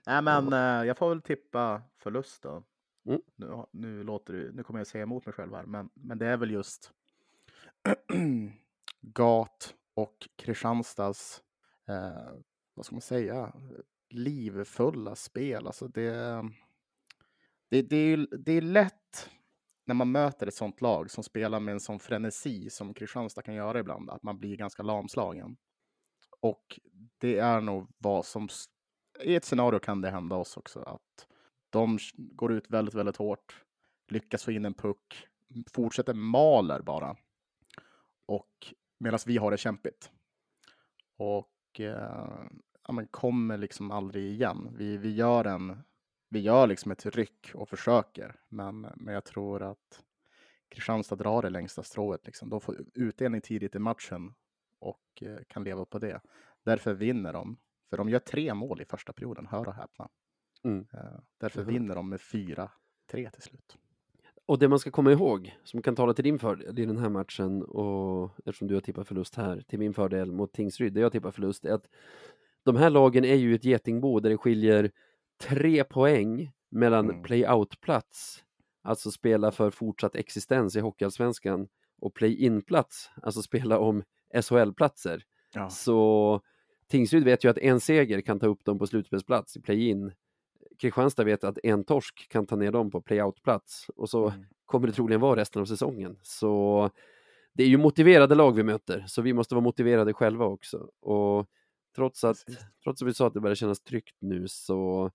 [0.07, 2.64] Nej, men eh, jag får väl tippa förlust då.
[3.07, 3.21] Mm.
[3.35, 6.25] Nu, nu, låter det, nu kommer jag säga emot mig själv här, men, men det
[6.27, 6.91] är väl just
[9.01, 11.41] Gat och Kristianstads,
[11.88, 12.34] eh,
[12.73, 13.53] vad ska man säga,
[14.09, 15.67] livfulla spel.
[15.67, 16.43] Alltså det,
[17.69, 19.29] det, det, är, ju- det är lätt
[19.85, 23.53] när man möter ett sånt lag som spelar med en sån frenesi som Kristianstad kan
[23.55, 25.57] göra ibland, att man blir ganska lamslagen.
[26.39, 26.79] Och
[27.17, 28.47] det är nog vad som...
[29.23, 30.79] I ett scenario kan det hända oss också.
[30.79, 31.27] Att
[31.78, 33.64] de går ut väldigt, väldigt hårt.
[34.08, 35.28] Lyckas få in en puck.
[35.74, 37.16] Fortsätter maler bara.
[38.26, 40.12] Och medan vi har det kämpigt.
[41.18, 42.48] Och eh,
[42.88, 44.76] ja, men kommer liksom aldrig igen.
[44.78, 45.84] Vi, vi gör en...
[46.30, 48.36] Vi gör liksom ett ryck och försöker.
[48.49, 50.04] Men, men jag tror att
[50.70, 52.26] Kristianstad drar det längsta strået.
[52.26, 52.49] Liksom.
[52.49, 54.34] De får utdelning tidigt i matchen
[54.80, 56.22] och eh, kan leva på det.
[56.64, 57.58] Därför vinner de.
[57.90, 60.10] För de gör tre mål i första perioden, hör och häpna.
[60.63, 60.88] Mm.
[60.93, 60.99] Eh,
[61.38, 62.69] därför vinner de med 4-3
[63.07, 63.77] till slut.
[64.45, 67.09] Och det man ska komma ihåg, som kan tala till din fördel i den här
[67.09, 71.11] matchen, och eftersom du har tippat förlust här, till min fördel mot Tingsryd, där jag
[71.11, 71.88] tippar förlust, är att
[72.63, 74.91] de här lagen är ju ett getingbo där det skiljer
[75.41, 77.23] tre poäng mellan Mm.
[77.23, 78.43] play-out-plats,
[78.81, 81.67] alltså spela för fortsatt existens i Hockeyallsvenskan,
[81.99, 84.03] och play-in-plats, alltså spela om
[84.41, 85.23] SHL-platser.
[85.53, 85.69] Ja.
[85.69, 86.41] Så
[86.88, 90.11] Tingsryd vet ju att en seger kan ta upp dem på slutspelsplats i play-in.
[90.82, 94.45] Kristianstad vet att en torsk kan ta ner dem på play-out-plats och så Mm.
[94.66, 96.20] kommer det troligen vara resten av säsongen.
[96.22, 96.90] Så
[97.54, 100.78] det är ju motiverade lag vi möter, så vi måste vara motiverade själva också.
[101.02, 101.48] Och
[101.95, 102.38] trots att,
[102.84, 105.12] trots att vi sa att det börjar kännas tryggt nu så,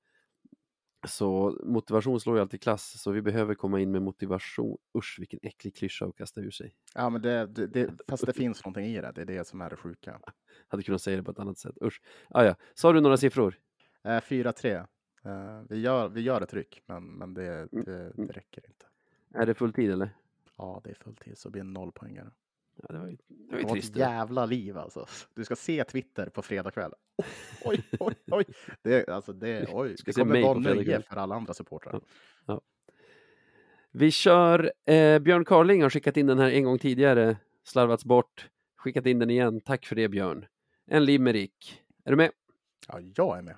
[1.08, 4.76] så motivation slår ju alltid klass, så vi behöver komma in med motivation.
[4.98, 6.74] Usch, vilken äcklig klyscha att kasta ur sig.
[6.94, 9.12] Ja, men det, det, det, fast det finns någonting i det.
[9.14, 10.20] Det är det som är det sjuka.
[10.68, 11.74] Hade kunnat säga det på ett annat sätt.
[11.84, 12.00] Usch.
[12.30, 12.54] Ah, ja.
[12.74, 13.54] Sa du några siffror?
[14.04, 14.86] Eh, 4-3.
[15.24, 18.26] Eh, vi, gör, vi gör ett ryck, men, men det, Mm, det, mm.
[18.26, 18.86] det räcker inte.
[19.34, 20.10] Är det full tid eller?
[20.58, 22.30] Ja, det är fulltid, så det blir en nollpoängare.
[22.76, 23.88] Ja, det var ju, det var Det ju var trist.
[23.88, 24.00] ett det.
[24.00, 25.06] jävla liv alltså.
[25.34, 26.92] Du ska se Twitter på fredag kväll.
[27.64, 28.44] Oj, oj, oj.
[28.82, 29.96] Det, alltså det, oj.
[29.96, 32.00] Ska det kommer vara nöje för alla andra supportrar.
[33.90, 38.50] Vi kör, eh, Björn Carling har skickat in den här en gång tidigare, slarvats bort,
[38.76, 39.60] skickat in den igen.
[39.60, 40.46] Tack för det Björn.
[40.86, 41.82] En limerick.
[42.04, 42.30] Är du med?
[42.88, 43.56] Ja, jag är med.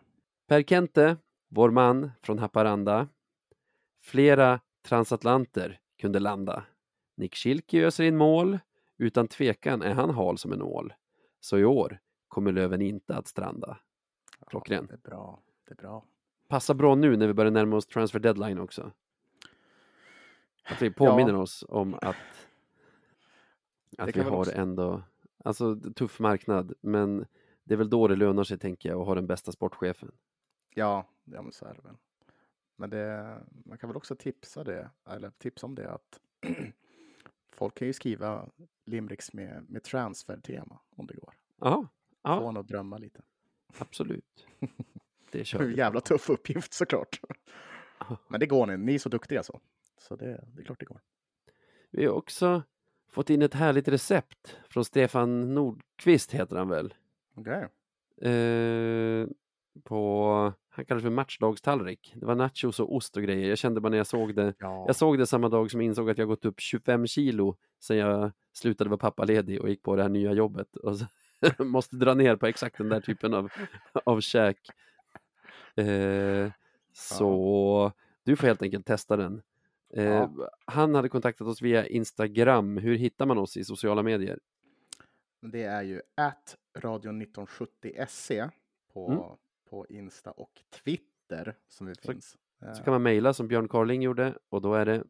[0.49, 1.17] Per Kente,
[1.55, 3.09] vår man från Haparanda.
[4.01, 6.65] Flera transatlanter kunde landa.
[7.15, 8.59] Nick Schilke öser in mål.
[8.97, 10.93] Utan tvekan är han hal som en ål.
[11.41, 11.99] Så i år
[12.29, 13.79] kommer Löven inte att stranda.
[14.47, 14.89] Klockren.
[14.91, 15.43] Ja, det är bra.
[15.65, 16.05] Det är bra.
[16.49, 18.91] Passar bra nu när vi börjar närma oss transfer deadline också.
[20.65, 22.17] Att vi påminner oss om att,
[23.99, 25.03] att vi har också- ändå,
[25.45, 27.27] alltså tuff marknad, men
[27.65, 30.13] det är väl då det lönar sig tänker jag att ha den bästa sportchefen.
[30.75, 31.97] Ja, ja men så är det väl.
[32.77, 36.21] Men det, man kan väl också tipsa det, eller tipsa om det att
[37.53, 38.49] folk kan ju skriva
[38.85, 41.35] limericks med, med transfertema om det går.
[41.61, 41.89] Ja,
[42.23, 43.23] Få en att drömma lite.
[43.79, 44.47] absolut.
[45.31, 45.77] Det kör Hur vi.
[45.77, 47.21] jävla tuff uppgift såklart.
[47.99, 48.17] Ja.
[48.29, 49.61] Men det går ni, ni är så duktiga så.
[49.99, 51.01] Så det, det är klart det går.
[51.91, 52.63] Vi har också
[53.09, 56.95] fått in ett härligt recept från Stefan Nordqvist heter han väl?
[57.35, 57.69] Okej.
[58.31, 59.29] Eh,
[59.83, 62.13] på, han kallar det för matchdagstallrik.
[62.17, 63.49] Det var nachos och ost och grejer.
[63.49, 64.55] Jag kände bara när jag såg det.
[64.59, 64.85] Ja.
[64.87, 67.97] Jag såg det samma dag som jag insåg att jag gått upp 25 kilo sen
[67.97, 70.77] jag slutade vara pappaledig och gick på det här nya jobbet.
[70.83, 71.07] Och så
[71.65, 73.53] måste dra ner på exakt den där typen av,
[74.05, 74.59] av käk.
[75.77, 76.51] Eh,
[76.93, 77.93] så
[78.25, 79.43] du får helt enkelt testa den.
[79.95, 80.31] Eh, Ja.
[80.65, 82.77] Han hade kontaktat oss via Instagram.
[82.77, 84.39] Hur hittar man oss i sociala medier?
[85.43, 88.51] Det är ju at radio1970se
[88.93, 89.23] på, Mm.
[89.75, 90.51] På Insta och
[90.85, 92.37] Twitter som vi finns.
[92.77, 95.05] Så kan man mejla som Björn Carling gjorde och då är det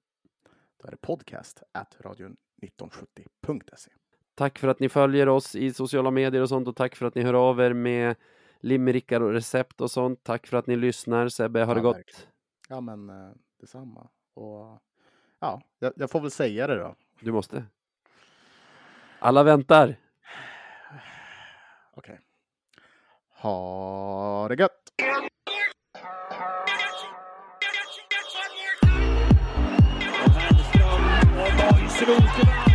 [0.76, 3.90] Då är det podcast at radion1970.se.
[4.34, 7.14] Tack för att ni följer oss i sociala medier och sånt och tack för att
[7.14, 8.16] ni hör av er med
[8.60, 10.24] limerickar och recept och sånt.
[10.24, 11.28] Tack för att ni lyssnar.
[11.28, 11.96] Sebbe, har Ja, det gott?
[11.96, 12.30] verkligen.
[12.68, 14.08] Ja, men eh, detsamma.
[14.34, 14.82] Och
[15.38, 16.96] ja, jag, jag får väl säga det då.
[17.20, 17.64] Du måste.
[19.18, 19.96] Alla väntar.
[21.92, 22.20] Okej.
[23.44, 24.70] Ha det gött!
[31.58, 32.73] Härnström